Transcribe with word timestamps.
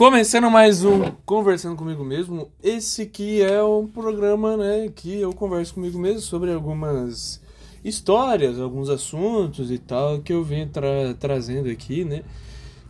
Começando 0.00 0.50
mais 0.50 0.82
um 0.82 1.10
Conversando 1.26 1.76
Comigo 1.76 2.02
Mesmo. 2.02 2.50
Esse 2.62 3.02
aqui 3.02 3.42
é 3.42 3.62
um 3.62 3.86
programa, 3.86 4.56
né, 4.56 4.90
que 4.96 5.20
eu 5.20 5.30
converso 5.34 5.74
comigo 5.74 5.98
mesmo 5.98 6.22
sobre 6.22 6.50
algumas 6.50 7.38
histórias, 7.84 8.58
alguns 8.58 8.88
assuntos 8.88 9.70
e 9.70 9.76
tal 9.76 10.22
que 10.22 10.32
eu 10.32 10.42
venho 10.42 10.70
tra 10.70 11.12
trazendo 11.20 11.68
aqui, 11.68 12.02
né? 12.02 12.22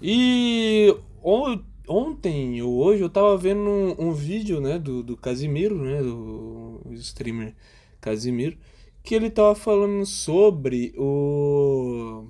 E 0.00 0.96
on 1.20 1.58
ontem 1.88 2.62
ou 2.62 2.76
hoje 2.76 3.02
eu 3.02 3.10
tava 3.10 3.36
vendo 3.36 3.58
um, 3.58 4.10
um, 4.10 4.12
vídeo, 4.12 4.60
né, 4.60 4.78
do, 4.78 5.02
do 5.02 5.16
Casimiro, 5.16 5.74
né, 5.82 6.00
do 6.00 6.80
streamer 6.92 7.56
Casimiro, 8.00 8.56
que 9.02 9.16
ele 9.16 9.30
tava 9.30 9.56
falando 9.56 10.06
sobre 10.06 10.94
o 10.96 12.28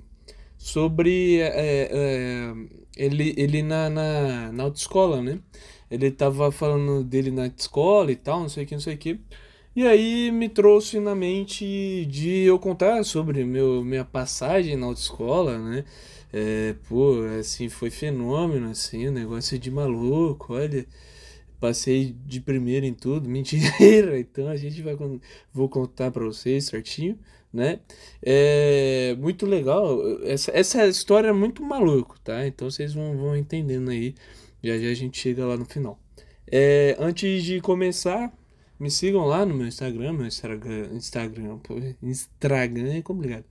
sobre 0.57 1.39
é, 1.39 1.87
é, 1.91 2.80
ele, 2.95 3.33
ele 3.37 3.61
na, 3.63 3.89
na, 3.89 4.51
na 4.51 4.63
autoescola, 4.63 5.21
né? 5.21 5.39
Ele 5.89 6.11
tava 6.11 6.51
falando 6.51 7.03
dele 7.03 7.31
na 7.31 7.47
escola 7.47 8.11
e 8.11 8.15
tal, 8.15 8.41
não 8.41 8.49
sei 8.49 8.63
o 8.63 8.67
que, 8.67 8.75
não 8.75 8.81
sei 8.81 8.95
o 8.95 8.97
que. 8.97 9.19
E 9.75 9.87
aí 9.87 10.31
me 10.31 10.49
trouxe 10.49 10.99
na 10.99 11.15
mente 11.15 12.05
de 12.05 12.41
eu 12.41 12.59
contar 12.59 13.03
sobre 13.05 13.43
meu, 13.45 13.83
minha 13.83 14.05
passagem 14.05 14.75
na 14.75 14.87
autoescola, 14.87 15.57
né? 15.57 15.85
É, 16.33 16.75
pô, 16.89 17.21
assim, 17.39 17.69
foi 17.69 17.89
fenômeno, 17.89 18.69
assim, 18.69 19.09
negócio 19.09 19.57
de 19.59 19.71
maluco, 19.71 20.53
olha. 20.53 20.85
Passei 21.59 22.15
de 22.25 22.41
primeiro 22.41 22.85
em 22.85 22.93
tudo, 22.93 23.27
mentira. 23.29 24.19
Então 24.19 24.47
a 24.47 24.55
gente 24.57 24.81
vai 24.81 24.97
vou 25.53 25.69
contar 25.69 26.11
para 26.11 26.25
vocês 26.25 26.65
certinho 26.65 27.17
né? 27.53 27.79
É 28.21 29.15
muito 29.19 29.45
legal. 29.45 29.99
Essa, 30.23 30.51
essa 30.51 30.87
história 30.87 31.29
é 31.29 31.33
muito 31.33 31.63
maluco, 31.63 32.19
tá? 32.21 32.45
Então 32.47 32.69
vocês 32.69 32.93
vão, 32.93 33.17
vão 33.17 33.35
entendendo 33.35 33.89
aí. 33.89 34.15
Já 34.63 34.77
já 34.77 34.89
a 34.89 34.93
gente 34.93 35.19
chega 35.19 35.45
lá 35.45 35.57
no 35.57 35.65
final. 35.65 35.99
É, 36.51 36.95
antes 36.99 37.43
de 37.43 37.61
começar, 37.61 38.31
me 38.79 38.89
sigam 38.89 39.25
lá 39.25 39.45
no 39.45 39.53
meu 39.55 39.67
Instagram. 39.67 40.13
Meu 40.13 40.27
Instagram, 40.27 40.89
Instagram, 42.01 42.93
é 42.93 43.01
complicado. 43.01 43.45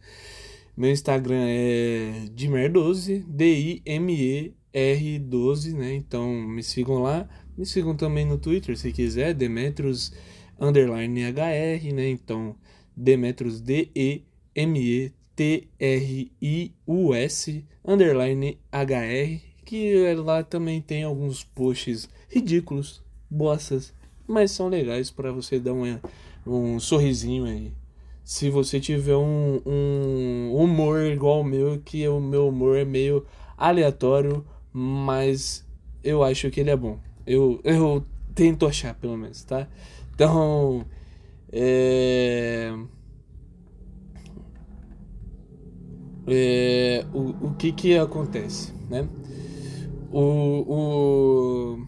Meu 0.77 0.91
Instagram 0.91 1.45
é 1.47 2.27
Dimer12, 2.35 3.25
D-I-M-E-R12, 3.27 5.75
né? 5.75 5.95
Então 5.95 6.33
me 6.33 6.63
sigam 6.63 7.03
lá. 7.03 7.29
Me 7.57 7.67
sigam 7.67 7.97
também 7.97 8.25
no 8.25 8.39
Twitter, 8.39 8.79
se 8.79 8.93
quiser, 8.93 9.35
Demetrios 9.35 10.13
underline 10.59 11.25
HR, 11.25 11.93
né? 11.93 12.09
Então 12.09 12.57
Demetrius 12.97 13.61
D-E-M-E-T-R-I-U-S 13.61 14.25
underline 17.85 18.59
H-R, 18.71 19.43
que 19.65 20.15
lá 20.15 20.43
também 20.43 20.81
tem 20.81 21.05
alguns 21.05 21.45
posts 21.45 22.09
ridículos, 22.29 23.03
bossas, 23.29 23.95
mas 24.27 24.51
são 24.51 24.69
legais 24.69 25.11
para 25.11 25.33
você 25.33 25.59
dar 25.59 25.73
um, 25.73 25.99
um 26.47 26.79
sorrisinho 26.79 27.45
aí. 27.45 27.73
Se 28.23 28.49
você 28.49 28.79
tiver 28.79 29.17
um, 29.17 29.61
um 29.67 30.55
humor 30.55 31.03
igual 31.03 31.41
o 31.41 31.45
meu, 31.45 31.81
que 31.85 32.07
o 32.07 32.21
meu 32.21 32.49
humor 32.49 32.77
é 32.77 32.85
meio 32.85 33.27
aleatório, 33.57 34.45
mas 34.73 35.67
eu 36.03 36.23
acho 36.23 36.51
que 36.51 36.61
ele 36.61 36.71
é 36.71 36.77
bom. 36.77 36.99
Eu, 37.27 37.61
eu 37.65 38.05
tento 38.35 38.67
achar, 38.67 38.95
pelo 38.95 39.17
menos, 39.17 39.43
tá? 39.43 39.69
Então, 40.15 40.87
é... 41.53 42.73
É, 46.27 47.05
o, 47.13 47.49
o 47.49 47.55
que 47.55 47.73
que 47.73 47.99
acontece, 47.99 48.73
né? 48.89 49.09
O, 50.13 50.65
o, 50.69 51.87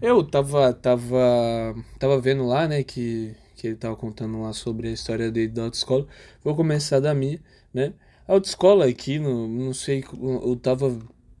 eu 0.00 0.22
tava, 0.24 0.72
tava, 0.72 1.74
tava 1.98 2.20
vendo 2.20 2.46
lá, 2.46 2.68
né, 2.68 2.82
que, 2.82 3.34
que 3.56 3.68
ele 3.68 3.76
tava 3.76 3.96
contando 3.96 4.40
lá 4.40 4.52
sobre 4.52 4.88
a 4.88 4.92
história 4.92 5.30
dele 5.30 5.48
da 5.48 5.64
autoescola. 5.64 6.06
Vou 6.42 6.54
começar 6.56 7.00
da 7.00 7.14
minha, 7.14 7.40
né? 7.74 7.92
A 8.26 8.32
autoescola 8.34 8.86
aqui, 8.86 9.18
no, 9.18 9.48
não 9.48 9.74
sei, 9.74 10.04
eu 10.22 10.56
tava, 10.56 10.98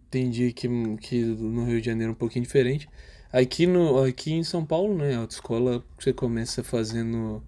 entendi 0.08 0.52
que, 0.52 0.68
que 0.98 1.22
no 1.22 1.64
Rio 1.64 1.80
de 1.80 1.86
Janeiro 1.86 2.12
é 2.12 2.14
um 2.14 2.18
pouquinho 2.18 2.44
diferente. 2.44 2.88
Aqui, 3.32 3.66
no, 3.66 4.02
aqui 4.02 4.32
em 4.32 4.44
São 4.44 4.64
Paulo, 4.64 4.96
né, 4.96 5.14
a 5.14 5.20
autoescola 5.20 5.84
você 5.98 6.12
começa 6.12 6.64
fazendo 6.64 7.42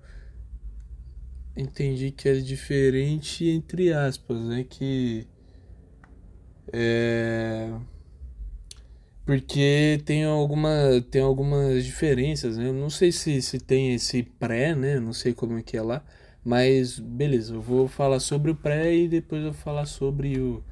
entendi 1.57 2.11
que 2.11 2.29
é 2.29 2.35
diferente 2.35 3.49
entre 3.49 3.93
aspas, 3.93 4.41
né? 4.45 4.65
Que 4.69 5.27
é 6.73 7.73
porque 9.31 10.03
tem 10.05 10.25
alguma 10.25 10.71
tem 11.09 11.23
algumas 11.23 11.85
diferenças, 11.85 12.57
né? 12.57 12.67
Eu 12.67 12.73
não 12.73 12.91
sei 12.91 13.13
se, 13.13 13.41
se 13.43 13.61
tem 13.61 13.95
esse 13.95 14.25
pré, 14.25 14.75
né? 14.75 14.99
Não 14.99 15.13
sei 15.13 15.33
como 15.33 15.57
é 15.57 15.63
que 15.63 15.77
é 15.77 15.83
lá, 15.83 16.05
mas 16.45 16.99
beleza, 16.99 17.55
eu 17.55 17.61
vou 17.63 17.87
falar 17.87 18.19
sobre 18.19 18.51
o 18.51 18.57
pré 18.57 18.93
e 18.93 19.09
depois 19.09 19.43
eu 19.45 19.53
vou 19.53 19.61
falar 19.61 19.87
sobre 19.87 20.37
o, 20.41 20.65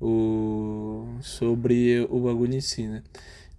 o 0.00 1.08
sobre 1.22 2.00
o 2.10 2.20
bagulho 2.20 2.54
em 2.54 2.60
si, 2.60 2.86
né? 2.86 3.02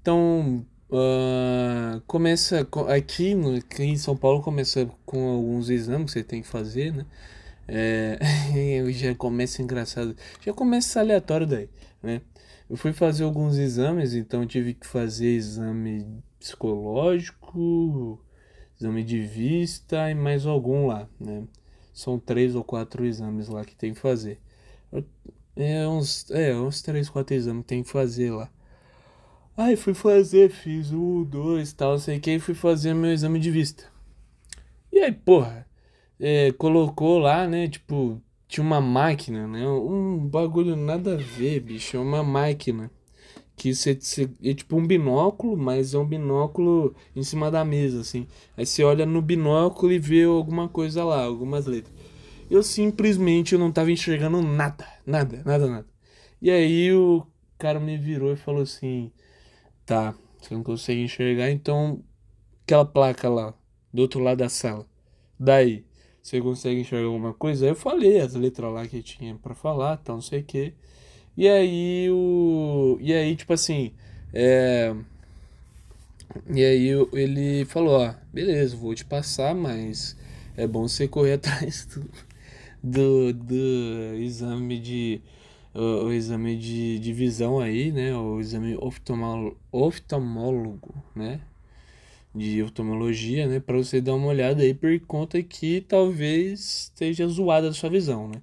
Então, 0.01 0.65
Uh, 0.91 2.01
começa 2.07 2.67
aqui, 2.95 3.35
no, 3.35 3.55
aqui 3.57 3.83
em 3.83 3.95
São 3.95 4.17
Paulo 4.17 4.41
começa 4.41 4.89
com 5.05 5.29
alguns 5.29 5.69
exames 5.69 6.05
que 6.07 6.19
você 6.19 6.23
tem 6.23 6.41
que 6.41 6.47
fazer, 6.47 6.91
né? 6.91 7.05
É, 7.67 8.17
já 8.91 9.13
começa 9.13 9.61
engraçado, 9.61 10.15
já 10.41 10.51
começa 10.51 10.99
aleatório 10.99 11.45
daí, 11.45 11.69
né? 12.01 12.21
Eu 12.67 12.75
fui 12.75 12.91
fazer 12.91 13.23
alguns 13.23 13.57
exames, 13.57 14.15
então 14.15 14.45
tive 14.47 14.73
que 14.73 14.87
fazer 14.87 15.27
exame 15.27 16.07
psicológico, 16.39 18.19
exame 18.79 19.03
de 19.03 19.21
vista 19.21 20.09
e 20.09 20.15
mais 20.15 20.45
algum 20.45 20.87
lá, 20.87 21.07
né? 21.19 21.43
São 21.93 22.17
três 22.19 22.55
ou 22.55 22.63
quatro 22.63 23.05
exames 23.05 23.47
lá 23.47 23.63
que 23.63 23.75
tem 23.75 23.93
que 23.93 23.99
fazer. 23.99 24.39
É 25.55 25.87
uns, 25.87 26.29
é, 26.31 26.55
uns 26.55 26.81
três, 26.81 27.09
quatro 27.09 27.35
exames 27.35 27.63
que 27.63 27.67
tem 27.67 27.83
que 27.83 27.89
fazer 27.89 28.31
lá. 28.31 28.49
Aí 29.61 29.75
fui 29.75 29.93
fazer, 29.93 30.49
fiz 30.49 30.93
um, 30.93 31.21
dois, 31.21 31.73
tal, 31.73 31.99
sei 31.99 32.17
que, 32.17 32.39
fui 32.39 32.53
fazer 32.53 32.93
meu 32.93 33.11
exame 33.11 33.37
de 33.39 33.51
vista. 33.51 33.83
E 34.89 34.99
aí, 34.99 35.11
porra, 35.11 35.67
é, 36.17 36.53
colocou 36.53 37.19
lá, 37.19 37.45
né, 37.45 37.67
tipo, 37.67 38.21
tinha 38.47 38.63
uma 38.63 38.79
máquina, 38.79 39.45
né, 39.49 39.67
um 39.67 40.17
bagulho 40.17 40.77
nada 40.77 41.15
a 41.15 41.17
ver, 41.17 41.59
bicho, 41.59 41.97
é 41.97 41.99
uma 41.99 42.23
máquina. 42.23 42.89
Que 43.57 43.75
você, 43.75 43.99
é 44.41 44.53
tipo 44.53 44.77
um 44.77 44.87
binóculo, 44.87 45.57
mas 45.57 45.93
é 45.93 45.97
um 45.97 46.07
binóculo 46.07 46.95
em 47.13 47.21
cima 47.21 47.51
da 47.51 47.65
mesa, 47.65 47.99
assim. 47.99 48.27
Aí 48.55 48.65
você 48.65 48.81
olha 48.85 49.05
no 49.05 49.21
binóculo 49.21 49.91
e 49.91 49.99
vê 49.99 50.23
alguma 50.23 50.69
coisa 50.69 51.03
lá, 51.03 51.21
algumas 51.21 51.65
letras. 51.65 51.93
Eu 52.49 52.63
simplesmente 52.63 53.57
não 53.57 53.73
tava 53.73 53.91
enxergando 53.91 54.41
nada, 54.41 54.87
nada, 55.05 55.43
nada, 55.45 55.67
nada. 55.67 55.87
E 56.41 56.49
aí 56.49 56.93
o 56.93 57.27
cara 57.57 57.77
me 57.77 57.97
virou 57.97 58.31
e 58.31 58.37
falou 58.37 58.61
assim: 58.61 59.11
Tá, 59.89 60.13
você 60.39 60.53
não 60.53 60.61
consegue 60.61 61.01
enxergar, 61.01 61.49
então 61.49 62.03
aquela 62.63 62.85
placa 62.85 63.27
lá, 63.27 63.55
do 63.91 64.03
outro 64.03 64.19
lado 64.19 64.37
da 64.37 64.47
sala. 64.47 64.85
Daí, 65.39 65.83
você 66.21 66.39
consegue 66.39 66.81
enxergar 66.81 67.07
alguma 67.07 67.33
coisa? 67.33 67.65
Aí 67.65 67.71
eu 67.71 67.75
falei 67.75 68.19
as 68.19 68.35
letras 68.35 68.71
lá 68.71 68.87
que 68.87 69.01
tinha 69.01 69.33
para 69.33 69.55
falar, 69.55 69.97
tal, 69.97 70.17
não 70.17 70.21
sei 70.21 70.41
o 70.41 70.43
que. 70.43 70.75
E 71.35 71.47
aí 71.47 72.07
o. 72.11 72.99
E 73.01 73.11
aí, 73.11 73.35
tipo 73.35 73.51
assim. 73.51 73.91
É. 74.31 74.95
E 76.53 76.63
aí 76.63 76.89
ele 77.13 77.65
falou, 77.65 77.99
ó, 77.99 78.13
beleza, 78.31 78.77
vou 78.77 78.93
te 78.93 79.03
passar, 79.03 79.55
mas 79.55 80.15
é 80.55 80.67
bom 80.67 80.87
você 80.87 81.07
correr 81.07 81.33
atrás 81.41 81.87
do, 81.87 82.05
do, 82.83 83.33
do 83.33 84.15
exame 84.19 84.77
de 84.77 85.19
o, 85.73 86.05
o 86.05 86.13
exame 86.13 86.57
de, 86.57 86.99
de 86.99 87.13
visão 87.13 87.59
aí, 87.59 87.91
né? 87.91 88.15
O 88.15 88.39
exame 88.39 88.75
oftalmolo, 88.77 89.57
oftalmólogo, 89.71 90.95
né? 91.15 91.41
De 92.33 92.61
oftalmologia, 92.63 93.47
né? 93.47 93.59
Para 93.59 93.77
você 93.77 94.01
dar 94.01 94.15
uma 94.15 94.27
olhada 94.27 94.61
aí 94.63 94.73
por 94.73 94.99
conta 95.01 95.41
que 95.43 95.81
talvez 95.81 96.59
esteja 96.83 97.27
zoada 97.27 97.69
a 97.69 97.73
sua 97.73 97.89
visão, 97.89 98.27
né? 98.27 98.41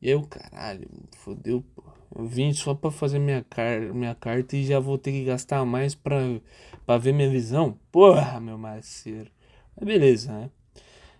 E 0.00 0.10
eu, 0.10 0.22
caralho, 0.22 0.88
fodeu, 1.18 1.64
pô. 1.74 1.84
Eu 2.14 2.26
vim 2.26 2.52
só 2.52 2.74
para 2.74 2.90
fazer 2.90 3.18
minha, 3.18 3.42
car 3.48 3.80
minha 3.94 4.14
carta 4.14 4.56
e 4.56 4.64
já 4.66 4.78
vou 4.78 4.98
ter 4.98 5.12
que 5.12 5.24
gastar 5.24 5.64
mais 5.64 5.94
para 5.94 6.98
ver 6.98 7.12
minha 7.12 7.30
visão? 7.30 7.78
Porra, 7.90 8.38
meu 8.40 8.58
parceiro. 8.58 9.30
Mas 9.76 9.86
beleza, 9.86 10.32
né? 10.32 10.50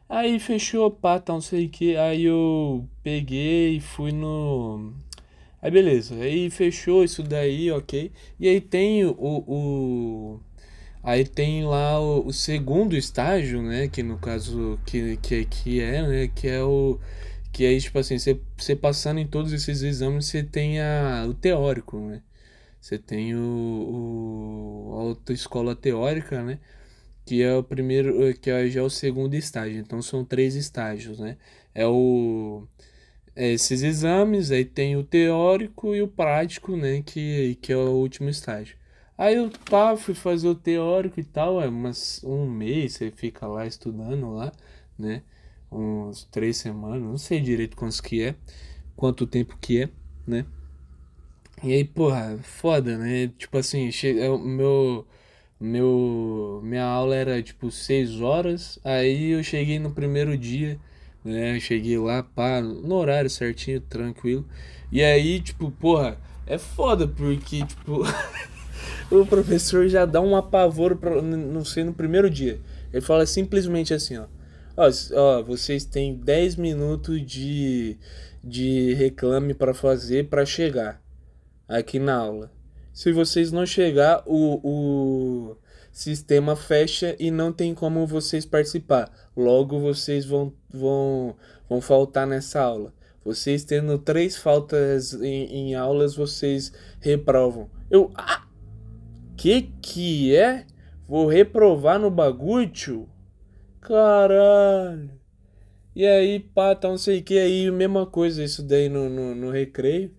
Aí 0.08 0.38
fechou, 0.38 0.90
pá, 0.90 1.18
tá, 1.18 1.32
não 1.32 1.40
sei 1.40 1.66
o 1.66 1.70
que. 1.70 1.96
Aí 1.96 2.24
eu 2.24 2.86
peguei 3.02 3.76
e 3.76 3.80
fui 3.80 4.12
no 4.12 4.92
Aí 5.62 5.70
beleza, 5.70 6.16
aí 6.16 6.50
fechou 6.50 7.04
isso 7.04 7.22
daí, 7.22 7.70
ok. 7.70 8.10
E 8.38 8.48
aí 8.48 8.60
tem 8.60 9.04
o, 9.04 9.14
o 9.18 10.40
aí 11.02 11.24
tem 11.24 11.64
lá 11.64 12.00
o, 12.00 12.26
o, 12.26 12.32
segundo 12.32 12.96
estágio, 12.96 13.62
né, 13.62 13.88
que 13.88 14.02
no 14.02 14.18
caso 14.18 14.78
que 14.86 15.16
que, 15.18 15.44
que 15.46 15.80
é, 15.80 16.02
né, 16.02 16.28
que 16.28 16.48
é 16.48 16.62
o 16.62 16.98
que 17.52 17.66
aí 17.66 17.80
tipo 17.80 17.98
assim, 17.98 18.16
você, 18.18 18.76
passando 18.76 19.18
em 19.20 19.26
todos 19.26 19.52
esses 19.52 19.82
exames, 19.82 20.26
você 20.26 20.42
tem 20.42 20.80
a, 20.80 21.26
o 21.28 21.34
teórico, 21.34 21.98
né? 22.00 22.22
Você 22.80 22.98
tem 22.98 23.34
o, 23.36 24.92
autoescola 24.98 25.76
teórica, 25.76 26.42
né? 26.42 26.58
Que 27.24 27.42
é 27.42 27.54
o 27.56 27.62
primeiro, 27.64 28.34
que 28.38 28.50
é, 28.50 28.68
já 28.70 28.80
é 28.80 28.84
o 28.84 28.90
segundo 28.90 29.34
estágio. 29.34 29.78
Então 29.80 30.02
são 30.02 30.24
três 30.24 30.54
estágios, 30.56 31.18
né? 31.20 31.36
É 31.74 31.86
o 31.86 32.66
é 32.78 32.91
esses 33.36 33.82
exames, 33.82 34.50
aí 34.50 34.64
tem 34.64 34.96
o 34.96 35.04
teórico 35.04 35.94
e 35.94 36.02
o 36.02 36.08
prático, 36.08 36.76
né? 36.76 37.02
Que, 37.02 37.56
que 37.62 37.72
é 37.72 37.76
o 37.76 37.90
último 37.90 38.28
estágio. 38.28 38.76
Aí 39.16 39.36
eu 39.36 39.50
pá, 39.70 39.96
fui 39.96 40.14
fazer 40.14 40.48
o 40.48 40.54
teórico 40.54 41.20
e 41.20 41.24
tal, 41.24 41.62
é 41.62 41.68
umas, 41.68 42.22
um 42.24 42.46
mês 42.50 42.94
você 42.94 43.10
fica 43.10 43.46
lá 43.46 43.66
estudando 43.66 44.32
lá, 44.34 44.52
né? 44.98 45.22
Uns 45.70 46.24
três 46.24 46.56
semanas, 46.58 47.02
não 47.02 47.18
sei 47.18 47.40
direito 47.40 47.76
quantos 47.76 48.00
que 48.00 48.22
é, 48.22 48.34
quanto 48.96 49.26
tempo 49.26 49.56
que 49.60 49.82
é, 49.82 49.88
né? 50.26 50.44
E 51.62 51.72
aí, 51.72 51.84
porra, 51.84 52.38
foda, 52.42 52.98
né? 52.98 53.28
Tipo 53.38 53.58
assim, 53.58 53.90
chega, 53.92 54.22
é 54.24 54.28
meu, 54.38 55.06
meu, 55.60 56.60
minha 56.64 56.84
aula 56.84 57.14
era 57.14 57.42
tipo 57.42 57.70
seis 57.70 58.20
horas, 58.20 58.78
aí 58.84 59.30
eu 59.30 59.42
cheguei 59.44 59.78
no 59.78 59.92
primeiro 59.92 60.36
dia, 60.36 60.80
né? 61.24 61.58
Cheguei 61.60 61.98
lá, 61.98 62.22
pá, 62.22 62.60
no 62.60 62.94
horário 62.94 63.30
certinho, 63.30 63.80
tranquilo. 63.80 64.46
E 64.90 65.02
aí, 65.02 65.40
tipo, 65.40 65.70
porra, 65.70 66.18
é 66.46 66.58
foda 66.58 67.06
porque, 67.06 67.64
tipo, 67.64 68.02
o 69.10 69.26
professor 69.26 69.88
já 69.88 70.04
dá 70.04 70.20
um 70.20 70.36
apavoro 70.36 70.96
pra, 70.96 71.20
não 71.22 71.64
sei, 71.64 71.84
no 71.84 71.94
primeiro 71.94 72.28
dia. 72.28 72.60
Ele 72.92 73.00
fala 73.00 73.24
simplesmente 73.26 73.94
assim, 73.94 74.18
ó. 74.18 74.26
Ó, 74.76 74.88
ó 75.14 75.42
vocês 75.42 75.84
têm 75.84 76.14
10 76.14 76.56
minutos 76.56 77.24
de, 77.24 77.96
de 78.42 78.94
reclame 78.94 79.54
para 79.54 79.74
fazer 79.74 80.28
para 80.28 80.44
chegar 80.44 81.02
aqui 81.68 81.98
na 81.98 82.16
aula. 82.16 82.50
Se 82.92 83.10
vocês 83.12 83.50
não 83.50 83.64
chegar, 83.64 84.22
o, 84.26 84.60
o 84.62 85.56
sistema 85.92 86.56
fecha 86.56 87.14
e 87.20 87.30
não 87.30 87.52
tem 87.52 87.74
como 87.74 88.06
vocês 88.06 88.46
participar. 88.46 89.12
Logo 89.36 89.78
vocês 89.78 90.24
vão, 90.24 90.52
vão, 90.70 91.36
vão 91.68 91.80
faltar 91.80 92.26
nessa 92.26 92.60
aula. 92.60 92.92
Vocês 93.24 93.64
tendo 93.64 93.98
três 93.98 94.36
faltas 94.36 95.12
em, 95.14 95.44
em 95.44 95.74
aulas, 95.74 96.16
vocês 96.16 96.72
reprovam. 96.98 97.70
Eu. 97.90 98.10
Ah! 98.16 98.46
Que 99.36 99.62
que 99.80 100.34
é? 100.34 100.66
Vou 101.06 101.26
reprovar 101.26 101.98
no 101.98 102.10
bagulho? 102.10 103.08
Caralho. 103.80 105.10
E 105.94 106.06
aí, 106.06 106.40
pá, 106.40 106.74
tá 106.74 106.88
não 106.88 106.96
sei 106.96 107.20
o 107.20 107.22
que. 107.22 107.38
Aí, 107.38 107.70
mesma 107.70 108.06
coisa, 108.06 108.42
isso 108.42 108.62
daí 108.62 108.88
no, 108.88 109.08
no, 109.08 109.34
no 109.34 109.50
recreio. 109.50 110.10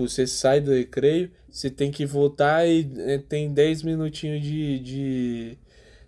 Tipo, 0.00 0.08
você 0.08 0.26
sai 0.26 0.60
do 0.60 0.72
recreio, 0.72 1.30
você 1.50 1.68
tem 1.68 1.90
que 1.90 2.06
voltar 2.06 2.66
e 2.66 2.90
é, 3.00 3.18
tem 3.18 3.52
10 3.52 3.82
minutinhos 3.82 4.42
de, 4.42 4.78
de. 4.78 5.58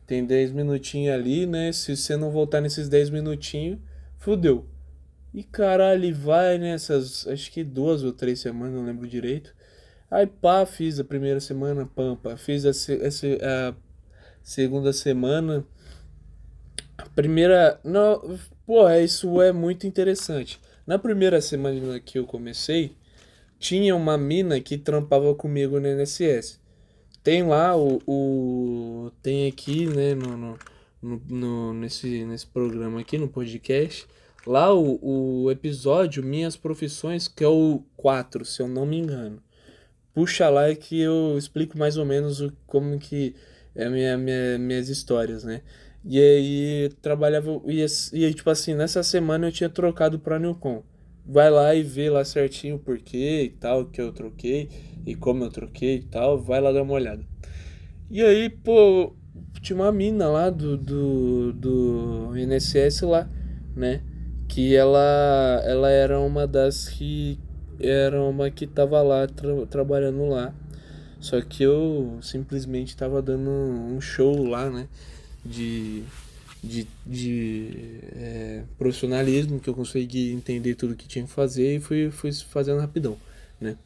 Tem 0.07 0.25
10 0.25 0.53
minutinhos 0.53 1.15
ali, 1.15 1.47
né? 1.47 1.73
Se 1.73 1.95
você 1.95 2.17
não 2.17 2.31
voltar 2.31 2.61
nesses 2.63 2.89
10 2.89 3.11
minutinhos, 3.11 3.79
fudeu. 4.19 4.67
E 5.35 5.43
caralho, 5.43 6.15
vai 6.15 6.57
nessas. 6.59 7.27
Acho 7.27 7.51
que 7.51 7.63
duas 7.63 8.03
ou 8.03 8.13
três 8.13 8.41
semanas, 8.41 8.75
não 8.75 8.87
lembro 8.87 9.07
direito. 9.07 9.55
Aí 10.11 10.27
pá, 10.27 10.65
fiz 10.65 10.99
a 10.99 11.05
primeira 11.05 11.41
semana, 11.41 11.87
pampa. 11.87 12.37
Fiz 12.37 12.65
a, 12.65 12.71
a, 12.71 13.71
a 13.71 13.75
segunda 14.43 14.93
semana. 14.93 15.65
A 16.97 17.09
primeira. 17.11 17.79
Não, 17.85 18.39
pô, 18.67 18.89
isso 18.91 19.43
é 19.43 19.53
muito 19.53 19.87
interessante. 19.87 20.59
Na 20.87 20.99
primeira 20.99 21.41
semana 21.41 22.01
que 22.01 22.19
eu 22.19 22.27
comecei, 22.27 22.97
tinha 23.63 23.95
uma 23.95 24.19
mina 24.19 24.61
que 24.61 24.77
trampava 24.77 25.33
comigo 25.37 25.79
no 25.79 25.87
NSS. 25.87 26.59
Tem 27.23 27.45
lá 27.47 27.77
o. 27.77 28.03
o 28.05 29.13
tem 29.23 29.47
aqui, 29.47 29.87
né, 29.87 30.15
no, 30.17 30.59
no, 31.01 31.23
no, 31.29 31.73
nesse, 31.73 32.25
nesse 32.25 32.45
programa 32.45 33.01
aqui, 33.01 33.17
no 33.17 33.29
podcast. 33.29 34.05
Lá 34.45 34.75
o, 34.75 35.45
o 35.45 35.51
episódio 35.53 36.25
Minhas 36.25 36.57
Profissões, 36.57 37.29
que 37.29 37.45
é 37.45 37.49
o 37.49 37.85
4, 37.97 38.45
se 38.45 38.61
eu 38.61 38.67
não 38.67 38.85
me 38.85 38.99
engano. 38.99 39.41
Puxa 40.13 40.49
lá 40.49 40.75
que 40.75 41.01
eu 41.01 41.39
explico 41.39 41.79
mais 41.79 41.97
ou 41.97 42.05
menos 42.05 42.41
o, 42.41 42.53
como 42.67 42.99
que 42.99 43.37
é 43.77 43.89
minha, 43.89 44.19
minha, 44.19 44.59
minhas 44.59 44.89
histórias, 44.89 45.45
né? 45.45 45.63
E 46.05 46.19
aí 46.19 46.91
trabalhava. 47.01 47.63
E, 47.67 47.85
e 48.13 48.35
tipo 48.35 48.51
assim, 48.51 48.75
nessa 48.75 49.05
semana 49.05 49.47
eu 49.47 49.53
tinha 49.53 49.71
trocado 49.71 50.19
pra 50.19 50.41
Newcom 50.41 50.83
vai 51.25 51.51
lá 51.51 51.75
e 51.75 51.83
vê 51.83 52.11
lá 52.11 52.25
certinho 52.25 52.77
o 52.77 52.79
porquê 52.79 53.45
e 53.45 53.51
tal, 53.51 53.87
que 53.87 54.01
eu 54.01 54.13
troquei 54.13 54.69
e 55.07 55.15
como 55.15 55.45
eu 55.45 55.51
troquei 55.51 55.97
e 55.97 56.03
tal, 56.03 56.39
vai 56.39 56.61
lá 56.61 56.73
dar 56.73 56.83
uma 56.83 56.95
olhada. 56.95 57.25
E 58.11 58.23
aí, 58.23 58.51
pô, 58.51 59.15
tinha 59.61 59.77
uma 59.77 59.93
mina 59.93 60.29
lá 60.29 60.51
do, 60.51 60.77
do, 60.77 61.53
do 61.53 62.37
INSS 62.37 63.03
lá, 63.03 63.29
né? 63.75 64.03
Que 64.49 64.75
ela, 64.75 65.63
ela 65.65 65.91
era 65.91 66.21
uma 66.21 66.47
das 66.47 66.89
que 66.89 67.39
era 67.81 68.21
uma 68.23 68.51
que 68.51 68.67
tava 68.67 69.01
lá 69.03 69.27
tra 69.27 69.67
trabalhando 69.67 70.27
lá. 70.27 70.55
Só 71.21 71.41
que 71.41 71.63
eu 71.63 72.19
simplesmente 72.21 72.97
tava 72.97 73.23
dando 73.23 73.49
um 73.49 74.01
show 74.01 74.45
lá, 74.45 74.69
né? 74.69 74.89
De 75.45 76.03
de, 76.63 76.87
de 77.05 78.01
é, 78.15 78.63
profissionalismo, 78.79 79.59
que 79.59 79.69
eu 79.69 79.75
consegui 79.75 80.33
entender 80.33 80.75
tudo 80.77 80.95
que 80.95 81.09
tinha 81.09 81.25
que 81.25 81.31
fazer 81.31 81.77
e 81.77 81.81
fui, 81.81 82.11
fui 82.11 82.33
fazendo 82.33 82.81
rapidão, 82.81 83.17
né? 83.61 83.77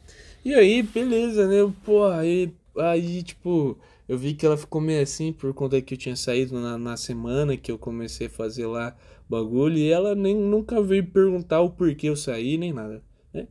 E 0.45 0.53
aí, 0.53 0.83
beleza, 0.83 1.47
né? 1.47 1.71
Pô, 1.83 2.05
aí, 2.05 2.53
aí, 2.77 3.23
tipo, 3.23 3.77
eu 4.07 4.17
vi 4.17 4.33
que 4.33 4.45
ela 4.45 4.55
ficou 4.55 4.79
meio 4.79 5.01
assim 5.01 5.33
por 5.33 5.53
conta 5.53 5.81
que 5.81 5.95
eu 5.95 5.97
tinha 5.97 6.15
saído 6.15 6.59
na, 6.59 6.77
na 6.77 6.95
semana 6.95 7.57
que 7.57 7.71
eu 7.71 7.79
comecei 7.79 8.27
a 8.27 8.29
fazer 8.29 8.67
lá 8.67 8.95
bagulho 9.27 9.77
e 9.77 9.89
ela 9.91 10.15
nem 10.15 10.35
nunca 10.35 10.81
veio 10.81 11.05
perguntar 11.05 11.61
o 11.61 11.71
porquê 11.71 12.07
eu 12.07 12.15
saí, 12.15 12.57
nem 12.57 12.71
nada, 12.71 13.03
né? 13.33 13.47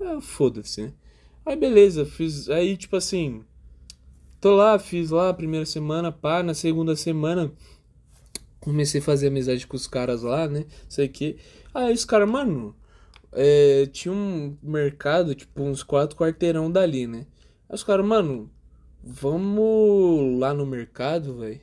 Ah, 0.00 0.20
foda-se, 0.20 0.82
né? 0.82 0.92
Aí, 1.44 1.56
beleza, 1.56 2.04
fiz, 2.04 2.50
aí, 2.50 2.76
tipo 2.76 2.96
assim, 2.96 3.42
tô 4.40 4.54
lá, 4.54 4.78
fiz 4.78 5.10
lá 5.10 5.30
a 5.30 5.34
primeira 5.34 5.64
semana, 5.64 6.12
pá, 6.12 6.42
na 6.42 6.54
segunda 6.54 6.94
semana 6.94 7.52
comecei 8.66 9.00
a 9.00 9.04
fazer 9.04 9.28
amizade 9.28 9.66
com 9.66 9.76
os 9.76 9.86
caras 9.86 10.22
lá, 10.22 10.48
né? 10.48 10.66
Sei 10.88 11.08
que. 11.08 11.36
Aí 11.72 11.94
os 11.94 12.04
caras, 12.04 12.28
mano, 12.28 12.74
é, 13.32 13.86
tinha 13.92 14.12
um 14.12 14.56
mercado, 14.62 15.34
tipo, 15.34 15.62
uns 15.62 15.82
quatro 15.82 16.16
quarteirão 16.16 16.70
dali, 16.70 17.06
né? 17.06 17.26
Aí 17.68 17.74
os 17.74 17.84
caras, 17.84 18.04
mano, 18.04 18.50
vamos 19.02 20.38
lá 20.38 20.52
no 20.52 20.66
mercado, 20.66 21.38
velho. 21.38 21.60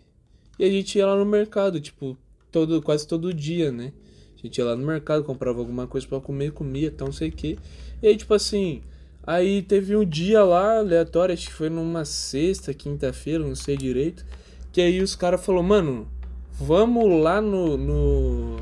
E 0.57 0.63
a 0.63 0.69
gente 0.69 0.97
ia 0.97 1.05
lá 1.05 1.17
no 1.17 1.25
mercado, 1.25 1.81
tipo, 1.81 2.17
todo, 2.51 2.81
quase 2.81 3.05
todo 3.05 3.33
dia, 3.33 3.71
né? 3.71 3.91
A 4.37 4.41
gente 4.41 4.57
ia 4.57 4.65
lá 4.65 4.75
no 4.75 4.85
mercado, 4.85 5.23
comprava 5.25 5.59
alguma 5.59 5.87
coisa 5.87 6.07
para 6.07 6.21
comer, 6.21 6.51
comia, 6.51 6.87
então 6.87 7.11
sei 7.11 7.31
que. 7.31 7.59
E 8.01 8.07
aí, 8.07 8.15
tipo 8.15 8.33
assim, 8.33 8.81
aí 9.23 9.61
teve 9.61 9.95
um 9.95 10.05
dia 10.05 10.43
lá, 10.43 10.77
aleatório, 10.77 11.33
acho 11.33 11.47
que 11.47 11.53
foi 11.53 11.69
numa 11.69 12.05
sexta, 12.05 12.73
quinta-feira, 12.73 13.45
não 13.45 13.55
sei 13.55 13.75
direito. 13.75 14.25
Que 14.71 14.81
aí 14.81 15.01
os 15.01 15.15
caras 15.15 15.45
falaram, 15.45 15.63
mano, 15.63 16.07
vamos 16.53 17.21
lá 17.21 17.41
no. 17.41 17.77
no 17.77 18.57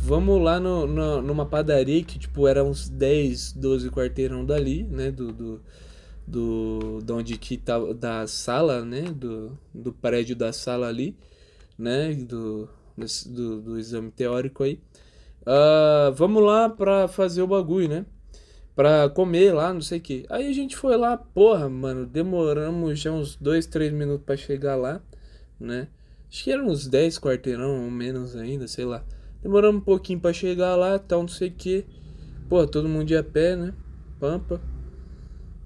vamos 0.00 0.42
lá 0.42 0.60
no, 0.60 0.86
no, 0.86 1.22
numa 1.22 1.46
padaria 1.46 2.02
que, 2.04 2.18
tipo, 2.18 2.46
era 2.46 2.62
uns 2.62 2.88
10, 2.88 3.52
12 3.52 3.90
quarteirão 3.90 4.44
dali, 4.44 4.84
né? 4.84 5.10
Do. 5.10 5.32
do 5.32 5.60
do 6.26 7.00
de 7.04 7.12
onde 7.12 7.38
que 7.38 7.56
tá 7.56 7.78
da 7.92 8.26
sala 8.26 8.84
né 8.84 9.02
do, 9.02 9.58
do 9.74 9.92
prédio 9.92 10.34
da 10.34 10.52
sala 10.52 10.88
ali 10.88 11.16
né 11.78 12.14
do, 12.14 12.68
do, 13.26 13.60
do 13.60 13.78
exame 13.78 14.10
teórico 14.10 14.62
aí 14.62 14.80
uh, 15.42 16.12
vamos 16.14 16.42
lá 16.42 16.68
pra 16.70 17.08
fazer 17.08 17.42
o 17.42 17.46
bagulho 17.46 17.88
né 17.88 18.06
pra 18.74 19.08
comer 19.10 19.52
lá 19.52 19.72
não 19.72 19.82
sei 19.82 19.98
o 19.98 20.00
que 20.00 20.26
aí 20.30 20.48
a 20.48 20.52
gente 20.52 20.76
foi 20.76 20.96
lá 20.96 21.16
porra 21.16 21.68
mano 21.68 22.06
demoramos 22.06 22.98
já 22.98 23.12
uns 23.12 23.36
dois 23.36 23.66
três 23.66 23.92
minutos 23.92 24.24
para 24.24 24.36
chegar 24.36 24.76
lá 24.76 25.00
né 25.60 25.88
Acho 26.34 26.42
que 26.42 26.50
eram 26.50 26.66
uns 26.66 26.88
10 26.88 27.20
quarteirão 27.20 27.84
ou 27.84 27.90
menos 27.92 28.34
ainda, 28.34 28.66
sei 28.66 28.84
lá. 28.84 29.04
Demoramos 29.40 29.80
um 29.80 29.84
pouquinho 29.84 30.18
para 30.18 30.32
chegar 30.32 30.74
lá, 30.74 30.98
tal, 30.98 31.20
não 31.20 31.28
sei 31.28 31.46
o 31.46 31.52
que. 31.52 31.84
Pô, 32.48 32.66
todo 32.66 32.88
mundo 32.88 33.04
de 33.04 33.16
a 33.16 33.22
pé, 33.22 33.54
né? 33.54 33.72
Pampa. 34.18 34.60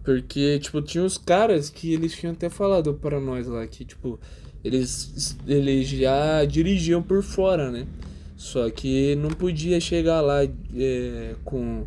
Porque, 0.05 0.59
tipo, 0.59 0.83
tinha 0.83 1.03
uns 1.03 1.17
caras 1.17 1.71
que 1.71 1.95
eles 1.95 2.13
tinham 2.13 2.35
até 2.35 2.51
falado 2.51 2.93
para 2.93 3.19
nós 3.19 3.47
lá 3.47 3.67
que, 3.67 3.83
tipo, 3.83 4.21
eles, 4.63 5.39
eles 5.47 5.89
já 5.89 6.45
dirigiam 6.45 7.03
por 7.03 7.23
fora, 7.23 7.71
né? 7.71 7.87
Só 8.37 8.69
que 8.69 9.17
não 9.17 9.31
podia 9.31 9.81
chegar 9.81 10.21
lá 10.21 10.45
é, 10.45 11.35
com, 11.47 11.87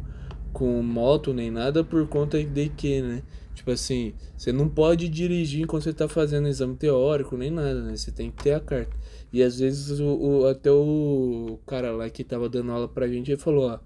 com 0.51 0.81
moto 0.81 1.35
nem 1.35 1.51
nada 1.51 1.83
por 1.83 2.07
conta 2.07 2.43
de 2.43 2.69
que, 2.69 2.99
né? 2.99 3.21
Tipo 3.53 3.71
assim, 3.71 4.13
você 4.37 4.51
não 4.51 4.67
pode 4.67 5.07
dirigir 5.09 5.61
enquanto 5.61 5.83
você 5.83 5.93
tá 5.93 6.07
fazendo 6.07 6.47
exame 6.47 6.75
teórico 6.75 7.37
nem 7.37 7.51
nada, 7.51 7.81
né? 7.81 7.95
Você 7.95 8.11
tem 8.11 8.31
que 8.31 8.43
ter 8.43 8.53
a 8.53 8.59
carta. 8.59 8.95
E 9.31 9.43
às 9.43 9.59
vezes 9.59 9.99
o, 9.99 10.05
o, 10.05 10.47
até 10.47 10.71
o 10.71 11.59
cara 11.65 11.91
lá 11.91 12.09
que 12.09 12.23
tava 12.23 12.49
dando 12.49 12.71
aula 12.71 12.87
pra 12.87 13.07
gente, 13.07 13.31
ele 13.31 13.39
falou, 13.39 13.69
ó, 13.69 13.79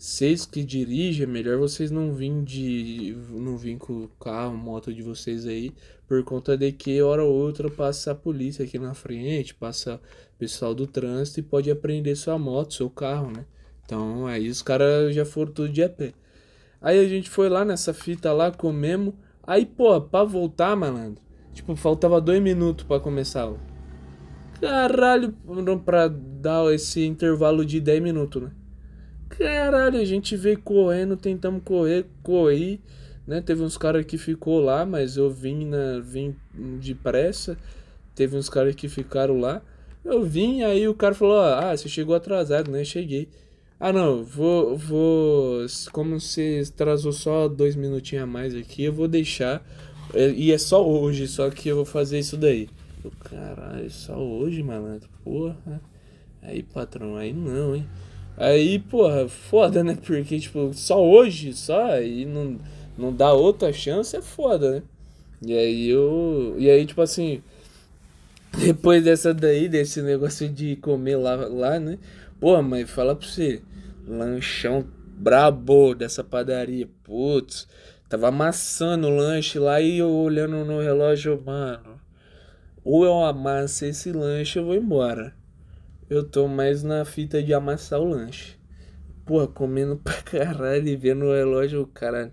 vocês 0.00 0.46
que 0.46 0.64
dirigem, 0.64 1.24
é 1.24 1.26
melhor 1.26 1.58
vocês 1.58 1.90
não 1.90 2.14
virem 2.14 2.42
de. 2.42 3.14
não 3.30 3.58
vir 3.58 3.76
com 3.76 4.04
o 4.04 4.08
carro, 4.18 4.56
moto 4.56 4.94
de 4.94 5.02
vocês 5.02 5.46
aí, 5.46 5.74
por 6.08 6.24
conta 6.24 6.56
de 6.56 6.72
que 6.72 7.02
hora 7.02 7.22
ou 7.22 7.34
outra 7.34 7.70
passa 7.70 8.12
a 8.12 8.14
polícia 8.14 8.64
aqui 8.64 8.78
na 8.78 8.94
frente, 8.94 9.54
passa 9.54 10.00
pessoal 10.38 10.74
do 10.74 10.86
trânsito 10.86 11.40
e 11.40 11.42
pode 11.42 11.70
apreender 11.70 12.16
sua 12.16 12.38
moto, 12.38 12.72
seu 12.72 12.88
carro, 12.88 13.30
né? 13.30 13.44
Então 13.84 14.26
aí 14.26 14.48
os 14.48 14.62
caras 14.62 15.14
já 15.14 15.26
foram 15.26 15.52
tudo 15.52 15.68
de 15.68 15.82
a 15.82 15.88
pé. 15.90 16.14
Aí 16.80 16.98
a 16.98 17.08
gente 17.08 17.28
foi 17.28 17.48
lá 17.48 17.64
nessa 17.64 17.92
fita 17.92 18.32
lá, 18.32 18.50
comemos. 18.50 19.14
Aí, 19.46 19.66
pô, 19.66 20.00
pra 20.00 20.24
voltar, 20.24 20.76
malandro, 20.76 21.22
tipo, 21.52 21.74
faltava 21.76 22.20
dois 22.20 22.40
minutos 22.40 22.84
para 22.84 23.00
começar. 23.00 23.52
Caralho, 24.60 25.34
pra 25.84 26.08
dar 26.08 26.72
esse 26.74 27.04
intervalo 27.04 27.64
de 27.64 27.80
10 27.80 28.02
minutos, 28.02 28.42
né? 28.42 28.50
Caralho, 29.30 29.98
a 29.98 30.04
gente 30.04 30.36
veio 30.36 30.60
correndo, 30.60 31.16
tentamos 31.16 31.62
correr, 31.64 32.04
corri, 32.22 32.80
né? 33.26 33.40
Teve 33.40 33.62
uns 33.62 33.78
caras 33.78 34.04
que 34.04 34.18
ficou 34.18 34.60
lá, 34.60 34.84
mas 34.84 35.16
eu 35.16 35.30
vim, 35.30 35.64
na, 35.64 36.00
vim 36.00 36.36
depressa. 36.78 37.56
Teve 38.14 38.36
uns 38.36 38.50
caras 38.50 38.74
que 38.74 38.88
ficaram 38.88 39.38
lá. 39.38 39.62
Eu 40.04 40.22
vim, 40.24 40.62
aí 40.62 40.86
o 40.86 40.94
cara 40.94 41.14
falou: 41.14 41.40
Ah, 41.40 41.74
você 41.74 41.88
chegou 41.88 42.14
atrasado, 42.14 42.70
né? 42.70 42.84
Cheguei. 42.84 43.28
Ah, 43.80 43.94
não, 43.94 44.22
vou. 44.22 44.76
vou 44.76 45.64
como 45.90 46.20
você 46.20 46.62
atrasou 46.68 47.12
só 47.12 47.48
dois 47.48 47.74
minutinhos 47.74 48.24
a 48.24 48.26
mais 48.26 48.54
aqui, 48.54 48.84
eu 48.84 48.92
vou 48.92 49.08
deixar. 49.08 49.64
E 50.36 50.52
é 50.52 50.58
só 50.58 50.86
hoje, 50.86 51.26
só 51.26 51.48
que 51.48 51.68
eu 51.70 51.76
vou 51.76 51.84
fazer 51.86 52.18
isso 52.18 52.36
daí. 52.36 52.68
Eu, 53.02 53.10
caralho, 53.24 53.90
só 53.90 54.18
hoje, 54.18 54.62
malandro? 54.62 55.08
Porra. 55.24 55.80
Aí, 56.42 56.62
patrão, 56.62 57.16
aí 57.16 57.32
não, 57.32 57.74
hein? 57.74 57.86
Aí, 58.36 58.78
porra, 58.78 59.28
foda, 59.28 59.82
né? 59.82 59.96
Porque, 60.04 60.38
tipo, 60.38 60.72
só 60.74 61.02
hoje, 61.02 61.54
só, 61.54 61.98
e 62.00 62.26
não, 62.26 62.58
não 62.98 63.14
dá 63.14 63.32
outra 63.32 63.72
chance, 63.72 64.14
é 64.14 64.20
foda, 64.20 64.72
né? 64.72 64.82
E 65.42 65.54
aí 65.54 65.88
eu. 65.88 66.54
E 66.58 66.68
aí, 66.68 66.84
tipo 66.84 67.00
assim. 67.00 67.42
Depois 68.58 69.02
dessa 69.04 69.32
daí, 69.32 69.68
desse 69.68 70.02
negócio 70.02 70.48
de 70.48 70.76
comer 70.76 71.16
lá, 71.16 71.36
lá 71.36 71.78
né? 71.80 71.98
Porra, 72.40 72.62
mas 72.62 72.90
fala 72.90 73.14
pra 73.14 73.28
você. 73.28 73.62
Lanchão 74.06 74.86
brabo 75.16 75.94
dessa 75.94 76.24
padaria. 76.24 76.88
Putz. 77.04 77.68
Tava 78.08 78.28
amassando 78.28 79.06
o 79.06 79.16
lanche 79.16 79.58
lá 79.58 79.80
e 79.80 79.98
eu 79.98 80.10
olhando 80.10 80.64
no 80.64 80.80
relógio, 80.80 81.40
mano. 81.44 82.00
Ou 82.82 83.04
eu 83.04 83.22
amasso 83.22 83.84
esse 83.84 84.10
lanche, 84.10 84.58
eu 84.58 84.64
vou 84.64 84.74
embora. 84.74 85.34
Eu 86.08 86.24
tô 86.24 86.48
mais 86.48 86.82
na 86.82 87.04
fita 87.04 87.40
de 87.42 87.54
amassar 87.54 88.00
o 88.00 88.08
lanche. 88.08 88.58
Porra, 89.24 89.46
comendo 89.46 89.96
pra 89.96 90.14
caralho 90.22 90.88
e 90.88 90.96
vendo 90.96 91.26
o 91.26 91.32
relógio, 91.32 91.86
caralho. 91.86 92.32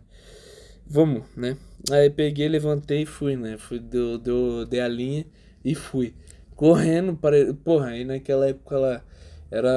Vamos, 0.87 1.23
né? 1.35 1.57
Aí 1.91 2.09
peguei, 2.09 2.47
levantei 2.47 3.03
e 3.03 3.05
fui, 3.05 3.35
né? 3.35 3.57
Fui, 3.57 3.77
deu, 3.77 4.17
deu, 4.17 4.65
dei 4.65 4.79
a 4.79 4.87
linha 4.87 5.25
e 5.63 5.75
fui. 5.75 6.15
Correndo, 6.55 7.15
para... 7.15 7.53
porra, 7.53 7.89
aí 7.89 8.03
naquela 8.03 8.47
época 8.47 8.79
lá 8.79 9.03
era, 9.49 9.69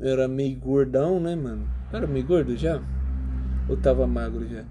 era 0.00 0.28
meio 0.28 0.56
gordão, 0.58 1.20
né, 1.20 1.34
mano? 1.34 1.68
Era 1.92 2.06
meio 2.06 2.26
gordo 2.26 2.56
já? 2.56 2.82
Ou 3.68 3.76
tava 3.76 4.06
magro 4.06 4.46
já? 4.48 4.64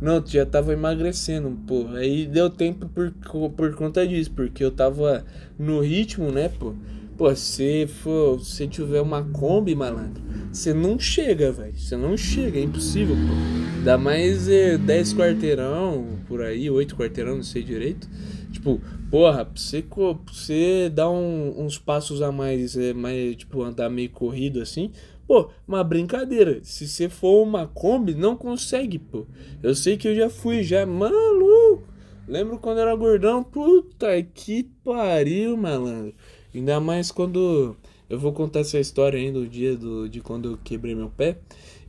Não, 0.00 0.24
já 0.24 0.46
tava 0.46 0.72
emagrecendo, 0.72 1.50
pô. 1.66 1.88
Aí 1.94 2.26
deu 2.26 2.48
tempo 2.48 2.88
por, 2.88 3.12
por 3.50 3.74
conta 3.74 4.06
disso, 4.06 4.30
porque 4.30 4.64
eu 4.64 4.70
tava 4.70 5.24
no 5.58 5.80
ritmo, 5.80 6.30
né, 6.30 6.48
pô? 6.48 6.74
Pô, 7.16 7.34
se 7.34 7.88
for, 7.88 8.40
se 8.40 8.68
tiver 8.68 9.00
uma 9.00 9.24
Kombi, 9.24 9.74
malandro, 9.74 10.22
você 10.52 10.72
não 10.72 11.00
chega, 11.00 11.50
velho. 11.50 11.76
Você 11.76 11.96
não 11.96 12.16
chega, 12.16 12.60
é 12.60 12.62
impossível, 12.62 13.16
pô. 13.16 13.84
Dá 13.84 13.98
mais 13.98 14.48
é, 14.48 14.78
10 14.78 15.14
quarteirão, 15.14 16.06
por 16.28 16.42
aí, 16.42 16.70
8 16.70 16.94
quarteirão, 16.94 17.36
não 17.36 17.42
sei 17.42 17.64
direito. 17.64 18.08
Tipo, 18.52 18.80
porra, 19.10 19.48
você, 19.54 19.82
pra 19.82 20.32
você 20.32 20.92
um, 20.98 21.64
uns 21.64 21.78
passos 21.78 22.22
a 22.22 22.30
mais, 22.30 22.76
é, 22.76 22.92
mais, 22.92 23.36
tipo, 23.36 23.62
andar 23.62 23.88
meio 23.88 24.10
corrido 24.10 24.60
assim, 24.60 24.90
pô, 25.26 25.50
uma 25.66 25.82
brincadeira. 25.82 26.60
Se 26.62 26.86
você 26.86 27.08
for 27.08 27.42
uma 27.42 27.66
Kombi, 27.66 28.14
não 28.14 28.36
consegue, 28.36 28.98
pô. 28.98 29.26
Eu 29.62 29.74
sei 29.74 29.96
que 29.96 30.08
eu 30.08 30.14
já 30.14 30.30
fui, 30.30 30.62
já, 30.62 30.84
maluco. 30.86 31.84
Lembro 32.26 32.58
quando 32.58 32.80
era 32.80 32.94
gordão, 32.94 33.42
puta 33.42 34.22
que 34.22 34.64
pariu, 34.84 35.56
malandro. 35.56 36.14
Ainda 36.54 36.78
mais 36.78 37.10
quando 37.10 37.74
eu 38.08 38.18
vou 38.18 38.32
contar 38.32 38.60
essa 38.60 38.78
história 38.78 39.18
ainda 39.18 39.40
do 39.40 39.46
dia 39.46 39.76
do, 39.76 40.08
de 40.08 40.20
quando 40.20 40.50
eu 40.52 40.58
quebrei 40.62 40.94
meu 40.94 41.10
pé. 41.10 41.38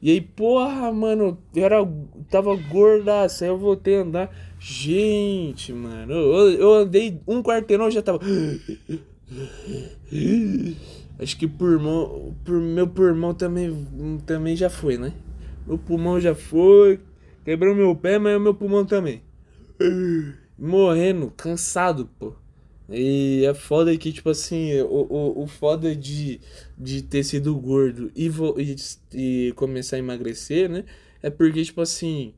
E 0.02 0.12
aí, 0.12 0.22
porra, 0.22 0.92
mano, 0.92 1.38
eu 1.54 1.66
era, 1.66 1.78
tava 2.30 2.56
gordaço. 2.56 3.44
Aí 3.44 3.50
eu 3.50 3.58
voltei 3.58 3.98
a 3.98 4.02
andar. 4.02 4.49
Gente, 4.60 5.72
mano, 5.72 6.14
eu, 6.14 6.52
eu 6.52 6.74
andei 6.74 7.22
um 7.26 7.42
quarteirão 7.42 7.90
já 7.90 8.02
tava. 8.02 8.20
Acho 11.18 11.38
que 11.38 11.48
pulmão, 11.48 12.36
por 12.46 12.60
meu 12.60 12.88
pulmão 12.88 13.34
também, 13.34 13.88
também 14.26 14.56
já 14.56 14.70
foi, 14.70 14.98
né? 14.98 15.14
Meu 15.66 15.78
pulmão 15.78 16.20
já 16.20 16.36
foi. 16.36 17.00
Quebrou 17.46 17.76
meu 17.76 17.96
pé, 17.96 18.20
mas 18.20 18.38
o 18.38 18.40
meu 18.40 18.54
pulmão 18.54 18.86
também. 18.86 19.22
Morrendo, 20.58 21.32
cansado, 21.36 22.10
pô. 22.20 22.34
E 22.90 23.46
é 23.46 23.54
foda 23.54 23.96
que, 23.98 24.12
tipo 24.12 24.30
assim, 24.30 24.82
o, 24.82 25.08
o, 25.10 25.44
o 25.44 25.48
foda 25.48 25.96
de, 25.96 26.42
de 26.78 27.04
ter 27.04 27.24
sido 27.24 27.56
gordo 27.56 28.12
e, 28.16 28.28
vo, 28.30 28.56
e, 28.60 28.76
e 29.14 29.54
começar 29.56 29.96
a 29.96 30.00
emagrecer, 30.00 30.70
né? 30.70 30.86
É 31.22 31.30
porque, 31.30 31.64
tipo 31.64 31.82
assim, 31.82 32.34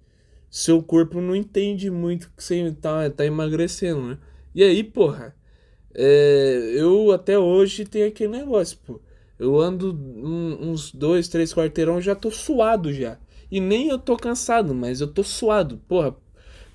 seu 0.51 0.84
corpo 0.84 1.22
não 1.22 1.36
entende 1.36 1.89
muito 1.89 2.29
que 2.36 2.43
você 2.43 2.75
tá, 2.79 3.10
tá 3.10 3.25
emagrecendo, 3.25 4.01
né? 4.01 4.17
E 4.53 4.62
aí, 4.62 4.84
porra, 4.84 5.34
é, 5.96 6.74
eu 6.75 7.12
até 7.13 7.39
hoje 7.39 7.86
tenho 7.86 8.08
aquele 8.08 8.38
negócio, 8.38 8.77
pô. 8.86 9.00
Eu 9.39 9.60
ando 9.60 9.93
um, 9.93 10.72
uns 10.72 10.91
dois, 10.91 11.27
três 11.29 11.53
quarteirão 11.53 12.01
já 12.01 12.13
tô 12.13 12.29
suado 12.29 12.93
já. 12.93 13.17
E 13.50 13.60
nem 13.60 13.88
eu 13.88 13.98
tô 13.98 14.17
cansado, 14.17 14.75
mas 14.75 15.01
eu 15.01 15.08
tô 15.08 15.24
suado. 15.24 15.81
Porra, 15.88 16.15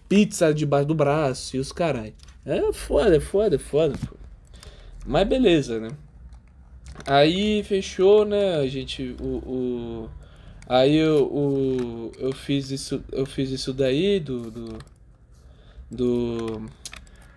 pizza 0.08 0.52
debaixo 0.52 0.88
do 0.88 0.94
braço 0.94 1.56
e 1.56 1.60
os 1.60 1.70
carai. 1.70 2.14
É 2.44 2.72
foda, 2.72 3.16
é 3.16 3.20
foda, 3.20 3.56
é 3.56 3.58
foda. 3.58 3.94
Mas 5.06 5.28
beleza, 5.28 5.78
né? 5.78 5.90
Aí 7.06 7.62
fechou, 7.62 8.24
né? 8.24 8.56
A 8.56 8.66
gente. 8.66 9.14
O, 9.20 9.24
o, 9.24 10.10
aí 10.66 10.96
eu, 10.96 11.24
o, 11.26 12.12
eu 12.18 12.32
fiz 12.32 12.70
isso. 12.70 13.02
Eu 13.12 13.26
fiz 13.26 13.50
isso 13.50 13.72
daí 13.72 14.20
do. 14.20 14.50
do, 14.50 14.78
do 15.90 16.62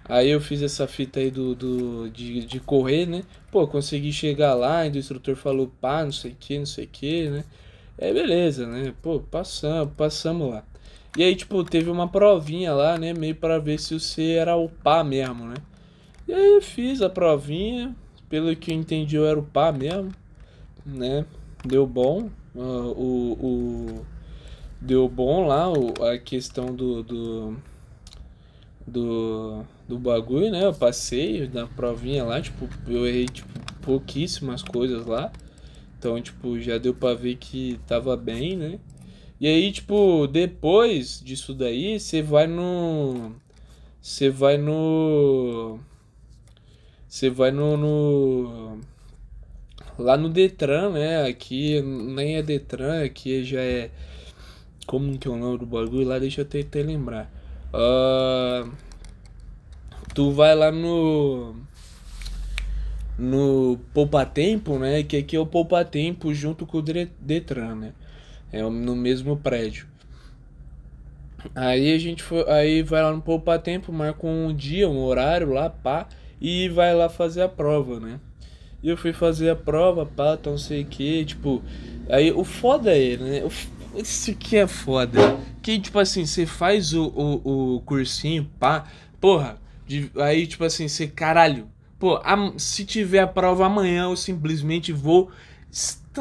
Aí 0.10 0.30
eu 0.32 0.42
fiz 0.42 0.64
essa 0.64 0.88
fita 0.88 1.20
aí 1.20 1.30
do, 1.30 1.54
do 1.54 2.10
de, 2.10 2.44
de 2.44 2.60
correr, 2.60 3.06
né? 3.06 3.22
Pô, 3.52 3.68
consegui 3.68 4.12
chegar 4.12 4.56
lá, 4.56 4.88
e 4.88 4.90
o 4.90 4.98
instrutor 4.98 5.36
falou 5.36 5.72
pá, 5.80 6.04
não 6.04 6.12
sei 6.12 6.36
que, 6.38 6.58
não 6.58 6.66
sei 6.66 6.88
que, 6.88 7.30
né? 7.30 7.44
É 7.96 8.12
beleza, 8.12 8.66
né? 8.66 8.94
Pô, 9.04 9.20
passamos, 9.20 9.94
passamos 9.96 10.50
lá. 10.50 10.64
E 11.18 11.24
aí, 11.24 11.36
tipo, 11.36 11.64
teve 11.64 11.90
uma 11.90 12.08
provinha 12.08 12.74
lá, 12.74 12.98
né? 12.98 13.14
Meio 13.14 13.36
para 13.36 13.60
ver 13.60 13.80
se 13.80 14.00
você 14.00 14.32
era 14.34 14.56
o 14.56 14.70
pá 14.70 15.04
mesmo, 15.04 15.46
né? 15.46 15.56
E 16.28 16.34
aí 16.34 16.56
eu 16.56 16.62
fiz 16.62 17.02
a 17.02 17.10
provinha. 17.10 17.96
Pelo 18.30 18.56
que 18.56 18.72
eu 18.72 18.76
entendi, 18.76 19.16
eu 19.16 19.26
era 19.26 19.40
o 19.40 19.44
pá 19.44 19.72
mesmo, 19.72 20.12
né? 20.86 21.26
Deu 21.66 21.86
bom. 21.86 22.30
Uh, 22.60 22.92
o, 22.92 23.38
o, 23.40 24.06
deu 24.82 25.08
bom 25.08 25.48
lá 25.48 25.72
o, 25.72 25.94
a 26.06 26.18
questão 26.18 26.76
do, 26.76 27.02
do, 27.02 27.58
do, 28.86 29.64
do 29.88 29.98
bagulho, 29.98 30.52
né? 30.52 30.66
Eu 30.66 30.74
passei 30.74 31.48
da 31.48 31.66
provinha 31.66 32.26
lá, 32.26 32.42
tipo, 32.42 32.68
eu 32.86 33.08
errei, 33.08 33.28
tipo, 33.28 33.48
pouquíssimas 33.82 34.62
coisas 34.62 35.06
lá. 35.06 35.32
Então, 35.98 36.22
tipo, 36.22 36.60
já 36.60 36.78
deu 36.78 36.94
pra 36.94 37.14
ver 37.14 37.38
que 37.38 37.80
tava 37.88 38.18
bem, 38.18 38.58
né? 38.58 38.78
E 39.40 39.48
aí, 39.48 39.72
tipo, 39.72 40.28
depois 40.28 41.22
disso 41.24 41.54
daí, 41.54 41.98
você 41.98 42.22
vai 42.22 42.46
no. 42.46 43.32
Você 44.02 44.30
vai 44.30 44.58
no. 44.58 45.80
Você 47.08 47.30
vai 47.30 47.52
no, 47.52 47.78
no. 47.78 48.82
Lá 50.00 50.16
no 50.16 50.30
Detran, 50.30 50.92
né? 50.92 51.28
Aqui 51.28 51.82
nem 51.82 52.38
é 52.38 52.42
Detran, 52.42 53.04
aqui 53.04 53.44
já 53.44 53.60
é. 53.60 53.92
Como 54.88 55.18
que 55.18 55.28
é 55.28 55.32
o 55.32 55.36
nome 55.36 55.58
do 55.58 55.66
bagulho 55.66 56.08
lá? 56.08 56.18
Deixa 56.18 56.42
eu 56.42 56.46
tentar 56.46 56.80
lembrar. 56.80 57.30
Uh, 57.74 58.72
tu 60.16 60.32
vai 60.32 60.56
lá 60.56 60.72
no. 60.72 61.54
No 63.18 63.78
Poupa 63.94 64.26
Tempo, 64.26 64.80
né? 64.80 65.04
Que 65.04 65.18
aqui 65.18 65.36
é 65.36 65.40
o 65.40 65.46
Poupa 65.46 65.84
Tempo 65.84 66.34
junto 66.34 66.66
com 66.66 66.78
o 66.78 66.82
Detran, 66.82 67.76
né? 67.76 67.94
É 68.54 68.62
no 68.62 68.96
mesmo 68.96 69.36
prédio. 69.36 69.86
Aí 71.54 71.94
a 71.94 71.98
gente 71.98 72.24
foi, 72.24 72.50
aí 72.50 72.82
vai 72.82 73.04
lá 73.04 73.12
no 73.12 73.22
Poupa 73.22 73.60
Tempo, 73.60 73.92
marca 73.92 74.26
um 74.26 74.56
dia, 74.56 74.90
um 74.90 75.04
horário 75.04 75.52
lá, 75.52 75.70
pá, 75.70 76.08
e 76.40 76.70
vai 76.70 76.96
lá 76.96 77.10
fazer 77.10 77.42
a 77.42 77.50
prova, 77.50 78.00
né? 78.00 78.20
E 78.82 78.90
eu 78.90 78.98
fui 78.98 79.12
fazer 79.12 79.50
a 79.50 79.56
prova, 79.56 80.06
pá, 80.06 80.38
não 80.46 80.58
sei 80.58 80.84
o 80.84 80.86
que, 80.86 81.26
tipo. 81.26 81.62
Aí 82.10 82.32
o 82.32 82.44
foda 82.44 82.98
é, 82.98 83.18
né? 83.18 83.44
Isso 83.96 84.34
que 84.36 84.58
é 84.58 84.68
foda. 84.68 85.38
Que, 85.62 85.80
tipo 85.80 86.00
assim, 86.00 86.26
você 86.26 86.46
faz 86.46 86.94
o, 86.94 87.08
o, 87.08 87.76
o 87.76 87.82
cursinho, 87.82 88.50
pá, 88.60 88.86
porra. 89.20 89.58
De, 89.86 90.10
aí, 90.18 90.48
tipo 90.48 90.64
assim, 90.64 90.88
você, 90.88 91.08
caralho. 91.08 91.68
Pô, 91.98 92.16
a, 92.24 92.54
se 92.58 92.86
tiver 92.86 93.20
a 93.20 93.28
prova 93.28 93.66
amanhã, 93.66 94.04
eu 94.04 94.16
simplesmente 94.16 94.94
vou 94.94 95.30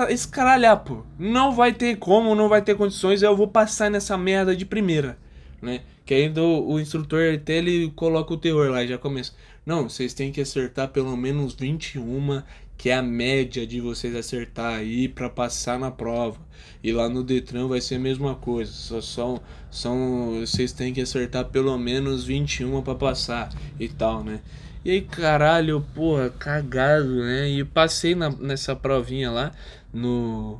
escaralhar, 0.08 0.78
pô. 0.84 1.04
Não 1.18 1.52
vai 1.52 1.72
ter 1.72 1.96
como, 1.96 2.34
não 2.34 2.48
vai 2.48 2.62
ter 2.62 2.76
condições, 2.76 3.22
eu 3.22 3.36
vou 3.36 3.46
passar 3.46 3.90
nessa 3.90 4.16
merda 4.18 4.56
de 4.56 4.64
primeira, 4.64 5.16
né? 5.62 5.82
Que 6.04 6.14
ainda 6.14 6.42
o, 6.42 6.72
o 6.72 6.80
instrutor 6.80 7.34
até 7.34 7.54
ele 7.54 7.92
coloca 7.94 8.34
o 8.34 8.36
terror 8.36 8.70
lá, 8.70 8.84
já 8.84 8.98
começa. 8.98 9.32
Não, 9.68 9.86
vocês 9.86 10.14
têm 10.14 10.32
que 10.32 10.40
acertar 10.40 10.88
pelo 10.88 11.14
menos 11.14 11.52
21, 11.52 12.42
que 12.74 12.88
é 12.88 12.96
a 12.96 13.02
média 13.02 13.66
de 13.66 13.82
vocês 13.82 14.16
acertar 14.16 14.78
aí 14.78 15.06
para 15.10 15.28
passar 15.28 15.78
na 15.78 15.90
prova. 15.90 16.38
E 16.82 16.90
lá 16.90 17.06
no 17.06 17.22
Detran 17.22 17.68
vai 17.68 17.78
ser 17.78 17.96
a 17.96 17.98
mesma 17.98 18.34
coisa. 18.34 18.72
Só 18.72 19.02
são, 19.02 19.42
são 19.70 20.40
vocês 20.40 20.72
têm 20.72 20.94
que 20.94 21.02
acertar 21.02 21.44
pelo 21.50 21.76
menos 21.76 22.24
21 22.24 22.80
para 22.80 22.94
passar 22.94 23.50
e 23.78 23.90
tal, 23.90 24.24
né? 24.24 24.40
E 24.82 24.90
aí, 24.90 25.02
caralho, 25.02 25.84
porra, 25.94 26.30
cagado, 26.30 27.16
né? 27.16 27.50
E 27.50 27.62
passei 27.62 28.14
na, 28.14 28.30
nessa 28.30 28.74
provinha 28.74 29.30
lá 29.30 29.52
no, 29.92 30.58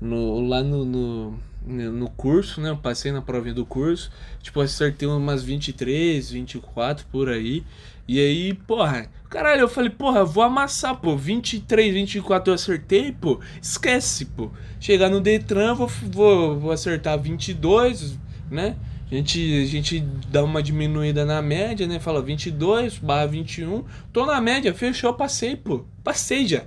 no 0.00 0.48
lá 0.48 0.62
no, 0.62 0.82
no 0.82 1.38
no 1.66 2.08
curso, 2.10 2.60
né? 2.60 2.70
Eu 2.70 2.76
passei 2.76 3.10
na 3.10 3.20
provinha 3.20 3.54
do 3.54 3.66
curso. 3.66 4.10
Tipo, 4.40 4.60
acertei 4.60 5.08
umas 5.08 5.42
23, 5.42 6.30
24 6.30 7.04
por 7.10 7.28
aí. 7.28 7.64
E 8.08 8.20
aí, 8.20 8.54
porra, 8.54 9.10
caralho, 9.28 9.62
eu 9.62 9.68
falei, 9.68 9.90
porra, 9.90 10.20
eu 10.20 10.26
vou 10.26 10.44
amassar, 10.44 10.96
pô. 10.96 11.16
23, 11.16 11.92
24 11.92 12.50
eu 12.50 12.54
acertei, 12.54 13.10
pô. 13.10 13.40
Esquece, 13.60 14.26
pô. 14.26 14.50
Chegar 14.78 15.10
no 15.10 15.20
Detran, 15.20 15.74
vou, 15.74 15.88
vou, 15.88 16.58
vou 16.60 16.70
acertar 16.70 17.18
22, 17.18 18.16
né? 18.50 18.76
A 19.10 19.14
gente, 19.14 19.62
a 19.62 19.66
gente 19.66 20.00
dá 20.00 20.42
uma 20.42 20.62
diminuída 20.62 21.24
na 21.24 21.42
média, 21.42 21.86
né? 21.86 21.98
Fala 21.98 22.22
22 22.22 22.98
barra 22.98 23.26
21. 23.26 23.84
Tô 24.12 24.24
na 24.24 24.40
média, 24.40 24.72
fechou, 24.72 25.12
passei, 25.14 25.56
pô. 25.56 25.84
Passei 26.04 26.46
já. 26.46 26.64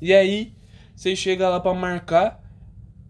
E 0.00 0.12
aí, 0.12 0.52
você 0.94 1.14
chega 1.14 1.48
lá 1.48 1.60
pra 1.60 1.72
marcar. 1.74 2.40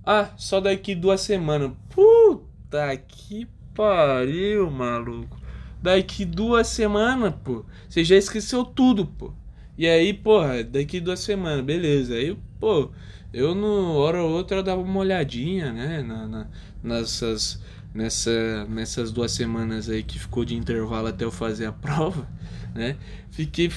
Ah, 0.04 0.30
só 0.37 0.60
daqui 0.60 0.94
duas 0.94 1.20
semanas. 1.22 1.72
Puta 1.90 2.96
que 2.96 3.46
pariu, 3.75 4.70
maluco 4.70 5.39
daqui 5.82 6.25
duas 6.25 6.68
semanas, 6.68 7.34
pô. 7.42 7.64
Você 7.88 8.04
já 8.04 8.16
esqueceu 8.16 8.64
tudo, 8.64 9.06
pô. 9.06 9.32
E 9.76 9.87
aí, 9.87 10.12
porra, 10.12 10.62
daqui 10.62 11.00
duas 11.00 11.20
semanas, 11.20 11.64
beleza. 11.64 12.14
Aí, 12.14 12.37
pô, 12.58 12.90
eu 13.32 13.54
no 13.54 13.94
hora 13.96 14.22
ou 14.22 14.30
outra 14.30 14.58
eu 14.58 14.62
dava 14.62 14.82
uma 14.82 15.00
olhadinha, 15.00 15.72
né? 15.72 16.02
Na, 16.02 16.26
na, 16.26 16.46
nessas, 16.82 17.62
nessa, 17.94 18.66
nessas 18.68 19.10
duas 19.10 19.32
semanas 19.32 19.88
aí 19.88 20.02
que 20.02 20.18
ficou 20.18 20.44
de 20.44 20.54
intervalo 20.54 21.08
até 21.08 21.25
eu 21.25 21.30
fazer 21.30 21.66
a 21.66 21.72
prova, 21.72 22.28
né? 22.75 22.96
Fiquei, 23.30 23.70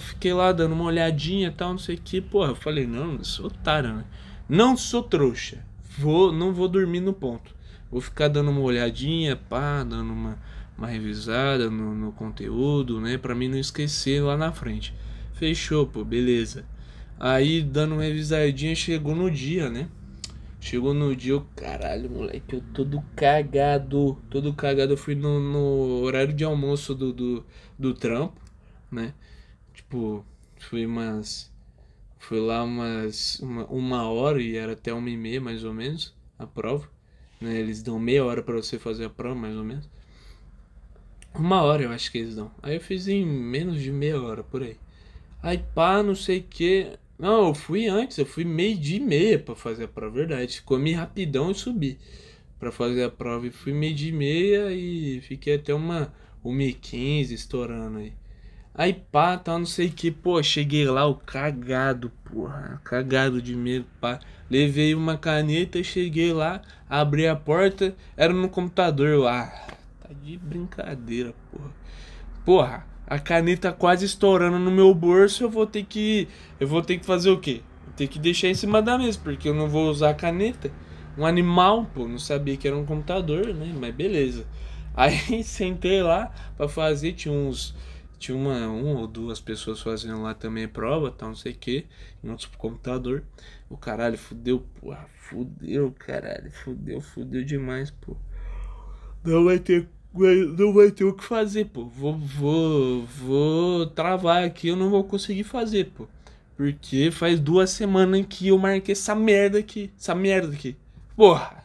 fiquei 0.00 0.32
lá 0.32 0.50
dando 0.50 0.72
uma 0.72 0.84
olhadinha 0.84 1.48
e 1.48 1.52
tal, 1.52 1.70
não 1.70 1.78
sei 1.78 1.96
o 1.96 2.00
que, 2.00 2.20
porra. 2.20 2.50
Eu 2.50 2.56
falei, 2.56 2.86
não, 2.86 3.14
eu 3.14 3.24
sou 3.24 3.46
otário, 3.46 3.94
né? 3.94 4.04
Não 4.48 4.76
sou 4.76 5.02
trouxa. 5.02 5.58
Vou, 5.96 6.32
não 6.32 6.52
vou 6.52 6.66
dormir 6.68 7.00
no 7.00 7.12
ponto. 7.12 7.54
Vou 7.90 8.00
ficar 8.00 8.26
dando 8.26 8.50
uma 8.50 8.60
olhadinha, 8.60 9.36
pá, 9.36 9.84
dando 9.84 10.12
uma 10.12 10.36
uma 10.76 10.86
revisada 10.86 11.70
no, 11.70 11.94
no 11.94 12.12
conteúdo, 12.12 13.00
né? 13.00 13.16
Pra 13.16 13.34
mim 13.34 13.48
não 13.48 13.58
esquecer 13.58 14.22
lá 14.22 14.36
na 14.36 14.52
frente. 14.52 14.94
Fechou, 15.34 15.86
pô, 15.86 16.04
beleza. 16.04 16.64
Aí, 17.18 17.62
dando 17.62 17.94
uma 17.94 18.02
revisadinha, 18.02 18.74
chegou 18.74 19.14
no 19.14 19.30
dia, 19.30 19.70
né? 19.70 19.88
Chegou 20.60 20.94
no 20.94 21.14
dia, 21.14 21.32
eu, 21.32 21.46
caralho, 21.54 22.10
moleque, 22.10 22.56
eu 22.56 22.62
todo 22.72 23.02
cagado. 23.14 24.18
Todo 24.30 24.52
cagado. 24.54 24.94
Eu 24.94 24.96
fui 24.96 25.14
no, 25.14 25.38
no 25.38 26.02
horário 26.02 26.32
de 26.32 26.42
almoço 26.42 26.94
do, 26.94 27.12
do, 27.12 27.46
do 27.78 27.94
trampo, 27.94 28.40
né? 28.90 29.14
Tipo, 29.74 30.24
fui 30.58 30.86
umas. 30.86 31.52
Fui 32.18 32.40
lá 32.40 32.64
umas. 32.64 33.38
Uma, 33.40 33.66
uma 33.66 34.08
hora 34.08 34.40
e 34.40 34.56
era 34.56 34.72
até 34.72 34.92
uma 34.92 35.10
e 35.10 35.16
meia, 35.16 35.40
mais 35.40 35.64
ou 35.64 35.74
menos, 35.74 36.14
a 36.38 36.46
prova. 36.46 36.88
Né? 37.40 37.58
Eles 37.60 37.82
dão 37.82 37.98
meia 37.98 38.24
hora 38.24 38.42
para 38.42 38.56
você 38.56 38.78
fazer 38.78 39.04
a 39.04 39.10
prova, 39.10 39.34
mais 39.34 39.56
ou 39.56 39.64
menos. 39.64 39.88
Uma 41.36 41.62
hora 41.62 41.82
eu 41.82 41.90
acho 41.90 42.12
que 42.12 42.18
eles 42.18 42.36
dão. 42.36 42.50
Aí 42.62 42.76
eu 42.76 42.80
fiz 42.80 43.08
em 43.08 43.26
menos 43.26 43.82
de 43.82 43.90
meia 43.90 44.20
hora, 44.20 44.44
por 44.44 44.62
aí. 44.62 44.76
Aí 45.42 45.58
pá, 45.74 46.00
não 46.00 46.14
sei 46.14 46.38
o 46.38 46.44
que. 46.44 46.92
Não, 47.18 47.48
eu 47.48 47.54
fui 47.54 47.88
antes, 47.88 48.18
eu 48.18 48.26
fui 48.26 48.44
meio 48.44 48.78
dia 48.78 48.98
e 48.98 49.00
meia 49.00 49.38
pra 49.38 49.56
fazer 49.56 49.84
a 49.84 49.88
prova, 49.88 50.14
verdade. 50.14 50.62
Comi 50.62 50.92
rapidão 50.92 51.50
e 51.50 51.54
subi 51.54 51.98
pra 52.58 52.70
fazer 52.70 53.02
a 53.02 53.10
prova. 53.10 53.48
E 53.48 53.50
fui 53.50 53.72
meio 53.72 53.94
dia 53.94 54.10
e 54.10 54.12
meia 54.12 54.72
e 54.72 55.20
fiquei 55.22 55.56
até 55.56 55.74
uma 55.74 56.12
1h15 56.44 57.32
estourando 57.32 57.98
aí. 57.98 58.12
Aí 58.72 58.92
pá, 58.92 59.36
tá, 59.36 59.58
não 59.58 59.66
sei 59.66 59.88
o 59.88 59.92
que, 59.92 60.10
pô, 60.10 60.42
cheguei 60.42 60.84
lá, 60.86 61.06
o 61.06 61.14
cagado, 61.16 62.12
porra, 62.24 62.80
cagado 62.84 63.42
de 63.42 63.56
medo, 63.56 63.86
pá. 64.00 64.20
Levei 64.48 64.94
uma 64.94 65.16
caneta, 65.18 65.82
cheguei 65.82 66.32
lá, 66.32 66.62
abri 66.88 67.26
a 67.26 67.34
porta, 67.34 67.94
era 68.16 68.32
no 68.32 68.48
computador 68.48 69.18
lá. 69.18 69.52
Tá 70.06 70.12
de 70.22 70.36
brincadeira, 70.36 71.34
porra. 71.50 71.70
Porra, 72.44 72.86
a 73.06 73.18
caneta 73.18 73.72
quase 73.72 74.04
estourando 74.04 74.58
no 74.58 74.70
meu 74.70 74.94
bolso, 74.94 75.42
eu 75.44 75.48
vou 75.48 75.66
ter 75.66 75.82
que. 75.84 76.28
Eu 76.60 76.68
vou 76.68 76.82
ter 76.82 76.98
que 76.98 77.06
fazer 77.06 77.30
o 77.30 77.40
quê? 77.40 77.62
Ter 77.96 78.06
que 78.06 78.18
deixar 78.18 78.48
em 78.48 78.54
cima 78.54 78.82
da 78.82 78.98
mesa, 78.98 79.18
porque 79.24 79.48
eu 79.48 79.54
não 79.54 79.66
vou 79.66 79.88
usar 79.88 80.10
a 80.10 80.14
caneta. 80.14 80.70
Um 81.16 81.24
animal, 81.24 81.86
pô, 81.94 82.06
não 82.06 82.18
sabia 82.18 82.54
que 82.54 82.68
era 82.68 82.76
um 82.76 82.84
computador, 82.84 83.54
né? 83.54 83.74
Mas 83.74 83.94
beleza. 83.94 84.46
Aí 84.94 85.42
sentei 85.42 86.02
lá 86.02 86.30
para 86.54 86.68
fazer, 86.68 87.14
tinha 87.14 87.32
uns. 87.32 87.74
Tinha 88.18 88.36
uma, 88.36 88.68
uma 88.68 89.00
ou 89.00 89.06
duas 89.06 89.40
pessoas 89.40 89.80
fazendo 89.80 90.22
lá 90.22 90.34
também 90.34 90.68
prova, 90.68 91.10
tal, 91.10 91.30
não 91.30 91.36
sei 91.36 91.52
o 91.52 91.56
que, 91.56 91.86
em 92.22 92.28
outro 92.28 92.50
computador. 92.58 93.24
O 93.70 93.76
caralho, 93.78 94.18
fudeu, 94.18 94.60
porra, 94.80 95.06
fudeu, 95.16 95.94
caralho, 95.98 96.50
fudeu, 96.50 97.00
fudeu 97.00 97.42
demais, 97.42 97.90
pô. 97.90 98.14
Não 99.24 99.44
vai 99.44 99.58
ter 99.58 99.88
não 100.56 100.72
vai 100.72 100.92
ter 100.92 101.04
o 101.04 101.12
que 101.12 101.24
fazer, 101.24 101.66
pô. 101.66 101.86
Vou, 101.86 102.16
vou, 102.16 103.04
vou 103.04 103.86
travar 103.86 104.44
aqui, 104.44 104.68
eu 104.68 104.76
não 104.76 104.88
vou 104.88 105.02
conseguir 105.02 105.42
fazer, 105.42 105.86
pô. 105.86 106.06
Porque 106.56 107.10
faz 107.10 107.40
duas 107.40 107.70
semanas 107.70 108.24
que 108.28 108.48
eu 108.48 108.58
marquei 108.58 108.92
essa 108.92 109.14
merda 109.14 109.58
aqui. 109.58 109.90
Essa 109.98 110.14
merda 110.14 110.54
aqui. 110.54 110.76
Porra. 111.16 111.64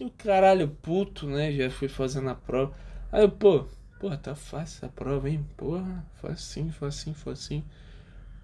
E 0.00 0.04
o 0.04 0.10
caralho 0.10 0.68
puto, 0.82 1.26
né? 1.26 1.52
Já 1.52 1.70
fui 1.70 1.88
fazendo 1.88 2.28
a 2.28 2.34
prova. 2.34 2.74
Aí 3.12 3.22
eu, 3.22 3.30
pô, 3.30 3.64
porra, 4.00 4.16
tá 4.16 4.34
fácil 4.34 4.86
a 4.86 4.88
prova, 4.88 5.30
hein? 5.30 5.46
Porra, 5.56 6.04
facinho, 6.20 6.72
facinho, 6.72 7.14
facinho. 7.14 7.64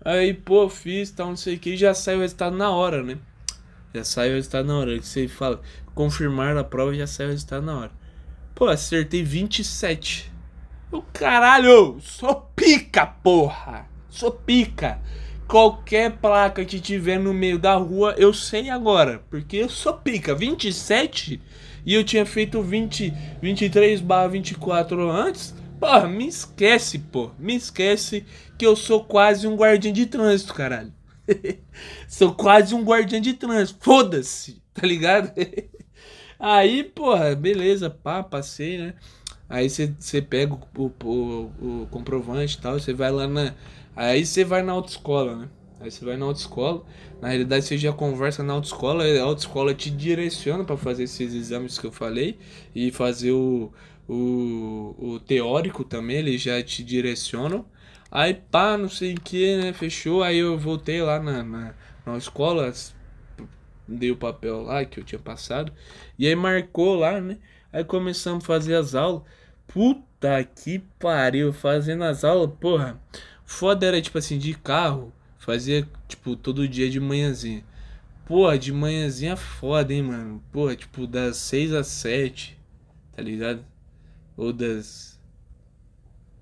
Aí, 0.05 0.33
pô, 0.35 0.69
fiz, 0.69 1.11
tal, 1.11 1.29
não 1.29 1.37
sei 1.37 1.57
o 1.57 1.59
que, 1.59 1.77
já 1.77 1.95
sai 1.95 2.17
o 2.17 2.21
resultado 2.21 2.57
na 2.57 2.71
hora, 2.71 3.03
né? 3.03 3.19
Já 3.93 4.05
sai 4.05 4.31
o 4.31 4.35
resultado 4.35 4.67
na 4.67 4.79
hora. 4.79 4.99
Que 4.99 5.07
você 5.07 5.27
fala, 5.27 5.61
confirmar 5.95 6.57
a 6.57 6.65
prova, 6.65 6.95
já 6.95 7.07
sai 7.07 7.27
o 7.27 7.31
resultado 7.31 7.67
na 7.67 7.77
hora. 7.77 8.02
Pô, 8.55 8.67
acertei 8.67 9.23
27. 9.23 10.31
O 10.91 11.01
caralho, 11.01 11.99
sou 12.01 12.49
pica, 12.55 13.07
porra. 13.07 13.89
Sou 14.11 14.31
pica. 14.31 15.01
Qualquer 15.49 16.13
placa 16.19 16.65
que 16.65 16.79
tiver 16.79 17.19
no 17.19 17.33
meio 17.33 17.59
da 17.59 17.75
rua, 17.75 18.15
eu 18.19 18.33
sei 18.35 18.69
agora. 18.69 19.25
Porque 19.31 19.57
eu 19.57 19.69
sou 19.71 19.95
pica. 19.95 20.35
27 20.35 21.41
e 21.85 21.95
eu 21.95 22.05
tinha 22.05 22.27
feito 22.27 22.63
20, 22.63 23.13
23 23.41 24.01
barra 24.03 24.29
24 24.29 25.11
antes. 25.11 25.55
Porra, 25.81 26.07
me 26.07 26.29
esquece, 26.29 26.99
pô. 26.99 27.31
Me 27.39 27.57
esquece 27.57 28.25
que 28.59 28.67
eu 28.67 28.77
sou 28.77 29.03
quase 29.03 29.49
um 29.49 29.57
guardião 29.57 29.93
de 29.93 30.07
trânsito, 30.07 30.53
caralho. 30.53 30.93
sou 32.07 32.35
quase 32.35 32.75
um 32.75 32.85
guardião 32.85 33.21
de 33.21 33.33
trânsito. 33.33 33.79
Foda-se, 33.83 34.63
tá 34.75 34.87
ligado? 34.87 35.33
Aí, 36.45 36.83
porra, 36.83 37.37
beleza, 37.37 37.89
pá, 37.89 38.21
passei, 38.21 38.77
né? 38.77 38.95
Aí 39.49 39.69
você 39.71 40.21
pega 40.21 40.55
o, 40.55 40.93
o, 41.05 41.83
o, 41.85 41.89
comprovante 41.89 42.59
e 42.59 42.61
tal, 42.61 42.81
você 42.81 42.93
vai 42.93 43.13
lá 43.13 43.29
na. 43.29 43.55
Aí 43.95 44.27
você 44.27 44.45
vai 44.45 44.61
na 44.61 44.73
autoescola, 44.73 45.37
né? 45.37 45.49
Aí 45.81 45.89
você 45.89 46.05
vai 46.05 46.17
na 46.17 46.25
autoescola. 46.27 46.85
Na 47.21 47.29
realidade, 47.29 47.65
você 47.65 47.79
já 47.79 47.93
conversa 47.93 48.43
na 48.43 48.55
autoescola, 48.55 49.05
a 49.05 49.23
autoescola 49.23 49.73
te 49.73 49.89
direciona 49.89 50.65
para 50.65 50.77
fazer 50.77 51.05
esses 51.05 51.33
exames 51.33 51.79
que 51.79 51.87
eu 51.87 51.93
falei 51.93 52.39
e 52.75 52.91
fazer 52.91 53.31
o, 53.31 53.73
o, 54.09 54.97
o 54.99 55.21
teórico 55.21 55.85
também, 55.85 56.17
eles 56.17 56.43
já 56.43 56.61
te 56.61 56.83
direcionam. 56.83 57.65
Aí 58.11 58.35
pá, 58.35 58.77
não 58.77 58.89
sei 58.89 59.15
o 59.15 59.21
que, 59.21 59.57
né? 59.59 59.73
Fechou. 59.73 60.25
Aí 60.25 60.39
eu 60.39 60.59
voltei 60.59 61.01
lá 61.03 61.21
na, 61.21 61.45
na, 61.45 61.75
na 62.05 62.17
escola, 62.19 62.73
dei 63.87 64.11
o 64.11 64.17
papel 64.17 64.63
lá 64.63 64.85
que 64.85 65.01
eu 65.01 65.05
tinha 65.05 65.19
passado. 65.19 65.73
E 66.19 66.27
aí 66.27 66.35
marcou 66.35 66.95
lá, 66.95 67.21
né? 67.21 67.39
Aí 67.73 67.85
começamos 67.85 68.45
a 68.45 68.47
fazer 68.47 68.75
as 68.75 68.95
aulas. 68.95 69.23
Puta 69.67 70.45
que 70.45 70.81
pariu, 70.99 71.53
fazendo 71.53 72.05
as 72.05 72.25
aulas, 72.25 72.51
porra. 72.61 73.01
Foda 73.45 73.87
era 73.87 74.01
tipo 74.01 74.19
assim, 74.19 74.39
de 74.39 74.55
carro. 74.55 75.13
Fazia, 75.39 75.89
tipo, 76.07 76.37
todo 76.37 76.69
dia 76.69 76.89
de 76.89 77.01
manhãzinha. 77.01 77.65
Porra, 78.27 78.59
de 78.59 78.73
manhãzinha 78.73 79.37
foda, 79.37 79.93
hein, 79.93 80.03
mano. 80.03 80.43
Porra, 80.53 80.77
tipo, 80.77 81.07
das 81.07 81.37
6 81.39 81.73
às 81.73 81.87
7, 81.89 82.59
tá 83.13 83.23
ligado? 83.23 83.65
Ou 84.37 84.53
das. 84.53 85.21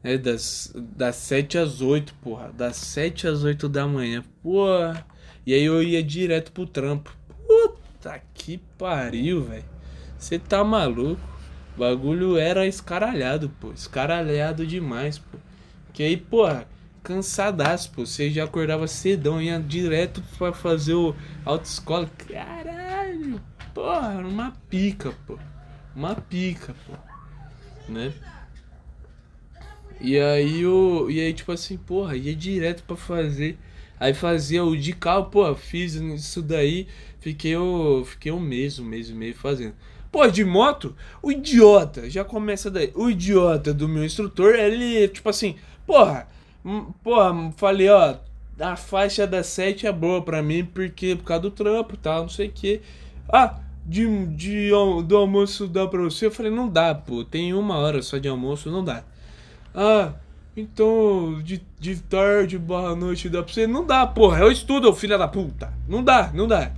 É, 0.02 0.16
das, 0.18 0.72
das 0.76 1.16
7 1.16 1.58
às 1.58 1.80
8, 1.80 2.14
porra. 2.16 2.52
Das 2.52 2.76
7 2.76 3.26
às 3.26 3.42
8 3.42 3.68
da 3.68 3.86
manhã. 3.86 4.22
Porra. 4.42 5.06
E 5.46 5.54
aí 5.54 5.64
eu 5.64 5.82
ia 5.82 6.02
direto 6.02 6.52
pro 6.52 6.66
trampo. 6.66 7.16
Puta 7.46 8.20
que 8.34 8.58
pariu, 8.78 9.42
velho. 9.44 9.64
Você 10.18 10.38
tá 10.38 10.62
maluco? 10.62 11.20
O 11.76 11.80
bagulho 11.80 12.36
era 12.36 12.66
escaralhado, 12.66 13.50
pô. 13.60 13.72
Escaralhado 13.72 14.66
demais, 14.66 15.18
pô. 15.18 15.38
Que 15.92 16.02
aí, 16.02 16.16
porra 16.16 16.66
cansadaço, 17.02 17.90
pô. 17.92 18.06
Você 18.06 18.30
já 18.30 18.44
acordava 18.44 18.86
cedão, 18.86 19.40
ia 19.40 19.58
direto 19.58 20.22
pra 20.38 20.52
fazer 20.52 20.94
o 20.94 21.14
autoescola. 21.44 22.10
Caralho, 22.28 23.40
porra, 23.74 24.18
uma 24.18 24.52
pica, 24.68 25.12
pô. 25.26 25.38
Uma 25.94 26.14
pica, 26.14 26.74
pô. 26.86 26.94
Né? 27.90 28.12
E 30.00 30.18
aí 30.18 30.64
o. 30.64 31.10
E 31.10 31.20
aí, 31.20 31.34
tipo 31.34 31.52
assim, 31.52 31.76
porra, 31.76 32.16
ia 32.16 32.34
direto 32.34 32.82
pra 32.84 32.96
fazer. 32.96 33.58
Aí 34.00 34.14
fazia 34.14 34.64
o 34.64 34.76
de 34.76 34.92
carro, 34.94 35.26
pô, 35.26 35.54
fiz 35.54 35.94
isso 35.94 36.42
daí, 36.42 36.88
fiquei, 37.20 37.54
o, 37.56 38.02
fiquei 38.04 38.32
um 38.32 38.40
mês, 38.40 38.78
um 38.78 38.84
mês 38.84 39.10
e 39.10 39.12
meio 39.12 39.34
fazendo. 39.34 39.74
Pô, 40.10 40.26
de 40.26 40.44
moto, 40.44 40.96
o 41.22 41.30
idiota, 41.30 42.10
já 42.10 42.24
começa 42.24 42.70
daí. 42.70 42.90
O 42.96 43.10
idiota 43.10 43.72
do 43.72 43.86
meu 43.86 44.04
instrutor, 44.04 44.54
ele, 44.56 45.06
tipo 45.08 45.28
assim, 45.28 45.54
porra, 45.86 46.26
Hum, 46.64 46.92
porra, 47.02 47.52
falei, 47.56 47.88
ó, 47.88 48.16
a 48.58 48.76
faixa 48.76 49.26
da 49.26 49.42
7 49.42 49.86
é 49.86 49.92
boa 49.92 50.22
pra 50.22 50.42
mim, 50.42 50.64
porque 50.64 51.16
por 51.16 51.24
causa 51.24 51.42
do 51.42 51.50
trampo 51.50 51.94
e 51.94 51.98
tal, 51.98 52.22
não 52.22 52.28
sei 52.28 52.48
o 52.48 52.52
que. 52.52 52.82
Ah, 53.28 53.58
de, 53.86 54.26
de, 54.26 54.70
do 55.06 55.16
almoço 55.16 55.66
dá 55.66 55.86
pra 55.86 56.02
você? 56.02 56.26
Eu 56.26 56.30
falei, 56.30 56.52
não 56.52 56.68
dá, 56.68 56.94
pô, 56.94 57.24
tem 57.24 57.54
uma 57.54 57.76
hora 57.78 58.02
só 58.02 58.18
de 58.18 58.28
almoço, 58.28 58.70
não 58.70 58.84
dá. 58.84 59.04
Ah, 59.74 60.12
então 60.56 61.40
de, 61.42 61.62
de 61.78 61.96
tarde 62.02 62.58
barra 62.58 62.94
noite 62.94 63.28
dá 63.28 63.42
pra 63.42 63.52
você? 63.52 63.66
Não 63.66 63.86
dá, 63.86 64.06
porra, 64.06 64.40
eu 64.40 64.50
estudo, 64.50 64.92
filha 64.94 65.16
da 65.16 65.28
puta. 65.28 65.72
Não 65.88 66.02
dá, 66.02 66.30
não 66.34 66.46
dá. 66.46 66.72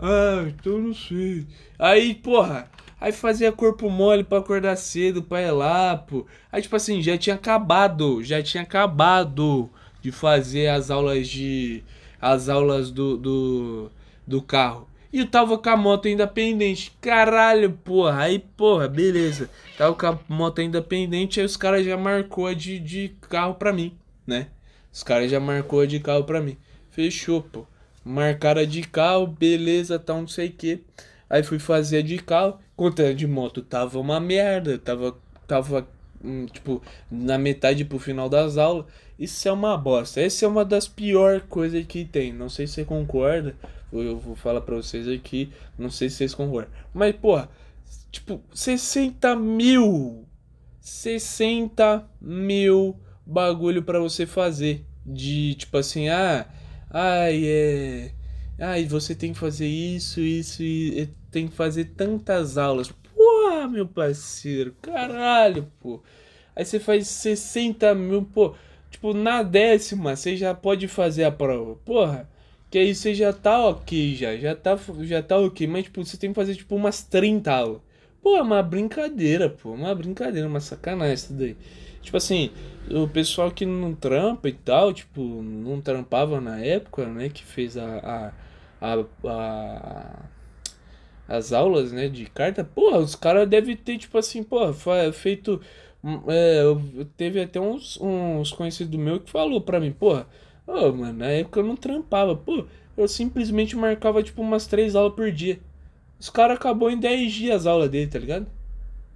Ah, 0.00 0.44
então 0.48 0.78
não 0.78 0.94
sei. 0.94 1.46
Aí, 1.78 2.14
porra, 2.14 2.68
Aí 3.02 3.10
fazia 3.10 3.50
corpo 3.50 3.90
mole 3.90 4.22
para 4.22 4.38
acordar 4.38 4.76
cedo, 4.76 5.24
pra 5.24 5.42
ir 5.42 5.50
lá, 5.50 5.96
pô. 5.96 6.24
Aí, 6.52 6.62
tipo 6.62 6.76
assim, 6.76 7.02
já 7.02 7.18
tinha 7.18 7.34
acabado, 7.34 8.22
já 8.22 8.40
tinha 8.40 8.62
acabado 8.62 9.68
de 10.00 10.12
fazer 10.12 10.68
as 10.68 10.88
aulas 10.88 11.26
de. 11.26 11.82
as 12.20 12.48
aulas 12.48 12.92
do, 12.92 13.16
do, 13.16 13.90
do 14.24 14.40
carro. 14.40 14.86
E 15.12 15.18
eu 15.18 15.26
tava 15.26 15.58
com 15.58 15.68
a 15.68 15.76
moto 15.76 16.08
ainda 16.08 16.26
pendente. 16.26 16.90
Caralho, 17.00 17.72
porra. 17.84 18.22
Aí, 18.22 18.38
porra, 18.38 18.88
beleza. 18.88 19.50
Tava 19.76 19.94
com 19.94 20.06
a 20.06 20.18
moto 20.28 20.60
ainda 20.60 20.80
pendente, 20.80 21.38
aí 21.38 21.44
os 21.44 21.56
caras 21.56 21.84
já 21.84 21.96
marcou 21.96 22.46
a 22.46 22.54
de, 22.54 22.78
de 22.78 23.14
carro 23.28 23.54
pra 23.54 23.72
mim, 23.72 23.94
né? 24.26 24.48
Os 24.92 25.02
caras 25.02 25.30
já 25.30 25.38
marcou 25.38 25.80
a 25.80 25.86
de 25.86 26.00
carro 26.00 26.24
pra 26.24 26.40
mim. 26.40 26.56
Fechou, 26.90 27.42
pô. 27.42 27.66
Marcaram 28.04 28.62
a 28.62 28.64
de 28.64 28.82
carro, 28.82 29.26
beleza, 29.26 29.98
tal, 29.98 30.20
não 30.20 30.28
sei 30.28 30.48
o 30.48 30.52
que. 30.52 30.82
Aí 31.28 31.42
fui 31.42 31.58
fazer 31.58 31.98
a 31.98 32.02
de 32.02 32.18
carro. 32.18 32.58
Conta 32.76 33.14
de 33.14 33.26
moto 33.26 33.62
tava 33.62 33.98
uma 33.98 34.18
merda. 34.20 34.78
Tava, 34.78 35.16
tava 35.46 35.88
hum, 36.22 36.46
tipo, 36.46 36.82
na 37.10 37.38
metade 37.38 37.84
pro 37.84 37.98
final 37.98 38.28
das 38.28 38.56
aulas. 38.58 38.86
Isso 39.18 39.48
é 39.48 39.52
uma 39.52 39.76
bosta. 39.76 40.20
Essa 40.20 40.44
é 40.44 40.48
uma 40.48 40.64
das 40.64 40.88
piores 40.88 41.42
coisas 41.48 41.84
que 41.86 42.04
tem. 42.04 42.32
Não 42.32 42.48
sei 42.48 42.66
se 42.66 42.74
você 42.74 42.84
concorda. 42.84 43.54
Eu 43.92 44.18
vou 44.18 44.34
falar 44.34 44.62
pra 44.62 44.76
vocês 44.76 45.06
aqui. 45.06 45.52
Não 45.78 45.90
sei 45.90 46.08
se 46.08 46.16
vocês 46.16 46.34
concordam. 46.34 46.72
Mas, 46.94 47.14
porra, 47.16 47.48
tipo, 48.10 48.40
60 48.54 49.36
mil. 49.36 50.26
60 50.80 52.08
mil 52.20 52.98
bagulho 53.26 53.82
para 53.82 54.00
você 54.00 54.26
fazer. 54.26 54.84
De 55.04 55.54
tipo 55.54 55.76
assim, 55.76 56.08
ah, 56.08 56.46
ai, 56.88 57.44
é. 57.44 58.12
Ai, 58.58 58.84
você 58.84 59.14
tem 59.14 59.32
que 59.32 59.38
fazer 59.38 59.66
isso, 59.66 60.20
isso 60.20 60.62
e 60.62 61.08
tem 61.30 61.48
que 61.48 61.54
fazer 61.54 61.86
tantas 61.96 62.56
aulas. 62.56 62.92
Pô, 63.14 63.68
meu 63.68 63.86
parceiro, 63.88 64.76
caralho, 64.80 65.70
pô. 65.80 66.00
Aí 66.54 66.64
você 66.64 66.78
faz 66.78 67.08
60 67.08 67.94
mil, 67.94 68.22
pô. 68.22 68.54
Tipo, 68.90 69.14
na 69.14 69.42
décima 69.42 70.14
você 70.14 70.36
já 70.36 70.54
pode 70.54 70.86
fazer 70.86 71.24
a 71.24 71.32
prova. 71.32 71.74
Porra, 71.76 72.28
que 72.72 72.78
aí 72.78 72.94
você 72.94 73.14
já 73.14 73.32
tá 73.34 73.66
ok, 73.68 74.14
já. 74.16 74.36
Já 74.36 74.56
tá, 74.56 74.78
já 75.02 75.22
tá 75.22 75.38
ok. 75.38 75.66
Mas, 75.66 75.84
tipo, 75.84 76.04
você 76.04 76.16
tem 76.16 76.30
que 76.30 76.36
fazer, 76.36 76.56
tipo, 76.56 76.74
umas 76.74 77.02
30 77.04 77.52
aulas. 77.52 77.82
Pô, 78.22 78.36
é 78.36 78.42
uma 78.42 78.62
brincadeira, 78.62 79.50
pô. 79.50 79.72
Uma 79.72 79.94
brincadeira, 79.94 80.48
uma 80.48 80.60
sacanagem 80.60 81.14
isso 81.14 81.32
daí. 81.34 81.56
Tipo 82.00 82.16
assim, 82.16 82.50
o 82.90 83.06
pessoal 83.08 83.50
que 83.50 83.66
não 83.66 83.94
trampa 83.94 84.48
e 84.48 84.52
tal, 84.52 84.92
tipo, 84.92 85.20
não 85.42 85.80
trampava 85.82 86.40
na 86.40 86.58
época, 86.60 87.06
né? 87.06 87.28
Que 87.28 87.44
fez 87.44 87.76
a, 87.76 88.32
a, 88.80 88.94
a, 88.94 89.04
a 89.28 90.22
as 91.28 91.52
aulas, 91.52 91.92
né, 91.92 92.08
de 92.08 92.26
carta, 92.26 92.64
porra, 92.64 92.98
os 92.98 93.14
caras 93.14 93.48
devem 93.48 93.76
ter, 93.76 93.96
tipo 93.98 94.18
assim, 94.18 94.42
porra, 94.42 94.74
feito. 95.12 95.60
Hum, 96.04 96.20
é, 96.28 96.62
teve 97.16 97.40
até 97.40 97.60
uns, 97.60 97.96
uns 98.00 98.50
conhecidos 98.52 98.98
meu 98.98 99.20
que 99.20 99.30
falou 99.30 99.60
pra 99.60 99.78
mim, 99.80 99.92
porra, 99.92 100.26
oh, 100.66 100.92
mano, 100.92 101.18
na 101.18 101.26
época 101.26 101.60
eu 101.60 101.64
não 101.64 101.76
trampava, 101.76 102.36
pô, 102.36 102.66
eu 102.96 103.08
simplesmente 103.08 103.76
marcava, 103.76 104.22
tipo, 104.22 104.42
umas 104.42 104.66
três 104.66 104.94
aulas 104.94 105.14
por 105.14 105.30
dia. 105.30 105.58
Os 106.18 106.30
caras 106.30 106.56
acabou 106.56 106.90
em 106.90 106.98
10 106.98 107.32
dias 107.32 107.56
as 107.62 107.66
aulas 107.66 107.90
dele, 107.90 108.10
tá 108.10 108.18
ligado? 108.18 108.46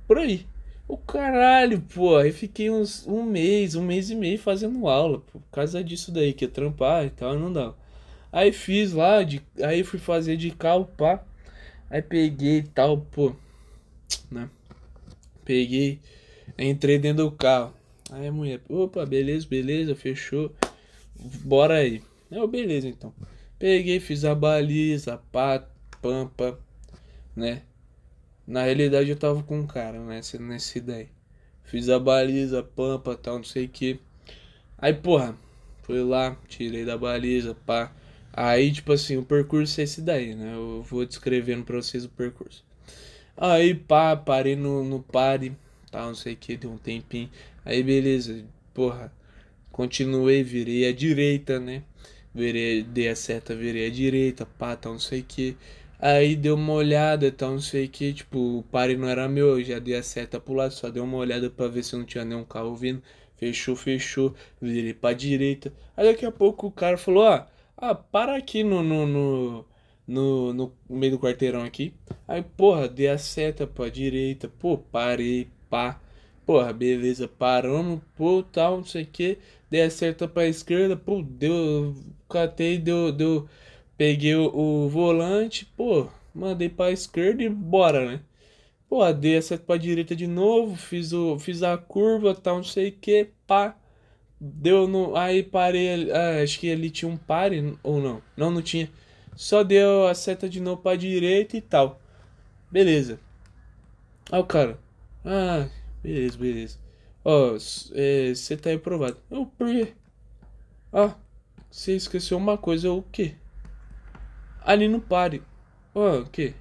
Por 0.07 0.19
aí. 0.19 0.47
O 0.89 0.97
caralho, 0.97 1.81
pô, 1.81 2.17
aí 2.17 2.33
fiquei 2.33 2.71
uns 2.71 3.07
um 3.07 3.25
mês, 3.25 3.75
um 3.75 3.83
mês 3.83 4.09
e 4.09 4.15
meio 4.15 4.39
fazendo 4.39 4.87
aula, 4.89 5.19
pô, 5.19 5.41
por 5.41 5.51
causa 5.51 5.83
disso 5.83 6.13
daí, 6.13 6.33
que 6.33 6.45
ia 6.45 6.51
trampar 6.51 7.05
e 7.05 7.11
tal, 7.11 7.37
não 7.39 7.53
dava. 7.53 7.77
Aí 8.33 8.53
fiz 8.53 8.93
lá, 8.93 9.23
de, 9.23 9.43
aí 9.63 9.83
fui 9.83 9.99
fazer 9.99 10.37
de 10.37 10.51
carro, 10.51 10.85
pá. 10.97 11.25
Aí 11.91 12.03
peguei 12.03 12.59
e 12.59 12.63
tal, 12.63 12.99
pô, 12.99 13.35
né? 14.31 14.49
Peguei, 15.45 16.01
entrei 16.59 16.99
dentro 16.99 17.25
do 17.25 17.31
carro. 17.33 17.73
Aí 18.11 18.27
a 18.29 18.33
mulher, 18.33 18.61
opa, 18.69 19.05
beleza, 19.05 19.47
beleza, 19.49 19.95
fechou. 19.95 20.53
Bora 21.45 21.77
aí. 21.77 22.03
Eu, 22.31 22.47
beleza 22.47 22.89
então. 22.89 23.13
Peguei, 23.59 24.01
fiz 24.01 24.25
a 24.25 24.35
baliza, 24.35 25.19
pá, 25.33 25.65
pampa, 26.03 26.59
né? 27.35 27.63
Na 28.47 28.63
realidade 28.63 29.11
eu 29.11 29.17
tava 29.17 29.43
com 29.43 29.61
um 29.61 29.67
cara 29.67 29.99
nessa, 29.99 30.39
nessa 30.39 30.79
ideia. 30.79 31.09
Fiz 31.65 31.89
a 31.89 31.99
baliza, 31.99 32.63
pampa, 32.63 33.17
tal, 33.17 33.37
não 33.39 33.45
sei 33.45 33.65
o 33.65 33.69
que. 33.69 33.99
Aí, 34.79 34.93
porra, 34.93 35.37
fui 35.83 36.03
lá, 36.03 36.37
tirei 36.49 36.85
da 36.85 36.99
baliza, 36.99 37.55
pá. 37.55 37.93
Aí, 38.33 38.71
tipo 38.71 38.93
assim, 38.93 39.17
o 39.17 39.25
percurso 39.25 39.81
é 39.81 39.85
esse 39.85 40.03
daí, 40.03 40.35
né? 40.35 40.55
Eu 40.55 40.83
vou 40.83 41.07
descrevendo 41.07 41.65
pra 41.65 41.77
vocês 41.77 42.05
o 42.05 42.11
percurso. 42.11 42.65
Aí, 43.37 43.75
pá, 43.75 44.15
parei 44.17 44.55
no, 44.57 44.85
no 44.85 45.03
pare, 45.03 45.57
tal, 45.91 46.09
não 46.09 46.15
sei 46.15 46.35
o 46.35 46.37
que, 46.37 46.57
deu 46.57 46.71
um 46.71 46.79
tempinho. 46.79 47.31
Aí, 47.65 47.83
beleza, 47.83 48.45
porra, 48.75 49.13
continuei, 49.77 50.43
virei 50.43 50.89
à 50.89 50.93
direita, 50.93 51.61
né? 51.61 51.83
Virei, 52.35 52.83
dei 52.83 53.09
a 53.09 53.17
seta, 53.17 53.55
virei 53.55 53.89
à 53.89 53.91
direita, 53.91 54.47
pá, 54.47 54.75
tal, 54.75 54.93
não 54.95 54.99
sei 54.99 55.21
o 55.21 55.25
que. 55.25 55.57
Aí 55.99 56.35
deu 56.35 56.55
uma 56.55 56.73
olhada, 56.73 57.31
tal, 57.31 57.53
não 57.53 57.61
sei 57.61 57.85
o 57.85 57.89
que, 57.91 58.13
tipo, 58.15 58.39
o 58.59 58.63
pare 58.63 58.97
não 58.97 59.09
era 59.09 59.29
meu, 59.29 59.59
eu 59.59 59.65
já 59.65 59.79
dei 59.79 59.95
a 59.97 60.03
seta 60.03 60.41
pro 60.41 60.55
lado, 60.55 60.73
só 60.73 60.89
dei 60.91 61.03
uma 61.03 61.19
olhada 61.19 61.51
pra 61.51 61.69
ver 61.69 61.83
se 61.85 61.95
não 61.97 62.05
tinha 62.05 62.25
nenhum 62.25 62.45
carro 62.45 62.75
vindo. 62.75 63.03
Fechou, 63.37 63.77
fechou, 63.77 64.35
virei 64.61 64.95
pra 64.95 65.13
direita. 65.13 65.71
Aí 65.95 66.07
daqui 66.07 66.25
a 66.25 66.33
pouco 66.33 66.69
o 66.69 66.73
cara 66.73 66.97
falou, 66.97 67.25
ó. 67.25 67.45
Ah, 67.77 67.95
para 67.95 68.35
aqui 68.37 68.65
no, 68.65 68.83
no, 68.83 69.07
no, 69.07 69.67
no, 70.07 70.53
no 70.55 70.73
meio 70.89 71.13
do 71.13 71.19
quarteirão 71.19 71.63
aqui. 71.63 71.95
Aí, 72.27 72.43
porra, 72.43 72.89
dei 72.89 73.09
a 73.09 73.19
seta 73.19 73.67
pra 73.67 73.91
direita. 73.91 74.49
Pô, 74.49 74.79
parei, 74.79 75.49
pá. 75.69 76.01
Porra, 76.47 76.73
beleza, 76.73 77.29
paramos, 77.29 78.01
pô, 78.17 78.43
tal, 78.43 78.79
não 78.79 78.85
sei 78.85 79.03
o 79.03 79.07
que. 79.07 79.39
Dei 79.71 79.83
a 79.83 79.91
seta 79.91 80.29
pra 80.29 80.47
esquerda, 80.47 80.97
pô, 80.97 81.23
deu. 81.23 81.95
Catei, 82.29 82.79
deu. 82.79 83.13
deu 83.13 83.49
peguei 83.97 84.35
o, 84.37 84.47
o 84.55 84.89
volante, 84.89 85.65
pô, 85.77 86.09
mandei 86.35 86.69
pra 86.69 86.91
esquerda 86.93 87.43
e 87.43 87.49
bora, 87.49 88.07
né? 88.07 88.21
Pô, 88.89 89.11
dei 89.13 89.37
a 89.37 89.43
seta 89.43 89.65
pra 89.65 89.77
direita 89.77 90.15
de 90.15 90.27
novo, 90.27 90.77
fiz, 90.77 91.13
o, 91.13 91.39
fiz 91.39 91.63
a 91.63 91.77
curva, 91.77 92.35
tal, 92.35 92.57
não 92.57 92.65
sei 92.65 92.91
o 92.91 92.93
que, 92.93 93.31
pá. 93.47 93.77
Deu 94.41 94.87
no. 94.87 95.17
Aí 95.17 95.43
parei. 95.43 96.11
Ah, 96.13 96.43
acho 96.43 96.61
que 96.61 96.71
ali 96.71 96.91
tinha 96.91 97.11
um 97.11 97.17
pare 97.17 97.77
ou 97.83 98.01
não. 98.01 98.23
Não, 98.37 98.51
não 98.51 98.63
tinha. 98.63 98.91
Só 99.35 99.63
deu 99.65 100.07
a 100.07 100.15
seta 100.15 100.49
de 100.49 100.61
novo 100.61 100.83
pra 100.83 100.97
direita 100.97 101.57
e 101.57 101.61
tal. 101.61 102.01
Beleza. 102.71 103.19
Aí 104.31 104.41
o 104.41 104.45
cara. 104.45 104.79
Ah, 105.25 105.69
beleza, 106.07 106.39
beleza. 106.39 106.79
Ó, 107.25 107.53
você 107.55 108.55
é, 108.55 108.57
tá 108.57 108.71
reprovado. 108.71 109.17
Eu, 109.29 109.47
por 109.47 109.67
quê? 109.67 109.93
Ó, 110.93 111.11
você 111.69 111.97
esqueceu 111.97 112.39
uma 112.39 112.57
coisa, 112.57 112.93
o 112.93 113.03
quê? 113.03 113.35
Ali 114.63 114.87
no 114.87 115.01
pare. 115.01 115.43
Ó, 115.93 116.21
o 116.21 116.27
quê? 116.27 116.55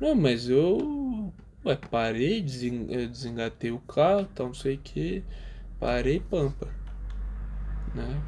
Não, 0.00 0.16
mas 0.16 0.48
eu. 0.48 1.32
Ué, 1.64 1.76
parei, 1.76 2.42
desengatei 2.42 3.70
o 3.70 3.78
carro, 3.78 4.26
tal, 4.34 4.48
não 4.48 4.54
sei 4.54 4.74
o 4.74 4.78
que. 4.78 5.22
Parei, 5.78 6.18
pampa. 6.18 6.68
Né? 7.94 8.22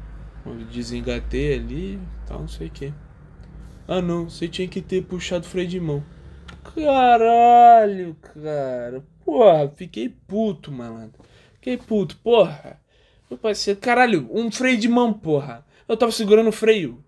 Desengatei 0.71 1.55
ali, 1.55 1.99
tal, 2.25 2.41
não 2.41 2.47
sei 2.47 2.67
o 2.67 2.71
que. 2.71 2.93
Ah 3.87 4.01
não, 4.01 4.29
você 4.29 4.47
tinha 4.47 4.67
que 4.67 4.81
ter 4.81 5.03
puxado 5.03 5.45
o 5.45 5.49
freio 5.49 5.67
de 5.67 5.79
mão. 5.79 6.03
Caralho, 6.63 8.15
cara. 8.15 9.03
Porra, 9.25 9.69
fiquei 9.75 10.09
puto, 10.09 10.71
malandro. 10.71 11.23
Fiquei 11.55 11.77
puto, 11.77 12.17
porra. 12.17 12.79
Meu 13.29 13.37
parceiro, 13.37 13.79
caralho, 13.79 14.29
um 14.31 14.51
freio 14.51 14.77
de 14.77 14.87
mão, 14.87 15.13
porra. 15.13 15.65
Eu 15.87 15.97
tava 15.97 16.11
segurando 16.11 16.49
o 16.49 16.51
freio. 16.51 17.03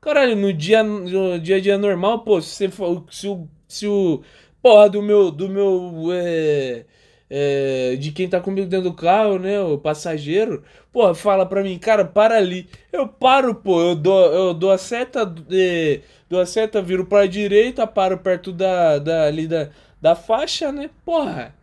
Caralho, 0.00 0.36
no 0.36 0.52
dia, 0.52 0.82
no 0.82 1.38
dia 1.38 1.56
a 1.56 1.60
dia 1.60 1.76
normal, 1.78 2.20
pô, 2.20 2.40
se, 2.40 2.68
você, 2.68 2.70
se, 3.10 3.26
o, 3.28 3.48
se 3.66 3.86
o. 3.86 4.22
Porra, 4.62 4.88
do 4.88 5.02
meu. 5.02 5.30
Do 5.30 5.48
meu. 5.48 6.08
É, 6.12 6.84
é, 7.30 7.96
de 7.96 8.12
quem 8.12 8.28
tá 8.28 8.40
comigo 8.40 8.66
dentro 8.68 8.90
do 8.90 8.96
carro, 8.96 9.38
né? 9.38 9.60
O 9.60 9.76
passageiro. 9.78 10.62
Porra, 10.92 11.14
fala 11.14 11.44
pra 11.46 11.62
mim, 11.62 11.78
cara, 11.78 12.04
para 12.04 12.36
ali. 12.36 12.68
Eu 12.92 13.08
paro, 13.08 13.54
pô. 13.54 13.80
Eu 13.80 13.94
dou, 13.96 14.32
eu 14.32 14.54
dou 14.54 14.70
a 14.70 14.78
seta. 14.78 15.32
É, 15.50 16.00
dou 16.28 16.40
a 16.40 16.46
seta, 16.46 16.80
viro 16.82 17.06
pra 17.06 17.26
direita, 17.26 17.86
paro 17.86 18.18
perto 18.18 18.52
da, 18.52 18.98
da, 18.98 19.24
ali 19.26 19.46
da, 19.46 19.70
da 20.00 20.14
faixa, 20.16 20.72
né? 20.72 20.90
Porra. 21.04 21.57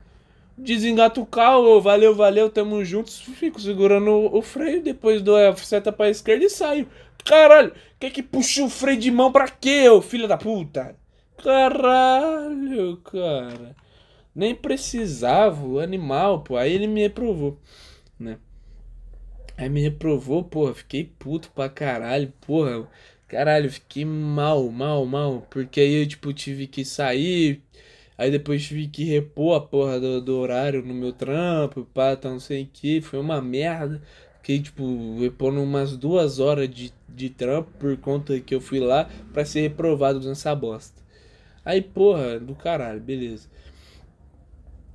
Desengata 0.58 1.20
o 1.20 1.26
carro, 1.26 1.82
valeu, 1.82 2.16
valeu, 2.16 2.50
tamo 2.50 2.84
juntos. 2.86 3.20
Fico 3.20 3.60
segurando 3.60 4.12
o, 4.12 4.42
freio, 4.42 4.82
depois 4.82 5.22
dou 5.22 5.36
a 5.36 5.56
seta 5.58 5.92
pra 5.92 6.10
esquerda 6.10 6.46
e 6.46 6.50
saio. 6.50 6.88
Caralho, 7.26 7.74
quer 8.00 8.12
que 8.12 8.24
puxe 8.24 8.62
o 8.62 8.70
freio 8.70 9.00
de 9.00 9.12
mão 9.12 9.32
pra 9.32 9.50
quê, 9.50 9.90
ô 9.90 10.02
filho 10.02 10.28
da 10.28 10.38
puta? 10.38 10.96
Caralho, 11.44 12.98
cara. 12.98 13.76
Nem 14.34 14.56
precisava, 14.56 15.84
animal, 15.84 16.42
pô. 16.44 16.58
Aí 16.58 16.74
ele 16.74 16.88
me 16.88 17.02
reprovou, 17.02 17.60
né? 18.20 18.38
Aí 19.58 19.70
me 19.70 19.82
reprovou, 19.82 20.44
porra. 20.44 20.74
Fiquei 20.74 21.04
puto 21.04 21.52
pra 21.52 21.70
caralho, 21.70 22.32
porra. 22.42 22.88
Caralho, 23.28 23.72
fiquei 23.72 24.06
mal, 24.06 24.70
mal, 24.70 25.06
mal. 25.06 25.48
Porque 25.50 25.80
aí 25.80 26.02
eu, 26.02 26.08
tipo, 26.08 26.34
tive 26.34 26.68
que 26.68 26.86
sair. 26.86 27.62
Aí 28.18 28.32
depois 28.32 28.64
tive 28.64 28.88
que 28.88 29.04
repor 29.04 29.58
a 29.58 29.62
porra 29.62 30.00
do, 30.00 30.22
do 30.22 30.38
horário 30.38 30.82
no 30.82 30.94
meu 30.94 31.12
trampo, 31.12 31.86
pá, 31.94 32.16
tá, 32.16 32.30
não 32.30 32.40
sei 32.40 32.64
o 32.64 32.70
que. 32.72 33.02
Foi 33.02 33.20
uma 33.20 33.42
merda. 33.42 34.02
Fiquei, 34.38 34.62
tipo, 34.62 35.20
repondo 35.20 35.62
umas 35.62 35.98
duas 35.98 36.40
horas 36.40 36.70
de, 36.70 36.94
de 37.10 37.30
trampo 37.30 37.72
por 37.80 37.98
conta 37.98 38.40
que 38.40 38.56
eu 38.56 38.62
fui 38.62 38.80
lá 38.80 39.10
pra 39.34 39.44
ser 39.44 39.62
reprovado 39.62 40.20
nessa 40.28 40.56
bosta. 40.56 41.02
Aí, 41.66 41.82
porra, 41.82 42.40
do 42.40 42.56
caralho, 42.56 43.02
beleza. 43.02 43.50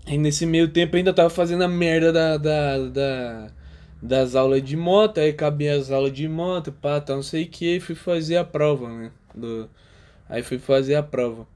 E 0.06 0.16
nesse 0.16 0.46
meio 0.46 0.68
tempo 0.68 0.96
ainda 0.96 1.12
tava 1.12 1.30
fazendo 1.30 1.64
a 1.64 1.68
merda 1.68 2.12
da, 2.12 2.36
da, 2.36 2.78
da 2.88 3.52
das 4.02 4.34
aulas 4.34 4.62
de 4.62 4.76
moto, 4.76 5.18
aí 5.20 5.28
acabei 5.30 5.68
as 5.68 5.90
aulas 5.90 6.12
de 6.12 6.26
moto, 6.26 6.72
pá, 6.72 7.00
tá, 7.00 7.14
não 7.14 7.22
sei 7.22 7.44
o 7.44 7.48
que, 7.48 7.80
fui 7.80 7.94
fazer 7.94 8.38
a 8.38 8.44
prova, 8.44 8.88
né? 8.88 9.12
Do, 9.34 9.68
aí 10.28 10.42
fui 10.42 10.58
fazer 10.58 10.94
a 10.94 11.02
prova 11.02 11.46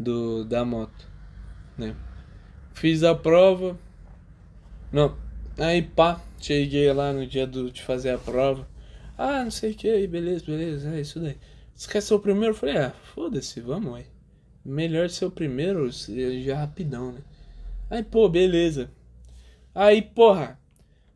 do, 0.00 0.44
da 0.44 0.64
moto, 0.64 1.08
né? 1.76 1.94
Fiz 2.74 3.02
a 3.04 3.14
prova, 3.14 3.78
não, 4.92 5.16
aí 5.58 5.82
pá, 5.82 6.20
cheguei 6.40 6.92
lá 6.92 7.12
no 7.12 7.26
dia 7.26 7.46
do, 7.46 7.70
de 7.70 7.82
fazer 7.82 8.10
a 8.10 8.18
prova, 8.18 8.68
ah, 9.18 9.44
não 9.44 9.50
sei 9.50 9.72
o 9.72 9.74
que, 9.74 10.06
beleza, 10.06 10.44
beleza, 10.46 10.94
é 10.96 11.00
isso 11.00 11.20
daí. 11.20 11.36
Você 11.74 11.90
quer 11.90 12.02
ser 12.02 12.14
o 12.14 12.20
primeiro? 12.20 12.54
Eu 12.54 12.58
falei, 12.58 12.76
ah, 12.76 12.94
foda-se, 13.14 13.60
vamos 13.60 13.94
aí. 13.94 14.06
Melhor 14.64 15.08
ser 15.08 15.26
o 15.26 15.30
primeiro, 15.30 15.88
já 16.42 16.58
rapidão, 16.58 17.12
né? 17.12 17.20
Aí, 17.88 18.02
pô, 18.02 18.28
beleza. 18.28 18.90
Aí, 19.74 20.02
porra, 20.02 20.60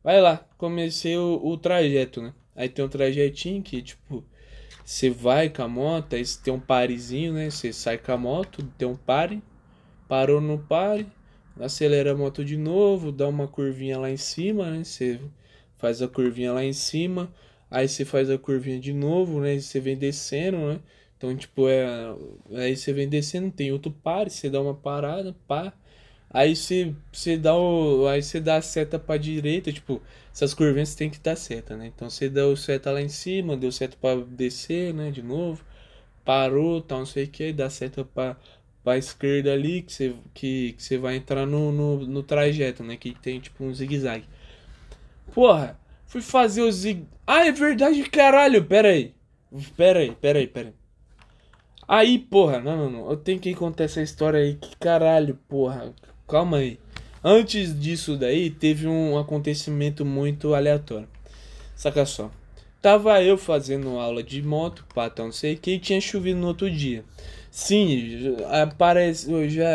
Vai 0.05 0.21
lá, 0.21 0.47
comecei 0.59 1.17
o, 1.17 1.41
o 1.43 1.57
trajeto, 1.57 2.21
né? 2.21 2.35
Aí 2.55 2.69
tem 2.69 2.85
um 2.85 2.89
trajetinho 2.89 3.63
que, 3.63 3.81
tipo, 3.81 4.23
você 4.85 5.09
vai 5.11 5.49
com 5.49 5.63
a 5.63 5.69
moto, 5.69 6.15
aí 6.15 6.23
tem 6.43 6.53
um 6.53 6.61
parezinho, 6.61 7.33
né? 7.33 7.51
Você 7.51 7.73
sai 7.73 7.99
com 7.99 8.13
a 8.13 8.19
moto, 8.19 8.63
tem 8.79 8.87
um 8.87 8.97
pare, 8.97 9.43
parou 10.09 10.41
no 10.41 10.59
pare, 10.59 11.07
acelera 11.61 12.13
a 12.13 12.17
moto 12.17 12.45
de 12.45 12.57
novo, 12.57 13.11
dá 13.11 13.29
uma 13.29 13.49
curvinha 13.49 13.99
lá 13.99 14.11
em 14.11 14.17
cima, 14.17 14.71
né? 14.71 14.85
Você 14.85 15.21
faz 15.79 16.03
a 16.03 16.09
curvinha 16.09 16.53
lá 16.53 16.65
em 16.65 16.73
cima, 16.73 17.33
aí 17.71 17.89
você 17.89 18.05
faz 18.05 18.31
a 18.31 18.39
curvinha 18.39 18.79
de 18.79 18.93
novo, 18.93 19.41
né? 19.41 19.59
Você 19.59 19.81
vem 19.81 19.97
descendo, 19.97 20.59
né? 20.59 20.81
Então, 21.17 21.35
tipo, 21.37 21.69
é. 21.69 21.87
Aí 22.53 22.77
você 22.77 22.93
vem 22.93 23.09
descendo, 23.09 23.51
tem 23.51 23.73
outro 23.73 23.91
pare, 23.91 24.31
você 24.31 24.51
dá 24.51 24.61
uma 24.61 24.75
parada, 24.75 25.35
pá. 25.49 25.73
Aí 26.31 26.55
você, 26.57 26.95
você 27.13 27.39
dá 27.39 27.57
o. 27.57 28.07
Aí 28.09 28.23
você 28.23 28.41
dá 28.41 28.57
a 28.57 28.63
seta 28.63 28.99
pra 28.99 29.17
direita, 29.17 29.73
tipo, 29.73 30.03
essas 30.35 30.53
curvinhas 30.53 30.97
tem 30.97 31.09
que 31.09 31.21
dar 31.21 31.37
seta, 31.37 31.77
né? 31.77 31.87
Então 31.95 32.11
você 32.11 32.29
deu 32.29 32.57
seta 32.57 32.91
lá 32.91 33.01
em 33.01 33.09
cima, 33.09 33.57
deu 33.57 33.71
seta 33.71 33.97
pra 34.01 34.17
descer, 34.17 34.93
né? 34.93 35.13
De 35.13 35.23
novo. 35.23 35.65
Parou, 36.25 36.81
tal, 36.81 37.01
não 37.01 37.07
sei 37.07 37.25
o 37.25 37.29
que, 37.29 37.53
dá 37.53 37.71
seta 37.71 38.05
pra, 38.05 38.37
pra 38.83 38.99
esquerda 38.99 39.53
ali, 39.53 39.83
que 39.83 39.93
você, 39.93 40.15
que, 40.33 40.73
que 40.73 40.83
você 40.83 40.99
vai 40.99 41.17
entrar 41.17 41.47
no, 41.47 41.71
no, 41.71 41.99
no 42.07 42.23
trajeto, 42.23 42.83
né? 42.83 42.97
Que 42.97 43.15
tem 43.15 43.39
tipo 43.39 43.63
um 43.63 43.73
zigue-zague. 43.73 44.27
Porra, 45.33 45.79
fui 46.07 46.21
fazer 46.21 46.63
o 46.63 46.73
zig. 46.73 47.07
Ah, 47.27 47.47
é 47.47 47.53
verdade, 47.53 48.03
caralho, 48.11 48.65
pera 48.65 48.89
aí. 48.89 49.15
Pera 49.77 50.01
aí, 50.01 50.13
pera 50.13 50.39
aí, 50.41 50.47
pera 50.49 50.69
aí. 50.69 50.75
Aí, 51.87 52.19
porra, 52.19 52.59
não, 52.61 52.77
não, 52.77 52.91
não. 52.91 53.11
Eu 53.11 53.17
tenho 53.17 53.39
que 53.39 53.55
contar 53.55 53.85
essa 53.85 54.03
história 54.03 54.41
aí. 54.41 54.57
Que 54.57 54.77
caralho, 54.77 55.39
porra 55.49 55.95
calma 56.27 56.59
aí. 56.59 56.79
Antes 57.27 57.81
disso 57.81 58.19
daí, 58.19 58.51
teve 58.51 58.87
um 58.87 59.17
acontecimento 59.17 60.05
muito 60.05 60.55
aleatório. 60.55 61.09
Saca 61.75 62.05
só. 62.05 62.31
Tava 62.83 63.23
eu 63.23 63.39
fazendo 63.39 63.99
aula 63.99 64.23
de 64.23 64.43
moto, 64.43 64.85
pata 64.95 65.25
não 65.25 65.33
sei 65.33 65.55
o 65.55 65.57
que, 65.57 65.71
e 65.71 65.79
tinha 65.79 65.99
chovido 66.03 66.39
no 66.39 66.49
outro 66.49 66.71
dia. 66.71 67.03
Sim, 67.51 68.37
parece 68.77 69.49
já 69.49 69.67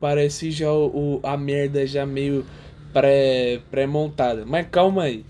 parece 0.00 0.50
já 0.50 0.72
o, 0.72 1.20
a 1.22 1.36
merda 1.36 1.86
já 1.86 2.06
meio 2.06 2.46
pré 2.94 3.60
pré. 3.70 4.46
Mas 4.46 4.66
calma 4.70 5.02
aí. 5.02 5.22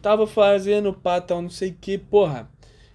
Tava 0.00 0.26
fazendo 0.26 0.90
pata 0.94 1.34
não 1.34 1.50
sei 1.50 1.68
o 1.68 1.76
que, 1.78 1.98
porra. 1.98 2.48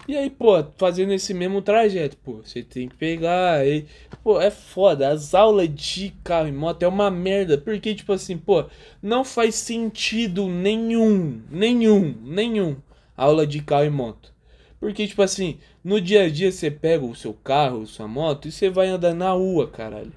E 0.07 0.15
aí, 0.15 0.29
pô, 0.29 0.63
fazendo 0.77 1.13
esse 1.13 1.33
mesmo 1.33 1.63
trajeto, 1.63 2.15
pô, 2.17 2.33
você 2.43 2.61
tem 2.61 2.87
que 2.87 2.95
pegar 2.95 3.55
aí. 3.55 3.87
Pô, 4.23 4.39
é 4.39 4.51
foda. 4.51 5.09
As 5.09 5.33
aulas 5.33 5.67
de 5.73 6.13
carro 6.23 6.47
e 6.47 6.51
moto 6.51 6.83
é 6.83 6.87
uma 6.87 7.09
merda. 7.09 7.57
Porque, 7.57 7.95
tipo 7.95 8.13
assim, 8.13 8.37
pô, 8.37 8.65
não 9.01 9.23
faz 9.25 9.55
sentido 9.55 10.47
nenhum, 10.47 11.41
nenhum, 11.49 12.15
nenhum 12.23 12.75
aula 13.17 13.47
de 13.47 13.61
carro 13.63 13.85
e 13.85 13.89
moto. 13.89 14.31
Porque, 14.79 15.07
tipo 15.07 15.23
assim, 15.23 15.57
no 15.83 15.99
dia 15.99 16.25
a 16.25 16.29
dia 16.29 16.51
você 16.51 16.69
pega 16.69 17.03
o 17.03 17.15
seu 17.15 17.33
carro, 17.33 17.87
sua 17.87 18.07
moto, 18.07 18.47
e 18.47 18.51
você 18.51 18.69
vai 18.69 18.87
andar 18.87 19.15
na 19.15 19.31
rua, 19.31 19.67
caralho. 19.67 20.13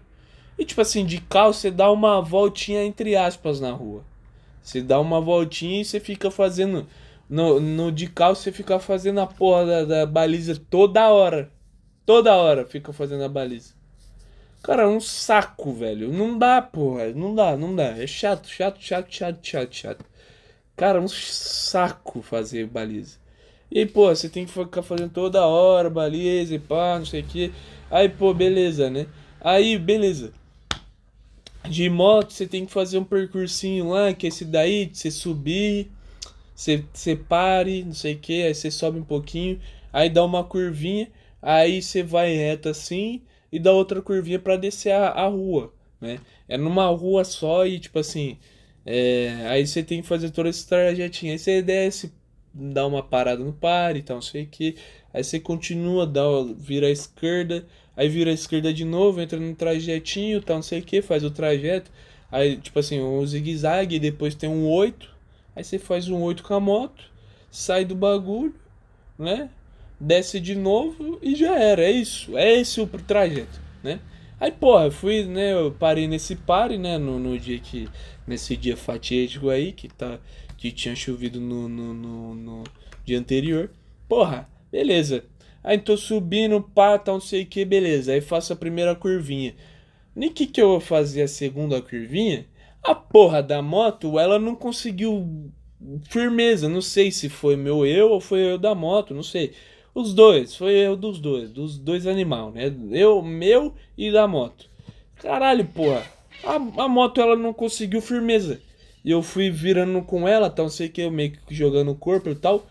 E, 0.59 0.64
tipo 0.66 0.83
assim, 0.83 1.07
de 1.07 1.18
carro 1.20 1.55
você 1.55 1.70
dá 1.70 1.90
uma 1.90 2.20
voltinha 2.20 2.85
entre 2.85 3.16
aspas 3.16 3.61
na 3.61 3.70
rua. 3.70 4.05
Você 4.62 4.83
dá 4.83 5.01
uma 5.01 5.18
voltinha 5.18 5.81
e 5.81 5.85
você 5.85 5.98
fica 5.98 6.31
fazendo 6.31 6.87
no, 7.28 7.60
no 7.60 7.92
de 7.92 8.06
carro 8.06 8.34
você 8.34 8.50
fica 8.50 8.78
fazendo 8.78 9.20
a 9.20 9.26
porra 9.26 9.66
da, 9.66 9.84
da 9.84 10.06
baliza 10.06 10.60
toda 10.70 11.08
hora. 11.10 11.50
Toda 12.06 12.34
hora 12.34 12.64
fica 12.64 12.92
fazendo 12.92 13.24
a 13.24 13.28
baliza. 13.28 13.74
Cara, 14.62 14.84
é 14.84 14.86
um 14.86 15.00
saco, 15.00 15.72
velho. 15.72 16.12
Não 16.12 16.38
dá, 16.38 16.62
porra. 16.62 17.08
Não 17.10 17.34
dá, 17.34 17.56
não 17.56 17.76
dá. 17.76 17.98
É 17.98 18.06
chato, 18.06 18.48
chato, 18.48 18.78
chato, 18.80 19.14
chato, 19.14 19.46
chato, 19.46 19.74
chato. 19.74 20.04
Cara, 20.74 20.98
é 20.98 21.00
um 21.02 21.08
saco 21.08 22.22
fazer 22.22 22.66
baliza. 22.66 23.18
E 23.70 23.80
aí, 23.80 23.86
pô, 23.86 24.08
você 24.08 24.28
tem 24.28 24.46
que 24.46 24.52
ficar 24.52 24.82
fazendo 24.82 25.10
toda 25.10 25.46
hora 25.46 25.90
baliza 25.90 26.54
e 26.54 26.58
pá, 26.58 26.98
não 26.98 27.04
sei 27.04 27.20
o 27.20 27.24
que. 27.24 27.52
Aí, 27.90 28.08
pô, 28.08 28.32
beleza, 28.32 28.88
né? 28.88 29.06
Aí, 29.40 29.78
beleza. 29.78 30.32
De 31.68 31.90
moto, 31.90 32.32
você 32.32 32.46
tem 32.46 32.64
que 32.64 32.72
fazer 32.72 32.96
um 32.96 33.04
percursinho 33.04 33.90
lá, 33.90 34.14
que 34.14 34.26
é 34.26 34.28
esse 34.28 34.44
daí, 34.44 34.86
de 34.86 34.96
você 34.96 35.10
subir 35.10 35.90
você, 36.58 36.84
você 36.92 37.14
pare, 37.14 37.84
não 37.84 37.94
sei 37.94 38.14
o 38.14 38.18
que, 38.18 38.42
aí 38.42 38.52
você 38.52 38.68
sobe 38.68 38.98
um 38.98 39.04
pouquinho, 39.04 39.60
aí 39.92 40.10
dá 40.10 40.24
uma 40.24 40.42
curvinha, 40.42 41.08
aí 41.40 41.80
você 41.80 42.02
vai 42.02 42.34
reto 42.34 42.68
assim 42.68 43.22
e 43.52 43.60
dá 43.60 43.72
outra 43.72 44.02
curvinha 44.02 44.40
para 44.40 44.56
descer 44.56 44.90
a, 44.90 45.10
a 45.10 45.28
rua, 45.28 45.72
né? 46.00 46.18
É 46.48 46.58
numa 46.58 46.88
rua 46.88 47.22
só 47.22 47.64
e 47.64 47.78
tipo 47.78 48.00
assim, 48.00 48.38
é, 48.84 49.46
aí 49.46 49.64
você 49.64 49.84
tem 49.84 50.02
que 50.02 50.08
fazer 50.08 50.30
todo 50.30 50.48
esse 50.48 50.66
trajetinho, 50.66 51.30
aí 51.32 51.38
você 51.38 51.62
desce, 51.62 52.12
dá 52.52 52.84
uma 52.88 53.04
parada 53.04 53.44
no 53.44 53.52
pare, 53.52 54.00
então 54.00 54.16
não 54.16 54.22
sei 54.22 54.42
o 54.42 54.48
que, 54.48 54.74
aí 55.14 55.22
você 55.22 55.38
continua, 55.38 56.08
dá, 56.08 56.24
vira 56.56 56.88
a 56.88 56.90
esquerda, 56.90 57.64
aí 57.96 58.08
vira 58.08 58.32
a 58.32 58.34
esquerda 58.34 58.74
de 58.74 58.84
novo, 58.84 59.20
entra 59.20 59.38
no 59.38 59.54
trajetinho, 59.54 60.42
tal, 60.42 60.56
não 60.56 60.62
sei 60.64 60.80
o 60.80 60.82
que, 60.82 61.02
faz 61.02 61.22
o 61.22 61.30
trajeto, 61.30 61.88
aí 62.32 62.56
tipo 62.56 62.80
assim, 62.80 63.00
um 63.00 63.24
zigue-zague, 63.24 64.00
depois 64.00 64.34
tem 64.34 64.50
um 64.50 64.66
8, 64.68 65.17
Aí 65.58 65.64
você 65.64 65.76
faz 65.76 66.08
um 66.08 66.22
8 66.22 66.44
com 66.44 66.54
a 66.54 66.60
moto, 66.60 67.02
sai 67.50 67.84
do 67.84 67.96
bagulho, 67.96 68.54
né? 69.18 69.50
Desce 69.98 70.38
de 70.38 70.54
novo 70.54 71.18
e 71.20 71.34
já 71.34 71.58
era. 71.58 71.82
É 71.82 71.90
isso. 71.90 72.38
É 72.38 72.60
esse 72.60 72.80
o 72.80 72.86
trajeto, 72.86 73.60
né? 73.82 73.98
Aí, 74.38 74.52
porra, 74.52 74.88
fui, 74.88 75.24
né? 75.24 75.52
Eu 75.54 75.72
parei 75.72 76.06
nesse 76.06 76.36
pare, 76.36 76.78
né? 76.78 76.96
No, 76.96 77.18
no 77.18 77.36
dia 77.36 77.58
que. 77.58 77.88
Nesse 78.24 78.56
dia 78.56 78.76
fatídico 78.76 79.50
aí, 79.50 79.72
que, 79.72 79.88
tá, 79.88 80.20
que 80.56 80.70
tinha 80.70 80.94
chovido 80.94 81.40
no, 81.40 81.68
no, 81.68 81.92
no, 81.92 82.34
no 82.36 82.64
dia 83.04 83.18
anterior. 83.18 83.68
Porra, 84.08 84.48
beleza. 84.70 85.24
Aí 85.64 85.76
tô 85.76 85.96
subindo, 85.96 86.62
pá, 86.62 86.96
tá 87.00 87.10
não 87.10 87.20
sei 87.20 87.42
o 87.42 87.46
que, 87.46 87.64
beleza. 87.64 88.12
Aí 88.12 88.20
faço 88.20 88.52
a 88.52 88.56
primeira 88.56 88.94
curvinha. 88.94 89.56
Nem 90.14 90.32
que 90.32 90.46
que 90.46 90.62
eu 90.62 90.68
vou 90.68 90.80
fazer 90.80 91.22
a 91.22 91.28
segunda 91.28 91.82
curvinha? 91.82 92.46
A 92.82 92.94
porra 92.94 93.42
da 93.42 93.60
moto, 93.60 94.18
ela 94.18 94.38
não 94.38 94.54
conseguiu 94.54 95.50
firmeza. 96.08 96.68
Não 96.68 96.80
sei 96.80 97.10
se 97.10 97.28
foi 97.28 97.56
meu 97.56 97.84
eu 97.86 98.10
ou 98.10 98.20
foi 98.20 98.40
eu 98.40 98.58
da 98.58 98.74
moto, 98.74 99.14
não 99.14 99.22
sei. 99.22 99.52
Os 99.94 100.14
dois, 100.14 100.54
foi 100.54 100.74
eu 100.74 100.96
dos 100.96 101.18
dois, 101.18 101.50
dos 101.50 101.78
dois 101.78 102.06
animais, 102.06 102.54
né? 102.54 102.72
Eu, 102.92 103.20
meu 103.22 103.74
e 103.96 104.12
da 104.12 104.28
moto. 104.28 104.68
Caralho, 105.16 105.64
porra. 105.64 106.04
A, 106.44 106.54
a 106.54 106.88
moto 106.88 107.20
ela 107.20 107.34
não 107.34 107.52
conseguiu 107.52 108.00
firmeza. 108.00 108.60
E 109.04 109.10
eu 109.10 109.22
fui 109.22 109.50
virando 109.50 110.02
com 110.02 110.28
ela, 110.28 110.48
então 110.48 110.68
sei 110.68 110.88
que 110.88 111.00
eu 111.00 111.10
meio 111.10 111.32
que 111.32 111.54
jogando 111.54 111.90
o 111.90 111.96
corpo 111.96 112.28
e 112.28 112.34
tal. 112.34 112.66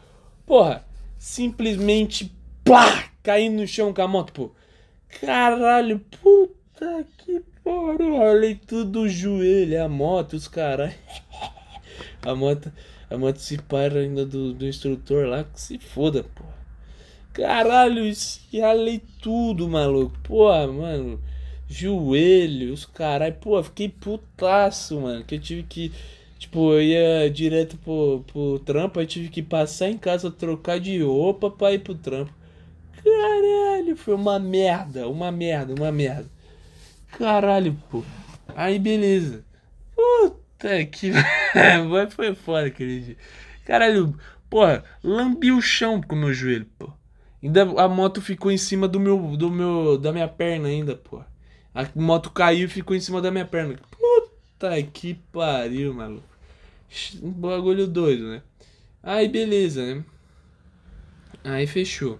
Porra, 0.45 0.85
simplesmente 1.17 2.31
plá, 2.63 3.09
caindo 3.23 3.59
no 3.59 3.67
chão 3.67 3.93
com 3.93 4.01
a 4.01 4.07
moto, 4.07 4.31
pô. 4.31 4.51
Caralho, 5.19 5.99
puta 6.21 7.05
que 7.17 7.41
pariu. 7.67 8.15
Olhei 8.15 8.55
tudo 8.55 9.01
o 9.01 9.09
joelho, 9.09 9.83
a 9.83 9.89
moto, 9.89 10.33
os 10.33 10.47
caras. 10.47 10.93
A 12.25 12.33
moto, 12.35 12.71
a 13.09 13.17
moto 13.17 13.37
se 13.37 13.57
para 13.57 13.99
ainda 13.99 14.25
do, 14.25 14.53
do 14.53 14.65
instrutor 14.65 15.27
lá, 15.27 15.43
que 15.43 15.59
se 15.59 15.77
foda, 15.77 16.23
pô. 16.23 16.43
Caralho, 17.33 18.05
esfialei 18.05 19.01
tudo, 19.21 19.67
maluco. 19.67 20.17
Pô, 20.23 20.49
mano. 20.67 21.19
Joelho, 21.69 22.73
os 22.73 22.85
caralho. 22.85 23.35
Pô, 23.35 23.61
fiquei 23.61 23.89
putaço, 23.89 24.99
mano. 24.99 25.23
Que 25.23 25.35
eu 25.35 25.39
tive 25.39 25.63
que. 25.63 25.91
Tipo, 26.39 26.73
eu 26.73 26.81
ia 26.81 27.29
direto 27.29 27.77
pro, 27.77 28.23
pro 28.27 28.59
trampo, 28.59 28.99
aí 28.99 29.07
tive 29.07 29.29
que 29.29 29.41
passar 29.41 29.89
em 29.89 29.97
casa, 29.97 30.29
trocar 30.29 30.79
de 30.79 31.01
roupa 31.01 31.49
pra 31.49 31.73
ir 31.73 31.79
pro 31.79 31.95
trampo. 31.95 32.31
Caralho, 33.03 33.95
foi 33.95 34.13
uma 34.13 34.37
merda, 34.37 35.07
uma 35.07 35.31
merda, 35.31 35.73
uma 35.73 35.91
merda. 35.91 36.36
Caralho, 37.17 37.75
pô. 37.89 38.03
Aí 38.55 38.77
beleza. 38.77 39.43
Puta 39.95 40.85
que. 40.85 41.11
foi 42.11 42.35
foda 42.35 42.67
aquele 42.67 42.99
dia. 42.99 43.17
Caralho, 43.65 44.17
porra, 44.49 44.83
lambi 45.03 45.51
o 45.51 45.61
chão 45.61 46.01
com 46.01 46.15
o 46.15 46.19
meu 46.19 46.33
joelho, 46.33 46.67
pô. 46.77 46.91
Ainda 47.41 47.63
a 47.81 47.87
moto 47.87 48.21
ficou 48.21 48.51
em 48.51 48.57
cima 48.57 48.87
do 48.87 48.99
meu, 48.99 49.35
do 49.35 49.49
meu, 49.49 49.97
da 49.97 50.11
minha 50.11 50.27
perna 50.27 50.67
ainda, 50.67 50.95
pô. 50.95 51.21
A 51.73 51.87
moto 51.95 52.31
caiu 52.31 52.65
e 52.65 52.69
ficou 52.69 52.95
em 52.95 52.99
cima 52.99 53.21
da 53.21 53.31
minha 53.31 53.45
perna. 53.45 53.75
Puta 53.91 54.81
que 54.83 55.13
pariu, 55.31 55.93
maluco. 55.93 56.27
Um 57.21 57.31
bagulho 57.31 57.87
doido, 57.87 58.27
né? 58.29 58.41
Aí 59.03 59.27
beleza, 59.27 59.95
né? 59.95 60.03
Aí 61.43 61.67
fechou. 61.67 62.19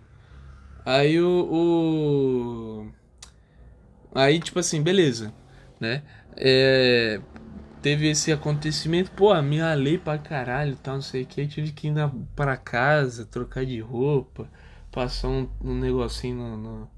Aí 0.86 1.20
o, 1.20 1.48
o... 1.52 2.88
Aí 4.14 4.40
tipo 4.40 4.60
assim, 4.60 4.82
beleza, 4.82 5.34
né? 5.80 6.04
É... 6.36 7.22
Teve 7.82 8.10
esse 8.10 8.32
acontecimento, 8.32 9.12
pô, 9.12 9.40
me 9.42 9.62
alei 9.62 9.98
pra 9.98 10.18
caralho, 10.18 10.76
tal, 10.78 10.96
não 10.96 11.02
sei 11.02 11.24
o 11.24 11.26
que. 11.26 11.48
Tive 11.48 11.72
que 11.72 11.88
ir 11.88 11.92
na, 11.92 12.12
pra 12.36 12.58
casa, 12.58 13.26
trocar 13.26 13.66
de 13.66 13.80
roupa 13.80 14.50
passar 14.98 15.28
um, 15.28 15.48
um 15.62 15.76
negocinho 15.76 16.36
no, 16.36 16.58
no, 16.58 16.90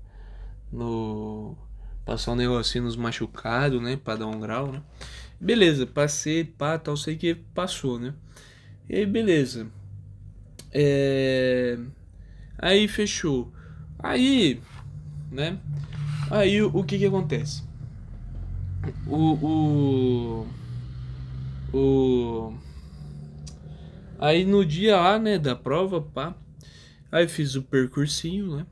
no, 0.72 1.58
Passar 2.06 2.32
um 2.32 2.36
negocinho 2.36 2.86
nos 2.86 2.96
machucados, 2.96 3.82
né? 3.82 4.00
Pra 4.02 4.16
dar 4.16 4.28
um 4.28 4.40
grau, 4.40 4.72
né? 4.72 4.82
Beleza, 5.40 5.86
passei, 5.86 6.46
pá, 6.46 6.78
tal, 6.78 6.96
sei 6.96 7.18
que 7.18 7.36
passou, 7.36 8.00
né? 8.00 8.14
E 8.90 8.96
aí, 8.96 9.06
beleza. 9.06 9.68
É... 10.72 11.78
Aí 12.58 12.88
fechou. 12.88 13.52
Aí, 14.00 14.62
né? 15.30 15.60
Aí 16.30 16.62
o, 16.62 16.84
que 16.84 16.98
que 16.98 17.06
acontece? 17.06 17.64
O, 19.08 19.34
o, 19.34 20.48
o, 21.74 22.54
aí 24.20 24.46
no 24.46 24.66
dia 24.66 24.98
lá, 24.98 25.20
né, 25.20 25.38
da 25.38 25.56
prova, 25.56 26.02
pá, 26.02 26.36
Aí 27.12 27.28
fiz 27.28 27.56
o 27.56 27.64
percursinho, 27.64 28.58
né? 28.58 28.66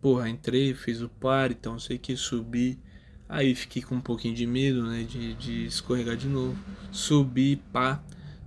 Porra, 0.00 0.28
entrei, 0.28 0.74
fiz 0.74 1.00
o 1.00 1.08
par, 1.08 1.52
então 1.52 1.78
sei 1.78 1.96
que 1.96 2.16
subi. 2.16 2.78
Aí 3.28 3.54
fiquei 3.54 3.82
com 3.82 3.96
um 3.96 4.00
pouquinho 4.00 4.34
de 4.34 4.46
medo, 4.46 4.84
né? 4.84 5.04
De, 5.04 5.34
de 5.34 5.64
escorregar 5.64 6.16
de 6.16 6.26
novo. 6.26 6.58
Subi, 6.90 7.56
pá, 7.72 8.02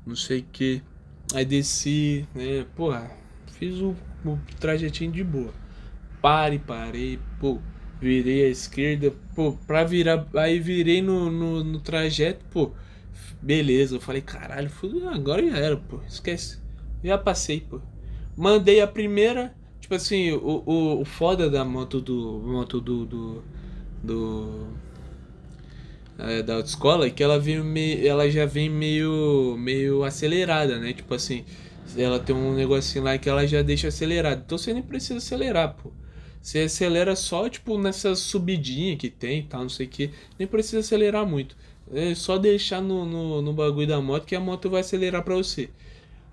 não 0.06 0.18
sei 0.18 0.40
o 0.42 0.46
que. 0.52 0.84
Aí 1.34 1.46
desci, 1.46 2.28
né? 2.36 2.66
Porra, 2.76 3.10
fiz 3.54 3.76
o, 3.76 3.96
o 4.26 4.38
trajetinho 4.60 5.14
de 5.14 5.24
boa. 5.24 5.54
Pare, 6.22 6.60
parei, 6.60 7.20
pô. 7.40 7.60
Virei 8.02 8.46
à 8.46 8.50
esquerda, 8.50 9.14
pô, 9.36 9.54
pra 9.68 9.84
virar. 9.84 10.26
Aí 10.36 10.60
virei 10.60 11.02
no, 11.02 11.30
no, 11.30 11.64
no 11.64 11.80
trajeto, 11.80 12.46
pô. 12.52 12.72
Beleza, 13.42 13.96
eu 13.96 14.02
falei, 14.02 14.22
caralho, 14.22 14.70
agora 15.12 15.46
já 15.46 15.58
era, 15.58 15.78
pô. 15.78 16.00
Esquece. 16.08 16.60
Já 17.04 17.18
passei, 17.18 17.62
pô. 17.62 17.80
Mandei 18.38 18.82
a 18.82 18.88
primeira. 18.88 19.54
Tipo 19.82 19.96
assim, 19.96 20.32
o, 20.32 20.64
o, 20.66 21.02
o 21.02 21.06
foda 21.06 21.50
da 21.50 21.66
moto 21.66 22.00
do. 22.00 22.42
Moto 22.46 22.80
do. 22.80 23.06
do, 23.06 23.44
do 24.04 24.68
é, 26.20 26.44
da 26.44 26.56
autoescola 26.56 27.08
é 27.08 27.10
que 27.10 27.24
ela 27.24 27.40
vem 27.40 27.64
meio, 27.64 28.06
ela 28.06 28.30
já 28.30 28.46
vem 28.46 28.70
meio 28.70 29.56
meio 29.58 30.04
acelerada, 30.04 30.78
né? 30.78 30.94
Tipo 30.94 31.14
assim, 31.14 31.46
ela 31.98 32.20
tem 32.20 32.36
um 32.36 32.54
negocinho 32.54 33.06
lá 33.06 33.18
que 33.18 33.30
ela 33.30 33.48
já 33.48 33.62
deixa 33.62 33.88
acelerada. 33.88 34.42
Então 34.46 34.58
você 34.58 34.74
nem 34.74 34.84
precisa 34.84 35.18
acelerar, 35.18 35.76
pô. 35.82 35.92
Você 36.42 36.60
acelera 36.60 37.16
só, 37.16 37.50
tipo, 37.50 37.78
nessa 37.78 38.16
subidinha 38.16 38.96
que 38.96 39.10
tem 39.10 39.44
tal, 39.44 39.62
não 39.62 39.70
sei 39.70 39.86
o 39.86 39.90
que. 39.90 40.12
Nem 40.38 40.48
precisa 40.48 40.80
acelerar 40.80 41.26
muito. 41.26 41.56
É 41.92 42.14
só 42.16 42.38
deixar 42.38 42.82
no, 42.82 43.06
no, 43.06 43.42
no 43.42 43.54
bagulho 43.54 43.88
da 43.88 44.00
moto 44.00 44.26
que 44.26 44.36
a 44.36 44.40
moto 44.40 44.70
vai 44.70 44.82
acelerar 44.82 45.24
pra 45.24 45.36
você. 45.36 45.70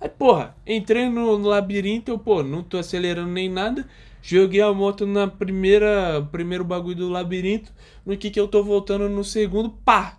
Aí, 0.01 0.09
porra, 0.09 0.55
entrei 0.67 1.09
no, 1.09 1.39
no 1.39 1.49
labirinto, 1.49 2.11
eu, 2.11 2.19
pô, 2.19 2.43
não 2.43 2.63
tô 2.63 2.79
acelerando 2.79 3.31
nem 3.31 3.49
nada. 3.49 3.89
Joguei 4.23 4.61
a 4.61 4.73
moto 4.73 5.07
na 5.07 5.27
primeira, 5.29 6.27
primeiro 6.31 6.65
bagulho 6.65 6.97
do 6.97 7.09
labirinto. 7.09 7.73
No 8.05 8.17
que 8.17 8.31
que 8.31 8.41
eu 8.41 8.49
tô 8.49 8.63
voltando 8.63 9.09
no 9.09 9.25
segundo, 9.25 9.71
pá! 9.85 10.19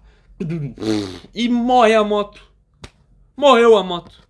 E 1.34 1.50
morre 1.50 1.94
a 1.94 2.04
moto. 2.04 2.42
Morreu 3.36 3.78
a 3.78 3.84
moto. 3.84 4.28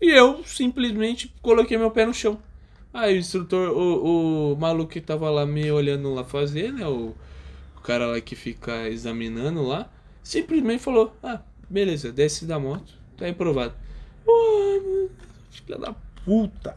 E 0.00 0.10
eu 0.10 0.42
simplesmente 0.44 1.32
coloquei 1.42 1.76
meu 1.76 1.90
pé 1.90 2.06
no 2.06 2.14
chão. 2.14 2.38
Aí 2.92 3.16
o 3.16 3.18
instrutor, 3.18 3.70
o, 3.70 4.52
o 4.52 4.56
maluco 4.56 4.92
que 4.92 5.00
tava 5.00 5.30
lá 5.30 5.44
me 5.44 5.70
olhando 5.70 6.12
lá 6.14 6.24
fazer, 6.24 6.72
né? 6.72 6.86
O, 6.86 7.14
o 7.76 7.80
cara 7.82 8.06
lá 8.06 8.20
que 8.20 8.34
fica 8.34 8.88
examinando 8.88 9.62
lá, 9.62 9.88
simplesmente 10.22 10.82
falou: 10.82 11.14
Ah, 11.22 11.40
beleza, 11.68 12.12
desce 12.12 12.46
da 12.46 12.58
moto, 12.58 12.94
tá 13.16 13.26
reprovado. 13.26 13.74
Pô, 14.24 15.08
filho 15.50 15.78
da 15.78 15.94
puta. 16.24 16.76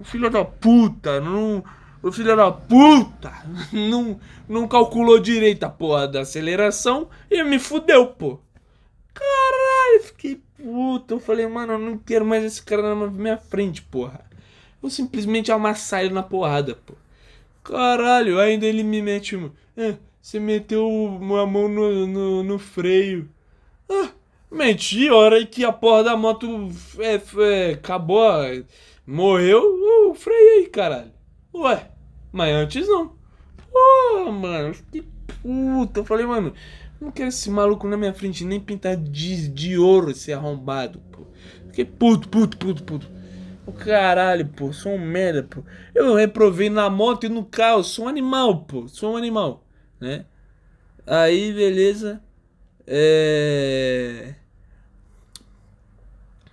O 0.00 0.04
filho 0.04 0.30
da 0.30 0.44
puta 0.44 1.20
não. 1.20 1.62
O 2.02 2.12
filho 2.12 2.36
da 2.36 2.50
puta 2.50 3.32
não, 3.72 4.20
não 4.48 4.68
calculou 4.68 5.18
direito 5.18 5.64
a 5.64 5.70
porra 5.70 6.06
da 6.08 6.20
aceleração 6.20 7.08
e 7.30 7.42
me 7.42 7.58
fudeu, 7.58 8.08
pô. 8.08 8.38
Caralho, 9.12 10.02
fiquei 10.04 10.42
puto. 10.56 11.14
Eu 11.14 11.20
falei, 11.20 11.46
mano, 11.46 11.74
eu 11.74 11.78
não 11.78 11.98
quero 11.98 12.24
mais 12.24 12.44
esse 12.44 12.62
cara 12.62 12.94
na 12.94 13.06
minha 13.06 13.38
frente, 13.38 13.80
porra. 13.80 14.24
Eu 14.84 14.90
simplesmente 14.90 15.50
amassar 15.50 16.04
ele 16.04 16.12
na 16.12 16.22
porrada, 16.22 16.74
pô. 16.74 16.92
Caralho, 17.62 18.38
ainda 18.38 18.66
ele 18.66 18.82
me 18.82 19.00
mete 19.00 19.34
uma. 19.34 19.50
É, 19.74 19.96
você 20.20 20.38
meteu 20.38 20.86
uma 20.86 21.46
mão 21.46 21.68
no, 21.68 22.06
no, 22.06 22.42
no 22.42 22.58
freio. 22.58 23.26
Ah, 23.88 24.10
Menti, 24.52 25.10
hora 25.10 25.44
que 25.46 25.64
a 25.64 25.72
porra 25.72 26.04
da 26.04 26.16
moto 26.18 26.46
é, 26.98 27.14
é, 27.14 27.72
acabou, 27.72 28.30
morreu, 29.06 29.62
eu 29.62 30.14
freiei, 30.14 30.66
caralho. 30.66 31.12
Ué, 31.54 31.90
mas 32.30 32.54
antes 32.54 32.86
não. 32.86 33.14
Pô, 33.72 34.30
mano, 34.30 34.74
que 34.92 35.02
puta. 35.42 36.00
Eu 36.00 36.04
falei, 36.04 36.26
mano, 36.26 36.52
não 37.00 37.10
quero 37.10 37.30
esse 37.30 37.50
maluco 37.50 37.88
na 37.88 37.96
minha 37.96 38.12
frente 38.12 38.44
nem 38.44 38.60
pintar 38.60 38.96
de, 38.98 39.48
de 39.48 39.78
ouro 39.78 40.10
esse 40.10 40.30
arrombado, 40.30 41.00
pô. 41.10 41.22
Fiquei 41.68 41.86
puto, 41.86 42.28
puto, 42.28 42.58
puto, 42.58 42.84
puto. 42.84 43.23
O 43.66 43.72
caralho, 43.72 44.46
pô, 44.46 44.72
sou 44.72 44.92
um 44.92 44.98
merda, 44.98 45.42
pô. 45.42 45.62
Eu 45.94 46.14
reprovei 46.14 46.68
na 46.68 46.90
moto 46.90 47.24
e 47.24 47.28
no 47.28 47.44
carro, 47.44 47.82
sou 47.82 48.06
um 48.06 48.08
animal, 48.08 48.64
pô, 48.64 48.88
sou 48.88 49.14
um 49.14 49.16
animal, 49.16 49.64
né? 50.00 50.26
Aí, 51.06 51.52
beleza. 51.52 52.22
É. 52.86 54.34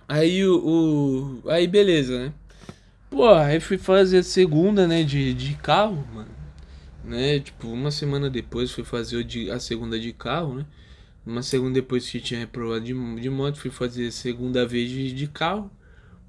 Aí 0.08 0.44
o, 0.46 1.42
o. 1.44 1.50
Aí 1.50 1.66
beleza, 1.66 2.18
né? 2.18 2.32
Pô, 3.10 3.28
aí 3.28 3.60
fui 3.60 3.78
fazer 3.78 4.18
a 4.18 4.22
segunda, 4.22 4.86
né, 4.86 5.02
de, 5.02 5.34
de 5.34 5.54
carro, 5.56 6.06
mano. 6.14 6.30
Né? 7.04 7.40
Tipo, 7.40 7.68
uma 7.68 7.90
semana 7.90 8.30
depois 8.30 8.70
fui 8.70 8.84
fazer 8.84 9.22
de, 9.24 9.50
a 9.50 9.60
segunda 9.60 9.98
de 9.98 10.12
carro, 10.12 10.54
né? 10.54 10.66
Uma 11.26 11.42
segunda 11.42 11.74
depois 11.74 12.08
que 12.08 12.20
tinha 12.20 12.40
reprovado 12.40 12.80
de, 12.84 12.94
de 13.20 13.30
moto, 13.30 13.58
fui 13.58 13.70
fazer 13.70 14.08
a 14.08 14.12
segunda 14.12 14.66
vez 14.66 14.90
de, 14.90 15.12
de 15.12 15.26
carro. 15.28 15.70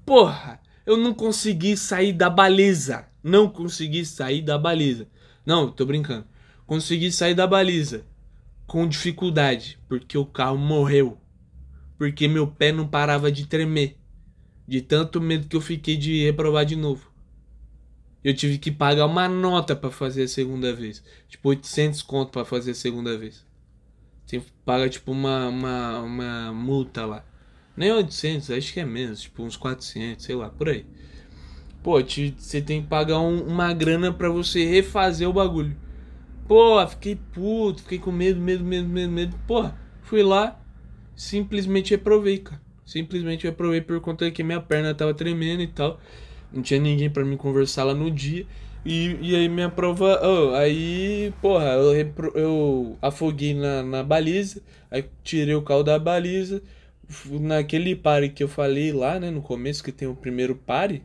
Porra, 0.06 0.60
eu 0.86 0.96
não 0.96 1.14
consegui 1.14 1.76
sair 1.76 2.12
da 2.12 2.28
baliza. 2.28 3.06
Não 3.22 3.48
consegui 3.48 4.04
sair 4.04 4.42
da 4.42 4.58
baliza. 4.58 5.08
Não, 5.44 5.70
tô 5.70 5.86
brincando. 5.86 6.26
Consegui 6.66 7.10
sair 7.10 7.34
da 7.34 7.46
baliza 7.46 8.04
com 8.66 8.88
dificuldade, 8.88 9.78
porque 9.88 10.16
o 10.16 10.26
carro 10.26 10.58
morreu. 10.58 11.18
Porque 11.96 12.26
meu 12.28 12.46
pé 12.46 12.72
não 12.72 12.86
parava 12.86 13.30
de 13.30 13.46
tremer. 13.46 13.96
De 14.66 14.80
tanto 14.80 15.20
medo 15.20 15.48
que 15.48 15.56
eu 15.56 15.60
fiquei 15.60 15.96
de 15.96 16.24
reprovar 16.24 16.64
de 16.64 16.76
novo. 16.76 17.12
Eu 18.22 18.34
tive 18.34 18.56
que 18.56 18.70
pagar 18.70 19.06
uma 19.06 19.28
nota 19.28 19.76
para 19.76 19.90
fazer 19.90 20.22
a 20.22 20.28
segunda 20.28 20.72
vez. 20.72 21.04
Tipo, 21.28 21.50
800 21.50 22.02
conto 22.02 22.32
para 22.32 22.44
fazer 22.44 22.70
a 22.70 22.74
segunda 22.74 23.18
vez. 23.18 23.44
Você 24.24 24.42
paga, 24.64 24.88
tipo, 24.88 25.12
uma, 25.12 25.48
uma, 25.48 26.00
uma 26.00 26.52
multa 26.52 27.04
lá. 27.04 27.24
Nem 27.76 27.92
800, 27.92 28.50
acho 28.50 28.72
que 28.72 28.80
é 28.80 28.84
menos. 28.84 29.22
Tipo, 29.22 29.42
uns 29.42 29.56
400, 29.56 30.24
sei 30.24 30.34
lá, 30.34 30.48
por 30.48 30.68
aí. 30.68 30.86
Pô, 31.82 32.02
te, 32.02 32.34
você 32.38 32.62
tem 32.62 32.82
que 32.82 32.88
pagar 32.88 33.20
um, 33.20 33.42
uma 33.42 33.72
grana 33.74 34.12
para 34.12 34.28
você 34.28 34.64
refazer 34.64 35.28
o 35.28 35.32
bagulho. 35.32 35.76
Pô, 36.48 36.86
fiquei 36.86 37.16
puto, 37.16 37.82
fiquei 37.82 37.98
com 37.98 38.12
medo, 38.12 38.40
medo, 38.40 38.64
medo, 38.64 38.88
medo, 38.88 39.12
medo. 39.12 39.36
Pô, 39.46 39.70
fui 40.02 40.22
lá, 40.22 40.60
simplesmente 41.16 41.90
reprovei, 41.90 42.38
cara. 42.38 42.60
Simplesmente 42.84 43.46
reprovei 43.46 43.80
por 43.80 44.00
conta 44.00 44.30
que 44.30 44.42
minha 44.42 44.60
perna 44.60 44.94
tava 44.94 45.14
tremendo 45.14 45.62
e 45.62 45.66
tal. 45.66 45.98
Não 46.52 46.62
tinha 46.62 46.78
ninguém 46.78 47.10
para 47.10 47.24
me 47.24 47.36
conversar 47.36 47.84
lá 47.84 47.94
no 47.94 48.10
dia. 48.10 48.46
E, 48.84 49.16
e 49.20 49.34
aí 49.36 49.48
minha 49.48 49.70
prova. 49.70 50.20
Oh, 50.22 50.54
aí, 50.54 51.32
porra, 51.40 51.64
eu, 51.64 51.92
repro, 51.92 52.32
eu 52.34 52.98
afoguei 53.00 53.54
na, 53.54 53.82
na 53.82 54.02
baliza. 54.02 54.62
Aí 54.90 55.04
tirei 55.22 55.54
o 55.54 55.62
carro 55.62 55.82
da 55.82 55.98
baliza. 55.98 56.62
Naquele 57.40 57.94
pare 57.96 58.28
que 58.30 58.42
eu 58.42 58.48
falei 58.48 58.92
lá, 58.92 59.18
né? 59.20 59.30
No 59.30 59.42
começo, 59.42 59.82
que 59.84 59.92
tem 59.92 60.08
o 60.08 60.14
primeiro 60.16 60.54
pare. 60.54 61.02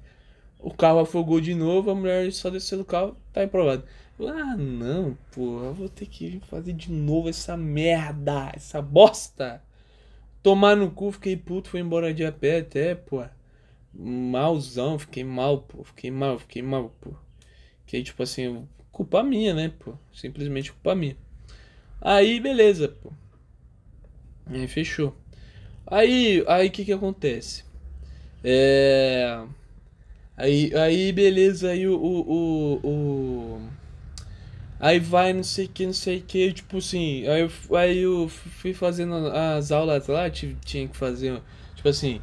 O 0.59 0.73
carro 0.73 0.99
afogou 0.99 1.39
de 1.39 1.55
novo, 1.55 1.89
a 1.91 1.95
mulher 1.95 2.31
só 2.33 2.49
desceu 2.49 2.77
do 2.77 2.85
carro, 2.85 3.15
tá 3.31 3.41
reprovado. 3.41 3.83
Ah, 4.19 4.57
não, 4.57 5.17
porra, 5.31 5.67
eu 5.67 5.73
vou 5.73 5.87
ter 5.89 6.05
que 6.05 6.41
fazer 6.49 6.73
de 6.73 6.91
novo 6.91 7.29
essa 7.29 7.55
merda, 7.55 8.51
essa 8.53 8.81
bosta. 8.81 9.63
Tomar 10.43 10.75
no 10.75 10.91
cu, 10.91 11.11
fiquei 11.11 11.37
puto, 11.37 11.69
fui 11.69 11.79
embora 11.79 12.13
de 12.13 12.25
a 12.25 12.31
pé 12.31 12.59
até, 12.59 12.95
pô. 12.95 13.23
Malzão, 13.93 14.99
fiquei 14.99 15.23
mal, 15.23 15.59
pô. 15.59 15.83
Fiquei 15.83 16.11
mal, 16.11 16.37
fiquei 16.39 16.61
mal, 16.61 16.93
pô. 17.01 17.11
Fiquei 17.85 18.03
tipo 18.03 18.21
assim, 18.23 18.67
culpa 18.91 19.23
minha, 19.23 19.53
né, 19.53 19.69
pô. 19.79 19.93
Simplesmente 20.13 20.71
culpa 20.73 20.95
minha. 20.95 21.15
Aí, 22.01 22.39
beleza, 22.39 22.89
pô. 22.89 23.11
Aí 24.47 24.67
fechou. 24.67 25.15
Aí, 25.89 26.43
aí 26.47 26.67
o 26.67 26.71
que 26.71 26.85
que 26.85 26.93
acontece? 26.93 27.63
É. 28.43 29.43
Aí, 30.37 30.73
aí 30.75 31.11
beleza, 31.11 31.69
aí 31.71 31.87
o, 31.87 31.95
o, 31.95 32.79
o, 32.83 33.61
Aí 34.79 34.97
vai, 34.99 35.33
não 35.33 35.43
sei 35.43 35.65
o 35.65 35.69
que, 35.69 35.85
não 35.85 35.93
sei 35.93 36.19
o 36.19 36.21
que, 36.21 36.53
tipo 36.53 36.77
assim, 36.77 37.27
aí 37.27 37.41
eu, 37.41 37.77
aí 37.77 37.97
eu 37.99 38.29
fui 38.29 38.73
fazendo 38.73 39.13
as 39.27 39.71
aulas 39.73 40.07
lá, 40.07 40.29
tinha 40.29 40.87
que 40.87 40.95
fazer, 40.95 41.41
tipo 41.75 41.89
assim, 41.89 42.21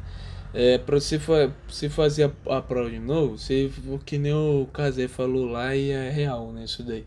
é, 0.55 0.79
pra 0.79 0.99
você, 0.99 1.19
você 1.67 1.87
fazer 1.87 2.31
a, 2.47 2.57
a 2.57 2.61
prova 2.61 2.89
de 2.89 2.97
novo, 2.97 3.37
você, 3.37 3.71
que 4.05 4.17
nem 4.17 4.33
o 4.33 4.67
Casé 4.73 5.07
falou 5.07 5.45
lá 5.45 5.75
e 5.75 5.91
é 5.91 6.09
real, 6.09 6.51
né, 6.51 6.63
isso 6.63 6.81
daí. 6.81 7.05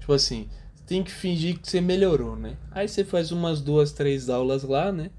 Tipo 0.00 0.12
assim, 0.12 0.48
tem 0.86 1.02
que 1.02 1.10
fingir 1.10 1.58
que 1.58 1.70
você 1.70 1.80
melhorou, 1.80 2.36
né? 2.36 2.56
Aí 2.70 2.86
você 2.86 3.02
faz 3.04 3.32
umas 3.32 3.62
duas, 3.62 3.92
três 3.92 4.28
aulas 4.28 4.64
lá, 4.64 4.92
né? 4.92 5.10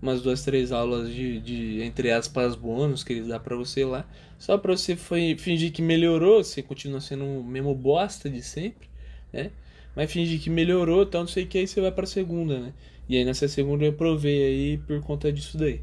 Umas 0.00 0.22
duas, 0.22 0.44
três 0.44 0.70
aulas 0.70 1.08
de, 1.12 1.40
de 1.40 1.82
entre 1.82 2.10
aspas, 2.10 2.54
bônus 2.54 3.02
que 3.02 3.12
eles 3.12 3.26
dão 3.26 3.40
pra 3.40 3.56
você 3.56 3.84
lá. 3.84 4.06
Só 4.38 4.56
pra 4.56 4.76
você 4.76 4.94
foi, 4.94 5.36
fingir 5.36 5.72
que 5.72 5.82
melhorou, 5.82 6.44
você 6.44 6.62
continua 6.62 7.00
sendo 7.00 7.24
o 7.24 7.42
mesmo 7.44 7.74
bosta 7.74 8.30
de 8.30 8.42
sempre 8.42 8.88
né? 9.32 9.50
Mas 9.94 10.12
finge 10.12 10.38
que 10.38 10.50
melhorou, 10.50 11.02
então 11.02 11.22
não 11.22 11.28
sei 11.28 11.44
o 11.44 11.46
que, 11.46 11.58
aí 11.58 11.66
você 11.66 11.80
vai 11.80 11.90
pra 11.90 12.06
segunda, 12.06 12.58
né? 12.58 12.72
E 13.08 13.16
aí 13.16 13.24
nessa 13.24 13.48
segunda 13.48 13.84
eu 13.84 13.92
provei 13.92 14.44
aí 14.44 14.78
por 14.78 15.00
conta 15.02 15.32
disso 15.32 15.58
daí. 15.58 15.80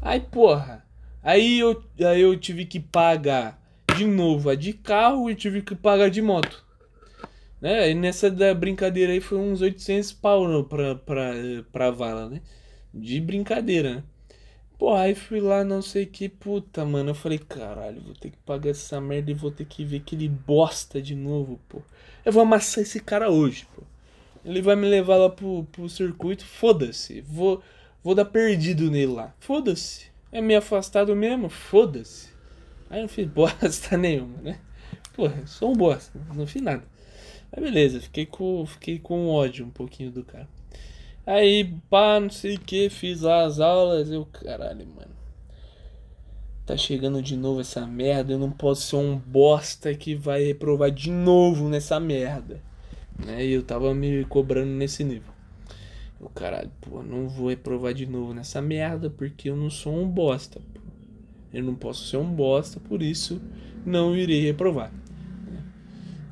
Aí, 0.00 0.20
porra, 0.20 0.84
aí 1.22 1.60
eu, 1.60 1.82
aí 2.00 2.20
eu 2.20 2.36
tive 2.36 2.64
que 2.64 2.80
pagar 2.80 3.60
de 3.96 4.04
novo 4.04 4.50
a 4.50 4.54
de 4.54 4.72
carro 4.72 5.30
e 5.30 5.34
tive 5.34 5.62
que 5.62 5.74
pagar 5.74 6.10
de 6.10 6.20
moto. 6.20 6.64
Né? 7.60 7.90
E 7.90 7.94
nessa 7.94 8.28
da 8.30 8.52
brincadeira 8.52 9.12
aí 9.12 9.20
foi 9.20 9.38
uns 9.38 9.60
800 9.60 10.12
pau 10.12 10.64
pra, 10.64 10.96
pra, 10.96 11.32
pra 11.70 11.90
vala, 11.90 12.28
né? 12.28 12.40
De 12.92 13.20
brincadeira, 13.20 13.96
né? 13.96 14.04
Pô, 14.78 14.92
aí 14.94 15.14
fui 15.14 15.40
lá, 15.40 15.62
não 15.62 15.80
sei 15.80 16.04
que, 16.04 16.28
puta, 16.28 16.84
mano. 16.84 17.10
Eu 17.10 17.14
falei, 17.14 17.38
caralho, 17.38 18.02
vou 18.02 18.14
ter 18.14 18.30
que 18.30 18.36
pagar 18.38 18.70
essa 18.70 19.00
merda 19.00 19.30
e 19.30 19.34
vou 19.34 19.50
ter 19.50 19.64
que 19.64 19.84
ver 19.84 19.98
aquele 19.98 20.28
bosta 20.28 21.00
de 21.00 21.14
novo, 21.14 21.60
pô. 21.68 21.80
Eu 22.24 22.32
vou 22.32 22.42
amassar 22.42 22.82
esse 22.82 22.98
cara 22.98 23.30
hoje, 23.30 23.64
pô. 23.76 23.82
Ele 24.44 24.60
vai 24.60 24.74
me 24.74 24.88
levar 24.88 25.16
lá 25.18 25.30
pro, 25.30 25.64
pro 25.70 25.88
circuito, 25.88 26.44
foda-se. 26.44 27.20
Vou, 27.20 27.62
vou 28.02 28.12
dar 28.12 28.24
perdido 28.24 28.90
nele 28.90 29.12
lá, 29.12 29.32
foda-se. 29.38 30.06
É 30.32 30.40
meio 30.40 30.58
afastado 30.58 31.14
mesmo, 31.14 31.48
foda-se. 31.48 32.30
Aí 32.90 32.98
eu 32.98 33.02
não 33.02 33.08
fiz 33.08 33.26
bosta 33.30 33.96
nenhuma, 33.96 34.38
né? 34.42 34.58
Porra, 35.14 35.46
sou 35.46 35.70
um 35.70 35.76
bosta, 35.76 36.18
não 36.34 36.46
fiz 36.46 36.60
nada. 36.60 36.82
Mas 37.54 37.64
beleza, 37.64 38.00
fiquei 38.00 38.26
com, 38.26 38.66
fiquei 38.66 38.98
com 38.98 39.28
ódio 39.28 39.64
um 39.64 39.70
pouquinho 39.70 40.10
do 40.10 40.24
cara. 40.24 40.48
Aí, 41.24 41.72
pá, 41.88 42.18
não 42.18 42.30
sei 42.30 42.56
o 42.56 42.60
que, 42.60 42.90
fiz 42.90 43.20
lá 43.20 43.44
as 43.44 43.60
aulas, 43.60 44.10
eu, 44.10 44.26
caralho, 44.26 44.84
mano. 44.88 45.12
Tá 46.66 46.76
chegando 46.76 47.22
de 47.22 47.36
novo 47.36 47.60
essa 47.60 47.86
merda, 47.86 48.32
eu 48.32 48.38
não 48.38 48.50
posso 48.50 48.82
ser 48.82 48.96
um 48.96 49.16
bosta 49.16 49.94
que 49.94 50.16
vai 50.16 50.42
reprovar 50.42 50.90
de 50.90 51.10
novo 51.10 51.68
nessa 51.68 52.00
merda. 52.00 52.60
Né? 53.24 53.46
E 53.46 53.52
eu 53.52 53.62
tava 53.62 53.94
me 53.94 54.24
cobrando 54.24 54.70
nesse 54.72 55.04
nível. 55.04 55.32
Eu, 56.20 56.28
caralho, 56.28 56.70
pô, 56.80 57.02
não 57.04 57.28
vou 57.28 57.50
reprovar 57.50 57.94
de 57.94 58.06
novo 58.06 58.34
nessa 58.34 58.60
merda 58.60 59.08
porque 59.08 59.48
eu 59.48 59.56
não 59.56 59.70
sou 59.70 59.94
um 59.94 60.08
bosta. 60.08 60.60
Eu 61.52 61.62
não 61.62 61.74
posso 61.76 62.04
ser 62.06 62.16
um 62.16 62.32
bosta, 62.32 62.80
por 62.80 63.00
isso 63.00 63.40
não 63.86 64.16
irei 64.16 64.42
reprovar. 64.42 64.92
Né? 64.92 65.62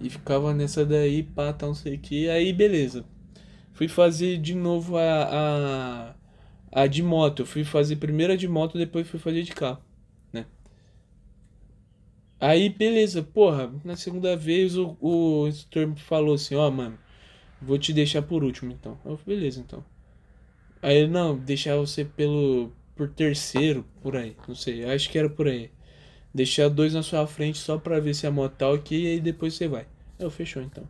E 0.00 0.10
ficava 0.10 0.52
nessa 0.52 0.84
daí, 0.84 1.22
pá, 1.22 1.52
tá, 1.52 1.66
não 1.66 1.74
sei 1.74 1.94
o 1.94 1.98
que. 1.98 2.28
Aí, 2.28 2.52
beleza. 2.52 3.04
Fui 3.80 3.88
fazer 3.88 4.36
de 4.36 4.54
novo 4.54 4.98
a, 4.98 6.12
a, 6.70 6.82
a 6.82 6.86
de 6.86 7.02
moto. 7.02 7.46
Fui 7.46 7.64
fazer 7.64 7.96
primeiro 7.96 8.34
a 8.34 8.36
de 8.36 8.46
moto, 8.46 8.76
depois 8.76 9.08
fui 9.08 9.18
fazer 9.18 9.42
de 9.42 9.52
carro, 9.52 9.82
né? 10.30 10.44
Aí, 12.38 12.68
beleza, 12.68 13.22
porra, 13.22 13.72
na 13.82 13.96
segunda 13.96 14.36
vez 14.36 14.76
o, 14.76 14.98
o 15.00 15.48
instrutor 15.48 15.96
falou 15.96 16.34
assim, 16.34 16.56
ó, 16.56 16.68
oh, 16.68 16.70
mano, 16.70 16.98
vou 17.58 17.78
te 17.78 17.94
deixar 17.94 18.20
por 18.20 18.44
último 18.44 18.70
então. 18.70 18.98
Eu 19.02 19.16
falei, 19.16 19.38
beleza, 19.38 19.60
então. 19.60 19.82
Aí 20.82 20.98
ele, 20.98 21.08
não, 21.08 21.38
deixar 21.38 21.76
você 21.76 22.04
pelo, 22.04 22.70
por 22.94 23.08
terceiro, 23.08 23.86
por 24.02 24.14
aí, 24.14 24.36
não 24.46 24.54
sei, 24.54 24.84
acho 24.84 25.08
que 25.08 25.18
era 25.18 25.30
por 25.30 25.48
aí. 25.48 25.70
Deixar 26.34 26.68
dois 26.68 26.92
na 26.92 27.02
sua 27.02 27.26
frente 27.26 27.56
só 27.56 27.78
pra 27.78 27.98
ver 27.98 28.14
se 28.14 28.26
a 28.26 28.30
moto 28.30 28.56
tá 28.56 28.68
ok 28.68 29.00
e 29.00 29.06
aí 29.06 29.20
depois 29.20 29.54
você 29.54 29.66
vai. 29.66 29.86
Eu, 30.18 30.30
fechou 30.30 30.62
então. 30.62 30.86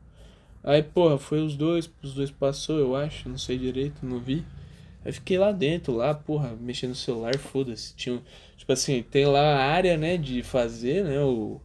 Aí, 0.62 0.82
porra, 0.82 1.18
foi 1.18 1.40
os 1.40 1.56
dois, 1.56 1.90
os 2.02 2.14
dois 2.14 2.30
passou, 2.30 2.78
eu 2.78 2.94
acho, 2.94 3.28
não 3.28 3.38
sei 3.38 3.56
direito, 3.58 4.04
não 4.04 4.18
vi. 4.18 4.44
Aí 5.04 5.12
fiquei 5.12 5.38
lá 5.38 5.52
dentro, 5.52 5.94
lá, 5.94 6.14
porra, 6.14 6.54
mexendo 6.60 6.90
no 6.90 6.96
celular, 6.96 7.36
foda-se. 7.38 7.94
Tinha, 7.96 8.20
tipo 8.56 8.70
assim, 8.72 9.02
tem 9.02 9.24
lá 9.26 9.40
a 9.40 9.64
área, 9.72 9.96
né, 9.96 10.16
de 10.18 10.42
fazer, 10.42 11.04
né, 11.04 11.18
o, 11.20 11.60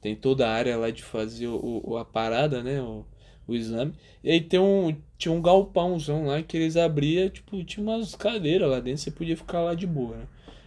tem 0.00 0.16
toda 0.16 0.48
a 0.48 0.52
área 0.52 0.76
lá 0.76 0.90
de 0.90 1.02
fazer 1.02 1.46
o, 1.46 1.80
o 1.84 1.96
a 1.96 2.04
parada, 2.04 2.62
né, 2.62 2.82
o, 2.82 3.04
o 3.46 3.54
exame. 3.54 3.92
E 4.24 4.30
aí 4.30 4.40
tem 4.40 4.58
um, 4.58 4.96
tinha 5.16 5.32
um 5.32 5.40
galpãozão 5.40 6.26
lá 6.26 6.42
que 6.42 6.56
eles 6.56 6.76
abriam, 6.76 7.28
tipo, 7.28 7.62
tinha 7.64 7.84
umas 7.84 8.14
cadeiras 8.16 8.68
lá 8.68 8.80
dentro, 8.80 9.00
você 9.02 9.10
podia 9.12 9.36
ficar 9.36 9.60
lá 9.60 9.74
de 9.74 9.86
boa, 9.86 10.16
né. 10.16 10.24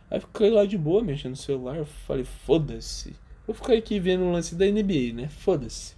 Aí 0.10 0.20
fiquei 0.20 0.50
lá 0.52 0.66
de 0.66 0.78
boa, 0.78 1.04
mexendo 1.04 1.32
no 1.32 1.38
celular, 1.38 1.84
falei, 1.86 2.24
foda-se. 2.24 3.14
Vou 3.46 3.54
ficar 3.56 3.74
aqui 3.74 4.00
vendo 4.00 4.24
o 4.24 4.32
lance 4.32 4.56
da 4.56 4.66
NBA, 4.66 5.14
né, 5.14 5.28
foda-se. 5.28 5.96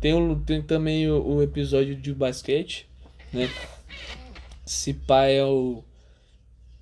Tem, 0.00 0.14
tem 0.40 0.62
também 0.62 1.10
o, 1.10 1.36
o 1.36 1.42
episódio 1.42 1.96
de 1.96 2.12
basquete, 2.12 2.88
né? 3.32 3.50
Se 4.64 4.92
pai 4.92 5.38
é 5.38 5.44
o. 5.44 5.82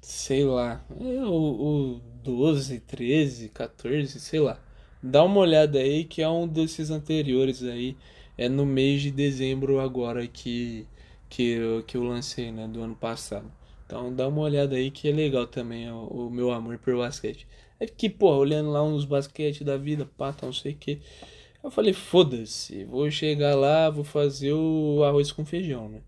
Sei 0.00 0.44
lá. 0.44 0.84
É 1.00 1.24
o, 1.24 2.00
o 2.00 2.00
12, 2.22 2.80
13, 2.80 3.48
14, 3.50 4.20
sei 4.20 4.40
lá. 4.40 4.58
Dá 5.02 5.22
uma 5.22 5.40
olhada 5.40 5.78
aí 5.78 6.04
que 6.04 6.22
é 6.22 6.28
um 6.28 6.48
desses 6.48 6.90
anteriores 6.90 7.62
aí. 7.62 7.96
É 8.36 8.48
no 8.48 8.66
mês 8.66 9.02
de 9.02 9.10
dezembro 9.10 9.78
agora 9.80 10.26
que, 10.26 10.86
que, 11.28 11.50
eu, 11.50 11.82
que 11.84 11.96
eu 11.96 12.02
lancei, 12.02 12.50
né? 12.50 12.66
Do 12.66 12.82
ano 12.82 12.96
passado. 12.96 13.50
Então 13.86 14.12
dá 14.14 14.26
uma 14.26 14.40
olhada 14.40 14.76
aí 14.76 14.90
que 14.90 15.08
é 15.08 15.12
legal 15.12 15.46
também 15.46 15.90
o, 15.90 16.30
meu 16.30 16.50
amor 16.50 16.78
por 16.78 16.96
basquete. 16.96 17.46
Aí 17.78 17.86
fiquei, 17.86 18.08
porra, 18.08 18.38
olhando 18.38 18.70
lá 18.70 18.82
uns 18.82 19.04
basquete 19.04 19.62
da 19.62 19.76
vida, 19.76 20.08
pá, 20.16 20.32
tal, 20.32 20.48
não 20.48 20.54
sei 20.54 20.72
o 20.72 20.76
que. 20.76 21.00
Eu 21.64 21.70
falei, 21.70 21.94
foda-se, 21.94 22.84
vou 22.84 23.10
chegar 23.10 23.56
lá, 23.56 23.88
vou 23.88 24.04
fazer 24.04 24.52
o 24.52 25.02
arroz 25.02 25.32
com 25.32 25.46
feijão, 25.46 25.88
né? 25.88 26.02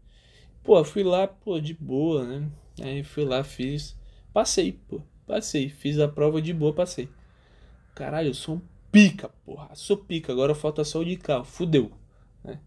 Pô, 0.63 0.85
fui 0.85 1.03
lá, 1.03 1.27
pô, 1.27 1.59
de 1.59 1.73
boa, 1.73 2.25
né? 2.25 2.47
Aí 2.83 3.03
fui 3.03 3.25
lá, 3.25 3.43
fiz. 3.43 3.97
Passei, 4.35 4.73
pô. 4.73 5.01
Passei. 5.27 5.71
Fiz 5.71 5.99
a 5.99 6.07
prova 6.07 6.43
de 6.43 6.53
boa, 6.53 6.75
passei. 6.75 7.09
Caralho, 7.95 8.29
eu 8.29 8.35
sou 8.35 8.57
um 8.57 8.61
pica, 8.93 9.31
porra. 9.47 9.71
Sou 9.75 9.97
pica. 9.97 10.31
Agora 10.31 10.55
falta 10.55 10.85
só 10.85 10.99
o 10.99 11.05
de 11.05 11.17
carro. 11.17 11.47
Fudeu. 11.47 11.91
Né? 12.45 12.61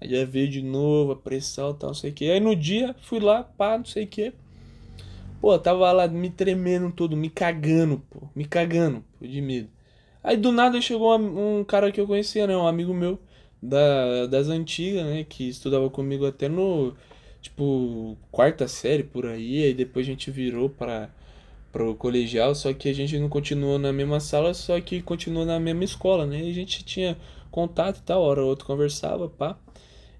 Aí 0.00 0.10
já 0.10 0.24
veio 0.24 0.48
de 0.48 0.60
novo 0.60 1.12
a 1.12 1.16
pressão 1.16 1.72
tal, 1.72 1.90
não 1.90 1.94
sei 1.94 2.10
o 2.10 2.14
que. 2.14 2.28
Aí 2.28 2.40
no 2.40 2.56
dia, 2.56 2.96
fui 3.00 3.20
lá, 3.20 3.44
pá, 3.44 3.78
não 3.78 3.84
sei 3.84 4.06
o 4.06 4.08
que. 4.08 4.32
Pô, 5.40 5.56
tava 5.56 5.92
lá 5.92 6.08
me 6.08 6.30
tremendo 6.30 6.90
todo, 6.90 7.16
me 7.16 7.30
cagando, 7.30 8.02
pô. 8.10 8.28
Me 8.34 8.44
cagando, 8.44 9.04
pô, 9.20 9.24
de 9.24 9.40
medo. 9.40 9.68
Aí 10.24 10.38
do 10.38 10.50
nada 10.50 10.80
chegou 10.80 11.14
um, 11.18 11.62
cara 11.62 11.92
que 11.92 12.00
eu 12.00 12.06
conhecia, 12.06 12.46
né? 12.46 12.56
Um 12.56 12.66
amigo 12.66 12.94
meu 12.94 13.20
da, 13.62 14.26
das 14.26 14.48
antigas, 14.48 15.04
né? 15.04 15.22
Que 15.28 15.48
estudava 15.48 15.90
comigo 15.90 16.26
até 16.26 16.48
no, 16.48 16.94
tipo, 17.42 18.16
quarta 18.32 18.66
série 18.66 19.04
por 19.04 19.26
aí. 19.26 19.64
Aí 19.64 19.74
depois 19.74 20.06
a 20.06 20.10
gente 20.10 20.30
virou 20.30 20.70
para 20.70 21.10
pro 21.70 21.94
colegial, 21.96 22.54
só 22.54 22.72
que 22.72 22.88
a 22.88 22.92
gente 22.94 23.18
não 23.18 23.28
continuou 23.28 23.80
na 23.80 23.92
mesma 23.92 24.20
sala, 24.20 24.54
só 24.54 24.80
que 24.80 25.02
continuou 25.02 25.44
na 25.44 25.58
mesma 25.58 25.82
escola, 25.84 26.24
né? 26.24 26.40
E 26.40 26.50
a 26.50 26.54
gente 26.54 26.84
tinha 26.84 27.18
contato 27.50 27.98
e 27.98 28.02
tal, 28.02 28.22
hora 28.22 28.42
ou 28.42 28.48
outra 28.48 28.64
conversava, 28.64 29.28
pá. 29.28 29.58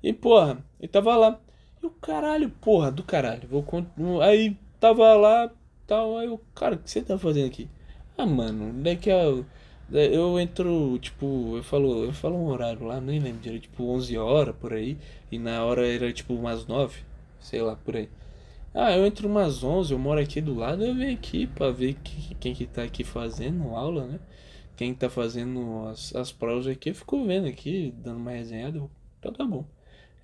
E 0.02 0.12
porra, 0.12 0.58
ele 0.80 0.88
tava 0.88 1.16
lá. 1.16 1.40
E 1.82 1.86
o 1.86 1.90
caralho, 1.90 2.50
porra, 2.60 2.90
do 2.90 3.02
caralho. 3.04 3.48
Vou 3.48 3.64
aí 4.20 4.56
tava 4.80 5.14
lá, 5.14 5.50
tal, 5.86 6.18
aí 6.18 6.28
o 6.28 6.38
cara, 6.54 6.74
o 6.74 6.78
que 6.78 6.90
você 6.90 7.00
tá 7.02 7.16
fazendo 7.18 7.46
aqui? 7.46 7.68
Ah, 8.18 8.26
mano, 8.26 8.82
daqui 8.82 9.10
a 9.10 9.44
eu 9.92 10.38
entro, 10.40 10.98
tipo, 10.98 11.56
eu 11.56 11.62
falo, 11.62 12.04
eu 12.04 12.12
falo 12.12 12.36
um 12.36 12.46
horário 12.46 12.86
lá, 12.86 13.00
nem 13.00 13.20
lembro 13.20 13.40
direito, 13.40 13.64
tipo 13.64 13.84
11 13.84 14.16
horas 14.18 14.54
por 14.56 14.72
aí, 14.72 14.96
e 15.30 15.38
na 15.38 15.64
hora 15.64 15.86
era 15.86 16.12
tipo 16.12 16.34
umas 16.34 16.66
9, 16.66 17.02
sei 17.40 17.60
lá, 17.62 17.76
por 17.76 17.96
aí. 17.96 18.08
Ah, 18.74 18.96
eu 18.96 19.06
entro 19.06 19.28
umas 19.28 19.62
11, 19.62 19.92
eu 19.92 19.98
moro 19.98 20.20
aqui 20.20 20.40
do 20.40 20.54
lado, 20.54 20.84
eu 20.84 20.94
venho 20.94 21.12
aqui 21.14 21.46
pra 21.46 21.70
ver 21.70 21.94
que, 22.02 22.34
quem 22.36 22.54
que 22.54 22.66
tá 22.66 22.82
aqui 22.82 23.04
fazendo 23.04 23.74
aula, 23.76 24.06
né? 24.06 24.20
Quem 24.76 24.94
tá 24.94 25.08
fazendo 25.08 25.86
as, 25.88 26.14
as 26.16 26.32
provas 26.32 26.66
aqui, 26.66 26.90
eu 26.90 26.94
fico 26.94 27.24
vendo 27.24 27.46
aqui, 27.46 27.94
dando 27.98 28.18
uma 28.18 28.32
resenhada, 28.32 28.82
então 29.20 29.32
tá 29.32 29.44
bom. 29.44 29.64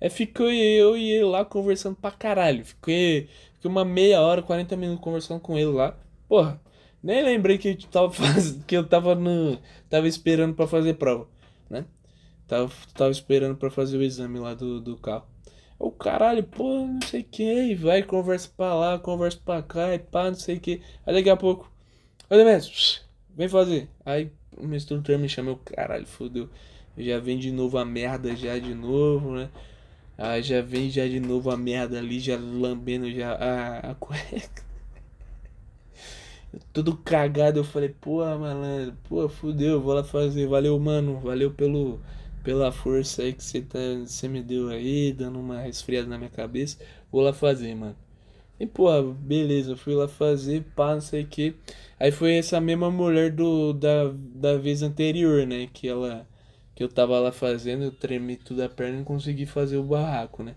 É, 0.01 0.09
ficou 0.09 0.51
eu 0.51 0.97
e 0.97 1.11
ele 1.11 1.25
lá 1.25 1.45
conversando 1.45 1.95
pra 1.95 2.11
caralho, 2.11 2.65
fiquei, 2.65 3.29
fiquei 3.55 3.69
uma 3.71 3.85
meia 3.85 4.21
hora, 4.21 4.41
40 4.41 4.75
minutos 4.75 5.03
conversando 5.03 5.39
com 5.39 5.57
ele 5.57 5.71
lá, 5.71 5.95
porra. 6.27 6.59
Nem 7.03 7.23
lembrei 7.23 7.57
que 7.57 7.69
eu 7.69 7.77
tava, 7.89 8.11
faz... 8.13 8.51
que 8.67 8.75
eu 8.75 8.87
tava 8.87 9.15
no. 9.15 9.57
Tava 9.89 10.07
esperando 10.07 10.53
para 10.55 10.67
fazer 10.67 10.95
prova, 10.95 11.27
né? 11.69 11.85
Tava, 12.47 12.71
tava 12.93 13.11
esperando 13.11 13.55
para 13.57 13.71
fazer 13.71 13.97
o 13.97 14.03
exame 14.03 14.39
lá 14.39 14.53
do, 14.53 14.79
do 14.79 14.97
carro. 14.97 15.25
O 15.79 15.91
caralho, 15.91 16.43
pô, 16.43 16.85
não 16.85 17.01
sei 17.01 17.21
o 17.21 17.23
que, 17.23 17.73
vai, 17.75 18.03
conversa 18.03 18.49
pra 18.55 18.75
lá, 18.75 18.99
conversa 18.99 19.39
pra 19.43 19.63
cá, 19.63 19.95
e 19.95 19.99
pá, 19.99 20.25
não 20.25 20.35
sei 20.35 20.57
o 20.57 20.59
que. 20.59 20.81
Aí 21.05 21.13
daqui 21.13 21.29
a 21.29 21.35
pouco, 21.35 21.71
olha 22.29 22.45
mesmo, 22.45 22.71
vem 23.35 23.49
fazer. 23.49 23.89
Aí 24.05 24.31
o 24.57 24.73
instrutor 24.75 25.17
me 25.17 25.27
chama, 25.27 25.51
o 25.51 25.57
caralho, 25.57 26.05
fodeu. 26.05 26.49
Já 26.97 27.19
vem 27.19 27.39
de 27.39 27.51
novo 27.51 27.77
a 27.77 27.85
merda, 27.85 28.35
já 28.35 28.59
de 28.59 28.75
novo, 28.75 29.33
né? 29.33 29.49
Aí 30.17 30.43
já 30.43 30.61
vem 30.61 30.89
já 30.89 31.07
de 31.07 31.19
novo 31.19 31.49
a 31.49 31.57
merda 31.57 31.97
ali, 31.97 32.19
já 32.19 32.37
lambendo 32.37 33.11
já 33.11 33.33
a, 33.33 33.91
a 33.91 33.95
cueca. 33.99 34.70
Todo 36.73 36.97
cagado, 36.97 37.59
eu 37.59 37.63
falei, 37.63 37.89
pô, 37.89 38.17
malandro, 38.37 38.95
pô, 39.07 39.27
fudeu, 39.29 39.81
vou 39.81 39.93
lá 39.93 40.03
fazer. 40.03 40.47
Valeu, 40.47 40.77
mano, 40.79 41.19
valeu 41.19 41.51
pelo 41.51 41.99
pela 42.43 42.71
força 42.71 43.21
aí 43.23 43.33
que 43.33 43.43
você 43.43 43.61
tá, 43.61 43.79
me 44.27 44.41
deu 44.41 44.69
aí, 44.69 45.13
dando 45.13 45.39
uma 45.39 45.59
resfriada 45.61 46.07
na 46.07 46.17
minha 46.17 46.29
cabeça. 46.29 46.77
Vou 47.11 47.21
lá 47.21 47.33
fazer, 47.33 47.75
mano. 47.75 47.95
E, 48.59 48.65
pô, 48.67 48.89
beleza, 49.13 49.75
fui 49.75 49.95
lá 49.95 50.07
fazer, 50.07 50.63
pá, 50.75 50.93
não 50.93 51.01
sei 51.01 51.23
o 51.23 51.27
que. 51.27 51.55
Aí 51.99 52.11
foi 52.11 52.35
essa 52.35 52.61
mesma 52.61 52.91
mulher 52.91 53.31
do, 53.31 53.73
da, 53.73 54.11
da 54.13 54.57
vez 54.57 54.83
anterior, 54.83 55.47
né? 55.47 55.67
Que 55.73 55.87
ela. 55.87 56.27
Que 56.75 56.83
eu 56.83 56.89
tava 56.89 57.19
lá 57.19 57.31
fazendo, 57.31 57.83
eu 57.83 57.91
tremi 57.91 58.37
tudo 58.37 58.63
a 58.63 58.69
perna 58.69 58.95
e 58.95 58.97
não 58.99 59.05
consegui 59.05 59.45
fazer 59.45 59.77
o 59.77 59.83
barraco, 59.83 60.43
né? 60.43 60.55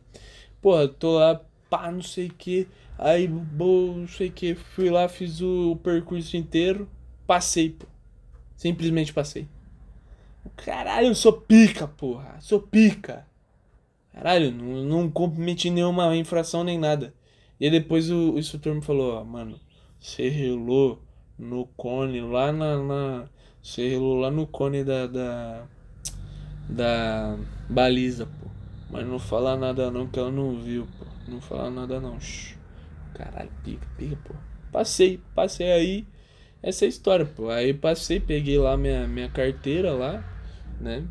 Pô, 0.62 0.86
tô 0.88 1.18
lá, 1.18 1.40
pá, 1.75 1.91
não 1.91 2.03
sei 2.03 2.29
o 2.29 2.33
que. 2.33 2.68
Aí, 2.97 3.27
bo, 3.27 3.95
não 3.97 4.07
sei 4.07 4.29
o 4.29 4.33
que. 4.33 4.55
Fui 4.55 4.89
lá, 4.91 5.09
fiz 5.09 5.41
o 5.41 5.77
percurso 5.83 6.37
inteiro. 6.37 6.89
Passei, 7.27 7.70
pô. 7.70 7.87
Simplesmente 8.57 9.12
passei. 9.12 9.49
Caralho, 10.57 11.09
eu 11.09 11.14
sou 11.16 11.33
pica, 11.33 11.89
porra. 11.89 12.37
Sou 12.41 12.61
pica. 12.61 13.27
Caralho, 14.12 14.53
não, 14.53 14.85
não 14.85 15.11
cometi 15.11 15.68
nenhuma 15.68 16.14
infração 16.16 16.62
nem 16.62 16.79
nada. 16.79 17.12
E 17.59 17.64
aí 17.64 17.70
depois 17.72 18.09
o, 18.09 18.35
o 18.35 18.39
instrutor 18.39 18.72
me 18.72 18.83
falou, 18.83 19.14
ó, 19.14 19.25
mano, 19.25 19.59
você 19.99 20.29
relou 20.29 21.03
no 21.37 21.66
cone 21.77 22.20
lá 22.20 22.53
na. 22.53 22.79
na 22.79 23.29
você 23.61 23.89
relou 23.89 24.20
lá 24.20 24.31
no 24.31 24.47
cone 24.47 24.85
da, 24.85 25.09
da. 25.09 25.66
Da 26.68 27.37
baliza, 27.68 28.27
pô. 28.27 28.49
Mas 28.91 29.07
não 29.07 29.18
fala 29.18 29.57
nada 29.57 29.91
não 29.91 30.07
que 30.07 30.18
ela 30.18 30.31
não 30.31 30.55
viu, 30.61 30.87
pô. 30.99 31.14
Não 31.27 31.41
fala 31.41 31.70
nada 31.70 32.01
não. 32.01 32.18
Caralho, 33.14 33.51
pica, 33.64 33.87
pica, 33.97 34.18
pô. 34.25 34.35
Passei, 34.70 35.20
passei 35.35 35.72
aí. 35.72 36.07
Essa 36.62 36.85
é 36.85 36.87
a 36.87 36.89
história, 36.89 37.25
pô. 37.25 37.51
Aí 37.51 37.72
passei, 37.75 38.20
peguei 38.20 38.59
lá 38.59 38.77
minha, 38.77 39.07
minha 39.07 39.29
carteira 39.29 39.93
lá 39.93 40.25
né? 40.81 41.05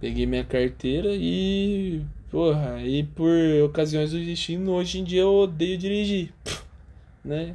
Peguei 0.00 0.26
minha 0.26 0.44
carteira 0.44 1.10
e. 1.12 2.02
Porra, 2.30 2.82
e 2.82 3.04
por 3.04 3.30
ocasiões 3.64 4.12
do 4.12 4.18
destino, 4.18 4.72
hoje 4.72 4.98
em 4.98 5.04
dia 5.04 5.22
eu 5.22 5.32
odeio 5.32 5.78
dirigir, 5.78 6.30
né? 7.24 7.54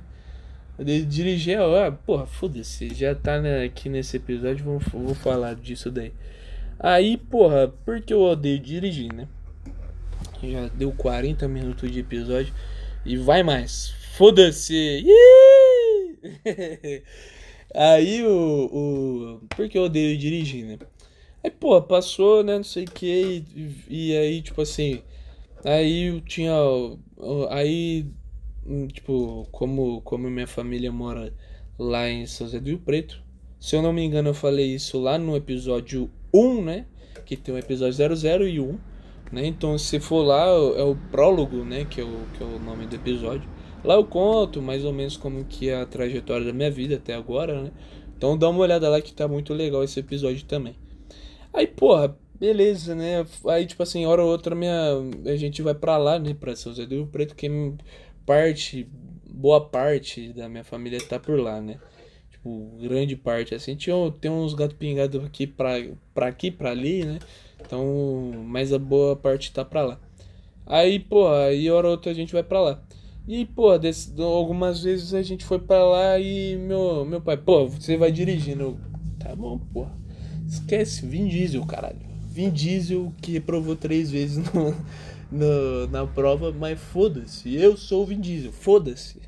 Odeio 0.79 1.05
dirigir, 1.05 1.59
ó, 1.59 1.91
porra, 1.91 2.25
foda-se, 2.25 2.91
já 2.91 3.13
tá 3.13 3.39
né, 3.39 3.63
aqui 3.63 3.87
nesse 3.87 4.17
episódio, 4.17 4.65
vou, 4.65 4.79
vou 4.79 5.13
falar 5.13 5.53
disso 5.53 5.91
daí. 5.91 6.11
Aí, 6.79 7.17
porra, 7.17 7.71
porque 7.85 8.11
eu 8.11 8.21
odeio 8.21 8.57
dirigir, 8.57 9.13
né? 9.13 9.27
Já 10.51 10.67
deu 10.67 10.91
40 10.91 11.47
minutos 11.47 11.91
de 11.91 11.99
episódio 11.99 12.53
e 13.05 13.17
vai 13.17 13.43
mais. 13.43 13.93
Foda-se! 14.15 15.05
Aí 17.75 18.23
o, 18.23 18.69
o. 18.71 19.41
Porque 19.55 19.77
eu 19.77 19.83
odeio 19.83 20.17
dirigir, 20.17 20.65
né? 20.65 20.77
Aí, 21.43 21.51
pô, 21.51 21.81
passou, 21.81 22.43
né, 22.43 22.55
não 22.55 22.63
sei 22.63 22.85
o 22.85 22.91
que, 22.91 23.43
e, 23.53 23.75
e 23.89 24.17
aí, 24.17 24.41
tipo 24.41 24.61
assim, 24.61 25.01
aí 25.65 26.07
eu 26.07 26.21
tinha, 26.21 26.53
aí, 27.49 28.05
tipo, 28.93 29.45
como, 29.51 29.99
como 30.03 30.29
minha 30.29 30.47
família 30.47 30.89
mora 30.89 31.33
lá 31.77 32.09
em 32.09 32.25
São 32.25 32.47
José 32.47 32.61
do 32.61 32.67
Rio 32.67 32.79
Preto, 32.79 33.21
se 33.59 33.75
eu 33.75 33.81
não 33.81 33.91
me 33.91 34.01
engano 34.05 34.29
eu 34.29 34.33
falei 34.33 34.73
isso 34.73 34.97
lá 35.01 35.17
no 35.17 35.35
episódio 35.35 36.09
1, 36.33 36.63
né, 36.63 36.85
que 37.25 37.35
tem 37.35 37.53
o 37.53 37.57
episódio 37.57 37.93
00 37.93 38.47
e 38.47 38.61
1, 38.61 38.79
né, 39.33 39.45
então 39.45 39.77
se 39.77 39.99
for 39.99 40.21
lá, 40.21 40.45
é 40.45 40.83
o 40.83 40.95
prólogo, 41.11 41.65
né, 41.65 41.85
que 41.89 41.99
é 41.99 42.03
o, 42.05 42.25
que 42.37 42.41
é 42.41 42.45
o 42.45 42.59
nome 42.59 42.85
do 42.85 42.95
episódio, 42.95 43.49
lá 43.83 43.95
eu 43.95 44.05
conto 44.05 44.61
mais 44.61 44.85
ou 44.85 44.93
menos 44.93 45.17
como 45.17 45.43
que 45.43 45.69
é 45.69 45.81
a 45.81 45.85
trajetória 45.85 46.45
da 46.45 46.53
minha 46.53 46.71
vida 46.71 46.95
até 46.95 47.13
agora, 47.13 47.63
né, 47.63 47.71
então 48.15 48.37
dá 48.37 48.47
uma 48.47 48.61
olhada 48.61 48.87
lá 48.87 49.01
que 49.01 49.13
tá 49.13 49.27
muito 49.27 49.53
legal 49.53 49.83
esse 49.83 49.99
episódio 49.99 50.45
também. 50.45 50.75
Aí, 51.53 51.67
porra, 51.67 52.17
beleza, 52.39 52.95
né? 52.95 53.25
Aí, 53.47 53.65
tipo 53.65 53.83
assim, 53.83 54.05
hora 54.05 54.23
ou 54.23 54.31
outra 54.31 54.55
minha, 54.55 54.73
a 55.25 55.35
gente 55.35 55.61
vai 55.61 55.75
pra 55.75 55.97
lá, 55.97 56.17
né? 56.17 56.33
Pra 56.33 56.55
São 56.55 56.71
José 56.71 56.85
do 56.85 56.95
Rio 56.95 57.07
Preto, 57.07 57.35
que 57.35 57.49
parte, 58.25 58.87
boa 59.29 59.61
parte 59.61 60.33
da 60.33 60.49
minha 60.49 60.63
família 60.63 60.99
tá 61.05 61.19
por 61.19 61.39
lá, 61.39 61.61
né? 61.61 61.79
Tipo, 62.31 62.77
grande 62.81 63.15
parte, 63.15 63.53
assim. 63.53 63.75
Tinha, 63.75 63.95
tem 64.19 64.31
uns 64.31 64.53
gatos 64.53 64.77
pingados 64.77 65.23
aqui 65.23 65.45
pra, 65.45 65.73
pra 66.13 66.27
aqui, 66.27 66.49
pra 66.49 66.71
ali, 66.71 67.05
né? 67.05 67.19
Então, 67.65 68.31
mas 68.45 68.73
a 68.73 68.79
boa 68.79 69.15
parte 69.15 69.51
tá 69.51 69.63
pra 69.63 69.83
lá. 69.83 69.99
Aí, 70.65 70.99
porra, 70.99 71.45
aí 71.45 71.69
hora 71.69 71.87
ou 71.87 71.93
outra 71.93 72.11
a 72.11 72.15
gente 72.15 72.33
vai 72.33 72.43
pra 72.43 72.61
lá. 72.61 72.83
E, 73.27 73.45
pô, 73.45 73.71
algumas 74.21 74.83
vezes 74.83 75.13
a 75.13 75.21
gente 75.21 75.45
foi 75.45 75.59
pra 75.59 75.83
lá 75.83 76.19
e 76.19 76.57
meu, 76.57 77.05
meu 77.05 77.21
pai, 77.21 77.37
pô, 77.37 77.67
você 77.67 77.95
vai 77.97 78.11
dirigindo. 78.11 78.77
Tá 79.19 79.35
bom, 79.35 79.57
porra. 79.57 79.95
Esquece, 80.45 81.05
Vin 81.05 81.27
Diesel, 81.27 81.65
caralho. 81.65 81.99
Vin 82.29 82.49
Diesel 82.49 83.13
que 83.21 83.31
reprovou 83.31 83.75
três 83.75 84.11
vezes 84.11 84.37
no, 84.53 84.75
no 85.31 85.87
na 85.87 86.05
prova, 86.05 86.51
mas 86.51 86.79
foda-se. 86.79 87.55
Eu 87.55 87.77
sou 87.77 88.03
o 88.03 88.05
Vin 88.05 88.19
Diesel, 88.19 88.51
foda-se. 88.51 89.21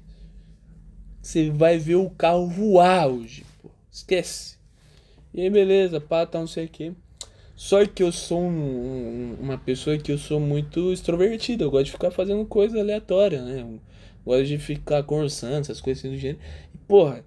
Você 1.21 1.49
vai 1.49 1.77
ver 1.77 1.95
o 1.95 2.09
carro 2.09 2.47
voar 2.47 3.07
hoje, 3.07 3.45
pô. 3.61 3.69
Esquece. 3.91 4.57
E 5.33 5.41
aí, 5.41 5.49
beleza, 5.49 5.99
pá, 5.99 6.25
tá, 6.25 6.39
não 6.39 6.47
sei 6.47 6.65
o 6.65 6.69
que. 6.69 6.93
Só 7.55 7.85
que 7.85 8.03
eu 8.03 8.11
sou 8.11 8.41
um, 8.41 8.49
um, 8.49 9.37
uma 9.39 9.57
pessoa 9.57 9.97
que 9.97 10.11
eu 10.11 10.17
sou 10.17 10.39
muito 10.39 10.91
extrovertida. 10.91 11.63
Eu 11.63 11.71
gosto 11.71 11.85
de 11.85 11.91
ficar 11.91 12.11
fazendo 12.11 12.45
coisa 12.45 12.79
aleatória, 12.79 13.41
né? 13.41 13.61
Eu 13.61 13.79
gosto 14.25 14.45
de 14.45 14.57
ficar 14.57 15.03
conversando, 15.03 15.61
essas 15.61 15.79
coisas 15.79 16.03
assim 16.03 16.13
do 16.13 16.19
gênero. 16.19 16.39
E, 16.73 16.77
porra, 16.79 17.23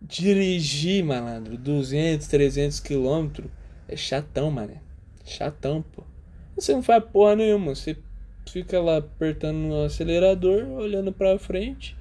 dirigir, 0.00 1.04
malandro, 1.04 1.58
200, 1.58 2.26
300 2.26 2.80
quilômetros 2.80 3.50
é 3.86 3.96
chatão, 3.96 4.50
mané. 4.50 4.80
Chatão, 5.24 5.82
pô. 5.82 6.02
Você 6.56 6.72
não 6.72 6.82
faz 6.82 7.04
porra 7.04 7.36
nenhuma, 7.36 7.74
você 7.74 7.96
fica 8.48 8.80
lá 8.80 8.96
apertando 8.96 9.72
o 9.72 9.84
acelerador, 9.84 10.66
olhando 10.68 11.12
pra 11.12 11.38
frente 11.38 11.96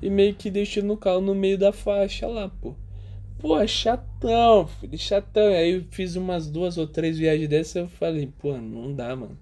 e 0.00 0.10
meio 0.10 0.34
que 0.34 0.50
deixando 0.50 0.92
o 0.92 0.96
carro 0.96 1.20
no 1.20 1.34
meio 1.34 1.58
da 1.58 1.72
faixa 1.72 2.26
lá, 2.26 2.48
pô. 2.48 2.74
Pô, 3.42 3.66
chatão, 3.66 4.68
filho, 4.68 4.96
chatão. 4.96 5.48
Aí 5.48 5.72
eu 5.72 5.84
fiz 5.90 6.14
umas 6.14 6.48
duas 6.48 6.78
ou 6.78 6.86
três 6.86 7.18
viagens 7.18 7.48
dessas 7.48 7.74
eu 7.74 7.88
falei, 7.88 8.32
pô, 8.38 8.56
não 8.56 8.94
dá, 8.94 9.16
mano. 9.16 9.36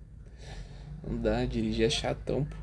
Não 1.06 1.20
dá, 1.20 1.44
dirigir 1.44 1.86
é 1.86 1.90
chatão, 1.90 2.44
pô. 2.46 2.56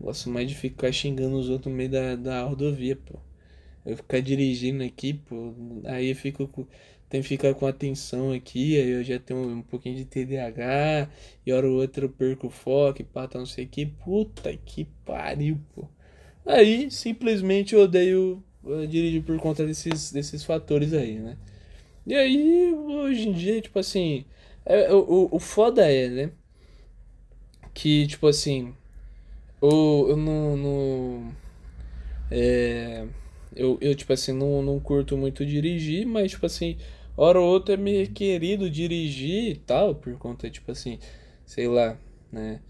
Gosto 0.00 0.30
mais 0.30 0.48
de 0.48 0.56
ficar 0.56 0.92
xingando 0.92 1.38
os 1.38 1.48
outros 1.48 1.70
no 1.72 1.76
meio 1.76 1.90
da, 1.90 2.16
da 2.16 2.42
rodovia, 2.42 2.96
pô. 2.96 3.20
Eu 3.86 3.96
ficar 3.96 4.20
dirigindo 4.20 4.82
aqui, 4.84 5.14
pô, 5.14 5.54
aí 5.84 6.10
eu 6.10 6.16
fico 6.16 6.48
com, 6.48 6.66
tem 7.08 7.22
que 7.22 7.28
ficar 7.28 7.54
com 7.54 7.66
atenção 7.66 8.32
aqui, 8.32 8.78
aí 8.80 8.90
eu 8.90 9.04
já 9.04 9.18
tenho 9.20 9.40
um 9.40 9.62
pouquinho 9.62 9.96
de 9.96 10.04
TDAH, 10.04 11.08
e 11.46 11.52
hora 11.52 11.68
ou 11.68 11.80
outra 11.80 12.04
eu 12.06 12.10
perco 12.10 12.48
o 12.48 12.50
foco, 12.50 13.02
e 13.02 13.04
pá, 13.04 13.28
tá 13.28 13.38
não 13.38 13.46
sei 13.46 13.64
o 13.66 13.68
que, 13.68 13.86
puta 13.86 14.56
que 14.56 14.86
pariu, 15.06 15.60
pô. 15.74 15.88
Aí, 16.46 16.90
simplesmente 16.90 17.74
eu 17.74 17.82
odeio 17.82 18.42
eh, 18.66 18.86
dirigir 18.86 19.22
por 19.22 19.38
conta 19.38 19.64
desses, 19.66 20.12
desses 20.12 20.44
fatores 20.44 20.92
aí, 20.92 21.18
né? 21.18 21.36
E 22.06 22.14
aí, 22.14 22.72
hoje 22.74 23.28
em 23.28 23.32
dia, 23.32 23.60
tipo 23.60 23.78
assim, 23.78 24.24
é, 24.66 24.92
o, 24.94 25.28
o 25.32 25.38
foda 25.40 25.90
é, 25.90 26.08
né? 26.08 26.32
Que, 27.74 28.06
tipo 28.06 28.26
assim, 28.26 28.74
eu, 29.62 30.06
eu 30.10 30.16
não. 30.16 30.56
não 30.56 31.32
é, 32.30 33.06
eu, 33.56 33.78
eu, 33.80 33.94
tipo 33.94 34.12
assim, 34.12 34.32
não, 34.32 34.62
não 34.62 34.80
curto 34.80 35.16
muito 35.16 35.44
dirigir, 35.46 36.06
mas, 36.06 36.32
tipo 36.32 36.46
assim, 36.46 36.76
hora 37.16 37.40
ou 37.40 37.46
outra 37.48 37.74
é 37.74 37.76
meio 37.76 38.08
querido 38.10 38.70
dirigir 38.70 39.52
e 39.52 39.56
tal, 39.56 39.94
por 39.94 40.16
conta, 40.18 40.50
tipo 40.50 40.70
assim, 40.72 40.98
sei 41.46 41.68
lá, 41.68 41.96
né? 42.32 42.60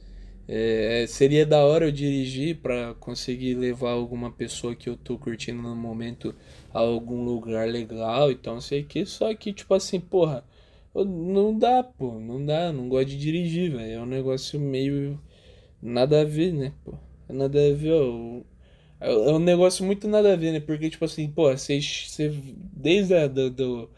É, 0.50 1.06
seria 1.06 1.44
da 1.44 1.58
hora 1.64 1.86
eu 1.86 1.92
dirigir 1.92 2.56
para 2.62 2.94
conseguir 2.94 3.54
levar 3.54 3.90
alguma 3.90 4.30
pessoa 4.32 4.74
que 4.74 4.88
eu 4.88 4.96
tô 4.96 5.18
curtindo 5.18 5.60
no 5.62 5.76
momento 5.76 6.34
a 6.72 6.78
algum 6.80 7.22
lugar 7.24 7.68
legal, 7.68 8.30
então 8.32 8.58
sei 8.60 8.82
que, 8.82 9.04
só 9.04 9.34
que, 9.34 9.52
tipo 9.52 9.74
assim, 9.74 10.00
porra, 10.00 10.42
não 10.94 11.56
dá, 11.58 11.82
pô, 11.82 12.18
não 12.18 12.44
dá, 12.44 12.72
não 12.72 12.88
gosto 12.88 13.08
de 13.10 13.18
dirigir, 13.18 13.72
velho, 13.72 13.92
é 13.92 14.00
um 14.00 14.06
negócio 14.06 14.58
meio 14.58 15.20
nada 15.82 16.22
a 16.22 16.24
ver, 16.24 16.52
né, 16.52 16.72
pô, 16.84 16.94
é 17.28 17.32
nada 17.32 17.58
a 17.58 17.74
ver, 17.74 17.92
ó, 17.92 18.40
é, 19.00 19.10
é 19.12 19.32
um 19.32 19.38
negócio 19.38 19.84
muito 19.84 20.08
nada 20.08 20.32
a 20.32 20.36
ver, 20.36 20.52
né, 20.52 20.60
porque, 20.60 20.90
tipo 20.90 21.04
assim, 21.04 21.30
pô, 21.30 21.50
você, 21.56 21.80
desde 22.72 23.14
a, 23.14 23.26
do, 23.28 23.50
do 23.50 23.90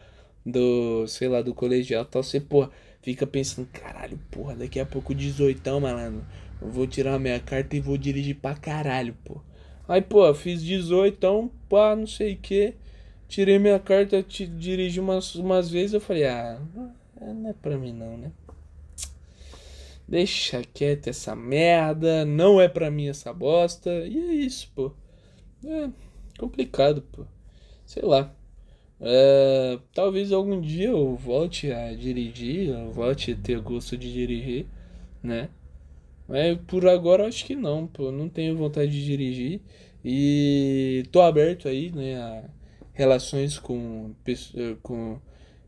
do, 0.45 1.07
sei 1.07 1.27
lá, 1.29 1.41
do 1.41 1.53
colegial 1.55 2.05
tal, 2.05 2.23
você, 2.23 2.39
pô, 2.41 2.69
fica 3.01 3.25
pensando, 3.27 3.67
caralho, 3.71 4.19
porra, 4.29 4.55
daqui 4.55 4.79
a 4.79 4.85
pouco 4.85 5.13
18, 5.13 5.79
malandro, 5.79 6.25
eu 6.61 6.69
vou 6.69 6.87
tirar 6.87 7.19
minha 7.19 7.39
carta 7.39 7.75
e 7.75 7.79
vou 7.79 7.97
dirigir 7.97 8.35
pra 8.35 8.55
caralho, 8.55 9.15
pô. 9.23 9.41
Aí, 9.87 10.01
pô, 10.01 10.33
fiz 10.33 10.63
18, 10.63 11.15
então, 11.15 11.51
pá, 11.67 11.95
não 11.95 12.07
sei 12.07 12.33
o 12.33 12.37
que, 12.37 12.75
tirei 13.27 13.59
minha 13.59 13.79
carta, 13.79 14.21
te, 14.23 14.45
dirigi 14.45 14.99
umas, 14.99 15.35
umas 15.35 15.69
vezes, 15.69 15.93
eu 15.93 16.01
falei, 16.01 16.25
ah, 16.27 16.61
não 17.19 17.49
é 17.49 17.53
pra 17.53 17.77
mim 17.77 17.93
não, 17.93 18.17
né? 18.17 18.31
Deixa 20.07 20.61
quieto 20.73 21.07
essa 21.07 21.35
merda, 21.35 22.25
não 22.25 22.59
é 22.59 22.67
pra 22.67 22.91
mim 22.91 23.07
essa 23.07 23.33
bosta, 23.33 23.89
e 23.89 24.17
é 24.17 24.33
isso, 24.33 24.69
pô. 24.75 24.91
É 25.65 25.89
complicado, 26.37 27.01
pô. 27.03 27.25
Sei 27.85 28.03
lá. 28.03 28.33
É, 29.03 29.79
talvez 29.93 30.31
algum 30.31 30.61
dia 30.61 30.89
eu 30.89 31.15
volte 31.15 31.71
a 31.71 31.93
dirigir, 31.93 32.69
eu 32.69 32.91
volte 32.91 33.31
a 33.31 33.35
ter 33.35 33.59
gosto 33.59 33.97
de 33.97 34.13
dirigir, 34.13 34.67
né? 35.23 35.49
Mas 36.27 36.57
por 36.67 36.87
agora 36.87 37.27
acho 37.27 37.45
que 37.45 37.55
não, 37.55 37.87
pô, 37.87 38.11
não 38.11 38.29
tenho 38.29 38.55
vontade 38.57 38.91
de 38.91 39.03
dirigir 39.03 39.61
e 40.05 41.03
tô 41.11 41.21
aberto 41.21 41.67
aí, 41.67 41.91
né, 41.91 42.15
a 42.17 42.43
relações 42.93 43.57
com, 43.59 44.13
com 44.83 45.19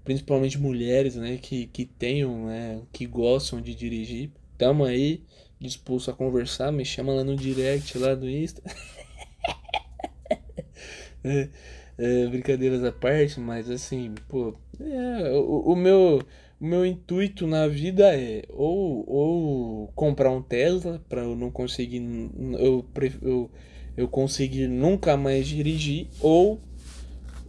principalmente 0.03 0.57
mulheres, 0.59 1.15
né, 1.15 1.37
que, 1.41 1.67
que 1.67 1.85
tenham, 1.85 2.45
né, 2.45 2.81
que 2.93 3.05
gostam 3.05 3.61
de 3.61 3.75
dirigir. 3.75 4.31
Tamo 4.57 4.85
aí 4.85 5.23
disposto 5.59 6.11
a 6.11 6.13
conversar, 6.13 6.71
me 6.71 6.85
chama 6.85 7.13
lá 7.13 7.23
no 7.23 7.35
direct 7.35 7.97
lá 7.97 8.15
do 8.15 8.29
Insta. 8.29 8.61
é 11.23 11.49
é, 11.97 12.27
brincadeiras 12.27 12.83
à 12.83 12.91
parte, 12.91 13.39
mas 13.39 13.69
assim, 13.69 14.13
pô, 14.27 14.53
é, 14.79 15.31
o, 15.31 15.71
o, 15.71 15.75
meu, 15.75 16.21
o 16.59 16.65
meu 16.65 16.85
intuito 16.85 17.45
na 17.45 17.67
vida 17.67 18.15
é 18.15 18.43
ou, 18.49 19.03
ou 19.07 19.87
comprar 19.95 20.31
um 20.31 20.41
Tesla 20.41 21.01
para 21.07 21.21
eu 21.21 21.35
não 21.35 21.51
conseguir 21.51 22.01
eu, 22.57 22.85
eu, 23.21 23.51
eu 23.95 24.07
conseguir 24.07 24.67
nunca 24.67 25.15
mais 25.15 25.47
dirigir 25.47 26.07
ou 26.19 26.59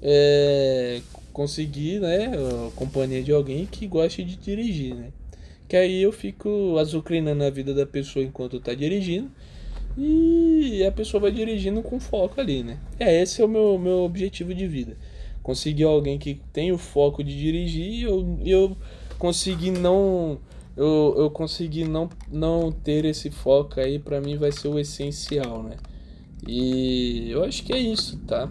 é, 0.02 1.00
conseguir 1.32 2.00
né, 2.00 2.26
a 2.26 2.70
companhia 2.76 3.22
de 3.22 3.32
alguém 3.32 3.66
que 3.66 3.86
goste 3.86 4.22
de 4.22 4.36
dirigir, 4.36 4.94
né? 4.94 5.08
Que 5.66 5.76
aí 5.76 6.02
eu 6.02 6.12
fico 6.12 6.76
azucrinando 6.78 7.42
a 7.42 7.48
vida 7.48 7.72
da 7.72 7.86
pessoa 7.86 8.22
enquanto 8.22 8.60
tá 8.60 8.74
dirigindo 8.74 9.30
e 9.96 10.84
a 10.84 10.90
pessoa 10.90 11.20
vai 11.20 11.30
dirigindo 11.30 11.82
com 11.82 12.00
foco 12.00 12.40
ali, 12.40 12.62
né? 12.62 12.78
É, 12.98 13.22
esse 13.22 13.40
é 13.40 13.44
o 13.44 13.48
meu, 13.48 13.78
meu 13.78 13.98
objetivo 13.98 14.52
de 14.52 14.66
vida. 14.66 14.96
Conseguir 15.42 15.84
alguém 15.84 16.18
que 16.18 16.40
tem 16.52 16.72
o 16.72 16.78
foco 16.78 17.22
de 17.22 17.36
dirigir 17.36 18.04
eu, 18.04 18.38
eu 18.44 18.76
conseguir 19.18 19.70
não. 19.70 20.38
Eu, 20.76 21.14
eu 21.16 21.30
conseguir 21.30 21.84
não, 21.84 22.08
não 22.28 22.72
ter 22.72 23.04
esse 23.04 23.30
foco 23.30 23.78
aí, 23.78 24.00
para 24.00 24.20
mim 24.20 24.36
vai 24.36 24.50
ser 24.50 24.66
o 24.66 24.78
essencial, 24.78 25.62
né? 25.62 25.76
E 26.48 27.30
eu 27.30 27.44
acho 27.44 27.62
que 27.62 27.72
é 27.72 27.78
isso, 27.78 28.18
tá? 28.26 28.50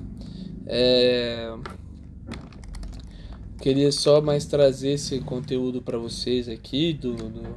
É... 0.65 1.53
Queria 3.61 3.91
só 3.91 4.21
mais 4.21 4.45
trazer 4.45 4.91
esse 4.91 5.19
conteúdo 5.19 5.81
para 5.81 5.97
vocês 5.97 6.47
aqui 6.47 6.93
do, 6.93 7.13
do, 7.13 7.55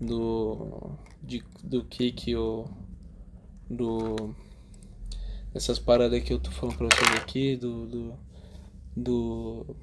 do, 0.00 0.90
de, 1.22 1.44
do 1.62 1.84
que 1.84 2.10
que 2.10 2.32
eu 2.32 2.68
do 3.68 4.34
essas 5.56 5.78
paradas 5.78 6.22
que 6.22 6.32
eu 6.32 6.38
tô 6.38 6.50
falando 6.50 6.76
pra 6.76 6.88
vocês 6.88 7.10
aqui, 7.16 7.56
do. 7.56 7.86
do, 7.86 8.14
do 8.94 9.76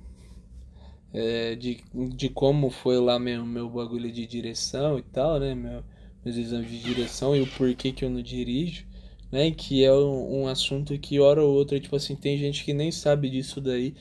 é, 1.12 1.56
de, 1.56 1.84
de 2.16 2.30
como 2.30 2.70
foi 2.70 3.00
lá 3.00 3.20
meu, 3.20 3.46
meu 3.46 3.70
bagulho 3.70 4.12
de 4.12 4.26
direção 4.26 4.98
e 4.98 5.04
tal, 5.04 5.40
né? 5.40 5.54
Meu, 5.56 5.84
meus 6.24 6.38
exames 6.38 6.70
de 6.70 6.80
direção 6.80 7.36
e 7.36 7.42
o 7.42 7.48
porquê 7.48 7.92
que 7.92 8.06
eu 8.06 8.10
não 8.10 8.22
dirijo, 8.22 8.86
né? 9.32 9.52
Que 9.52 9.84
é 9.84 9.94
um, 9.94 10.44
um 10.44 10.48
assunto 10.48 10.98
que 10.98 11.20
hora 11.20 11.44
ou 11.44 11.54
outra, 11.54 11.80
tipo 11.80 11.96
assim, 11.96 12.16
tem 12.16 12.38
gente 12.38 12.64
que 12.64 12.74
nem 12.74 12.92
sabe 12.92 13.30
disso 13.30 13.60
daí. 13.62 13.96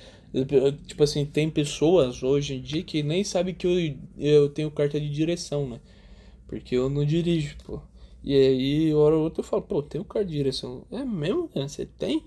Tipo 0.86 1.02
assim, 1.04 1.26
tem 1.26 1.50
pessoas 1.50 2.22
hoje 2.22 2.54
em 2.54 2.62
dia 2.62 2.82
que 2.82 3.02
nem 3.02 3.22
sabem 3.24 3.54
que 3.54 3.66
eu, 3.66 3.96
eu 4.18 4.48
tenho 4.48 4.70
carta 4.70 4.98
de 5.00 5.10
direção, 5.10 5.68
né? 5.68 5.80
Porque 6.46 6.74
eu 6.74 6.88
não 6.88 7.04
dirijo, 7.04 7.56
pô. 7.64 7.82
E 8.24 8.34
aí, 8.34 8.94
hora 8.94 9.16
ou 9.16 9.22
outra 9.22 9.40
eu 9.40 9.44
falo, 9.44 9.62
pô, 9.62 9.82
tem 9.82 10.00
um 10.00 10.04
carro 10.04 10.24
de 10.24 10.32
direção. 10.32 10.84
É 10.90 11.04
mesmo? 11.04 11.50
Você 11.54 11.86
tem? 11.86 12.24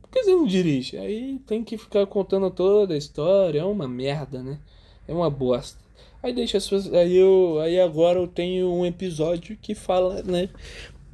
Por 0.00 0.08
que 0.10 0.24
você 0.24 0.30
não 0.30 0.46
dirige? 0.46 0.96
Aí 0.96 1.38
tem 1.46 1.62
que 1.62 1.76
ficar 1.76 2.06
contando 2.06 2.50
toda 2.50 2.94
a 2.94 2.98
história, 2.98 3.60
é 3.60 3.64
uma 3.64 3.86
merda, 3.86 4.42
né? 4.42 4.58
É 5.06 5.12
uma 5.12 5.28
bosta. 5.28 5.78
Aí 6.22 6.32
deixa 6.32 6.58
as 6.58 6.68
pessoas. 6.68 6.94
Aí, 6.94 7.16
eu, 7.16 7.58
aí 7.60 7.80
agora 7.80 8.18
eu 8.18 8.28
tenho 8.28 8.72
um 8.72 8.86
episódio 8.86 9.56
que 9.60 9.74
fala, 9.74 10.22
né? 10.22 10.48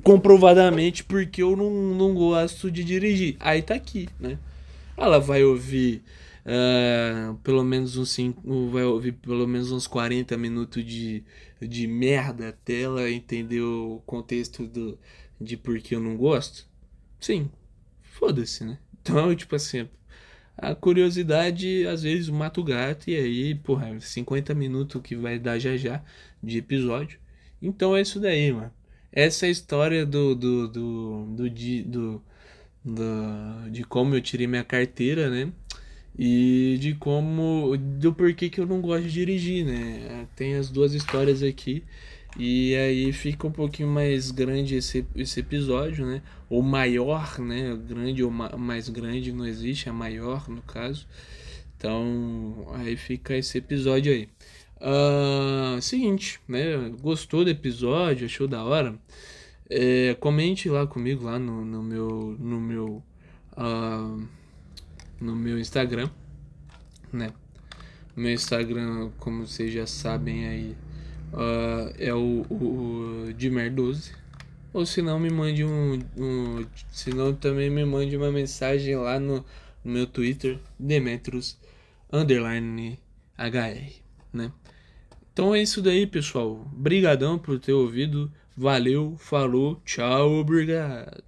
Comprovadamente 0.03 1.03
porque 1.03 1.43
eu 1.43 1.57
não, 1.57 1.71
não 1.71 2.15
gosto 2.15 2.71
de 2.71 2.85
dirigir. 2.85 3.37
Aí 3.41 3.63
tá 3.63 3.75
aqui, 3.75 4.09
né? 4.21 4.39
Ela 4.97 5.19
vai 5.19 5.43
ouvir 5.43 6.03
uh, 6.45 7.35
pelo 7.39 7.65
menos 7.65 7.97
uns 7.97 8.11
5. 8.11 8.71
Vai 8.71 8.85
ouvir 8.85 9.13
pelo 9.13 9.47
menos 9.47 9.73
uns 9.73 9.87
40 9.87 10.37
minutos 10.37 10.85
de 10.85 11.25
de 11.61 11.87
merda 11.87 12.51
até 12.51 12.83
ela 12.83 13.11
entender 13.11 13.61
o 13.61 14.03
contexto 14.07 14.67
do, 14.67 14.99
de 15.41 15.57
por 15.57 15.79
que 15.81 15.95
eu 15.95 16.01
não 16.01 16.17
gosto? 16.17 16.67
Sim, 17.21 17.51
foda-se, 18.03 18.65
né? 18.65 18.79
Então, 19.01 19.35
tipo 19.35 19.57
assim, 19.57 19.89
a 20.57 20.75
curiosidade 20.75 21.87
às 21.87 22.03
vezes 22.03 22.29
mata 22.29 22.61
o 22.61 22.65
gato 22.65 23.09
e 23.09 23.17
aí, 23.17 23.55
porra, 23.55 23.99
50 23.99 24.55
minutos 24.55 25.01
que 25.01 25.17
vai 25.17 25.39
dar 25.39 25.59
já 25.59 25.77
já 25.79 26.05
de 26.43 26.59
episódio. 26.59 27.19
Então 27.63 27.97
é 27.97 28.03
isso 28.03 28.21
daí, 28.21 28.53
mano. 28.53 28.71
Essa 29.11 29.47
é 29.47 29.49
a 29.49 29.53
história 29.53 30.05
do 30.05 30.35
do 30.35 30.69
do, 30.69 31.27
do, 31.27 31.51
do, 31.51 31.85
do, 31.85 32.23
do 32.85 33.71
de 33.71 33.85
como 33.85 34.15
eu 34.15 34.21
tirei 34.21 34.47
minha 34.47 34.65
carteira, 34.65 35.31
né? 35.31 35.51
E 36.19 36.77
de 36.81 36.95
como 36.95 37.77
do 37.77 38.13
porquê 38.13 38.51
que 38.51 38.61
eu 38.61 38.67
não 38.67 38.81
gosto 38.81 39.05
de 39.05 39.13
dirigir, 39.13 39.65
né? 39.65 40.27
Tem 40.37 40.55
as 40.57 40.69
duas 40.71 40.93
histórias 40.95 41.43
aqui 41.43 41.85
E 42.39 42.75
aí 42.77 43.13
fica 43.13 43.47
um 43.47 43.53
pouquinho 43.53 43.89
mais 43.89 44.31
grande 44.31 44.77
esse, 44.77 45.07
esse 45.17 45.41
episódio, 45.41 46.07
né? 46.07 46.23
Ou 46.51 46.63
maior, 46.63 47.39
né? 47.39 47.77
Grande 47.89 48.23
ou 48.25 48.31
ma 48.31 48.51
mais 48.57 48.89
grande 48.89 49.33
não 49.33 49.47
existe, 49.47 49.89
é 49.89 49.93
maior 49.93 50.49
no 50.49 50.63
caso. 50.63 51.07
Então, 51.77 52.67
aí 52.75 52.97
fica 52.97 53.37
esse 53.37 53.59
episódio 53.59 54.13
aí. 54.13 54.29
Uh, 54.81 55.81
seguinte, 55.83 56.41
né? 56.49 56.91
Gostou 57.01 57.45
do 57.45 57.51
episódio? 57.51 58.27
Achou 58.27 58.49
da 58.49 58.65
hora? 58.65 58.99
É, 59.71 60.15
comente 60.21 60.69
lá 60.69 60.87
comigo 60.87 61.25
lá 61.25 61.39
no, 61.39 61.65
no 61.65 61.83
meu 61.83 62.37
no 62.39 62.61
meu 62.61 63.03
uh, 63.57 64.29
no 65.21 65.35
meu 65.35 65.59
Instagram, 65.59 66.09
né? 67.13 67.33
Meu 68.17 68.33
Instagram, 68.33 69.11
como 69.19 69.47
vocês 69.47 69.73
já 69.73 69.87
sabem 69.87 70.47
aí, 70.47 70.77
uh, 71.33 71.95
é 71.99 72.13
o, 72.13 72.45
o, 72.49 73.29
o 73.29 73.35
Dimer12. 73.35 74.13
Ou 74.73 74.85
se 74.85 75.01
não, 75.01 75.19
me 75.19 75.31
mande 75.31 75.65
um, 75.65 76.01
um. 76.17 76.67
Se 76.93 77.11
não, 77.11 77.33
também 77.33 77.71
me 77.71 77.85
mande 77.85 78.17
uma 78.17 78.31
mensagem 78.31 78.97
lá 78.97 79.19
no, 79.19 79.45
no 79.85 79.93
meu 79.93 80.07
Twitter, 80.07 80.59
Demetrius 80.79 81.59
underline 82.13 82.99
HR, 83.37 84.03
né? 84.33 84.53
Então 85.33 85.55
é 85.55 85.63
isso 85.63 85.81
daí, 85.81 86.07
pessoal. 86.07 86.69
Brigadão 86.73 87.39
por 87.39 87.59
ter 87.59 87.73
ouvido. 87.73 88.31
Valeu, 88.57 89.17
falou, 89.19 89.81
tchau, 89.85 90.33
obrigado. 90.33 91.28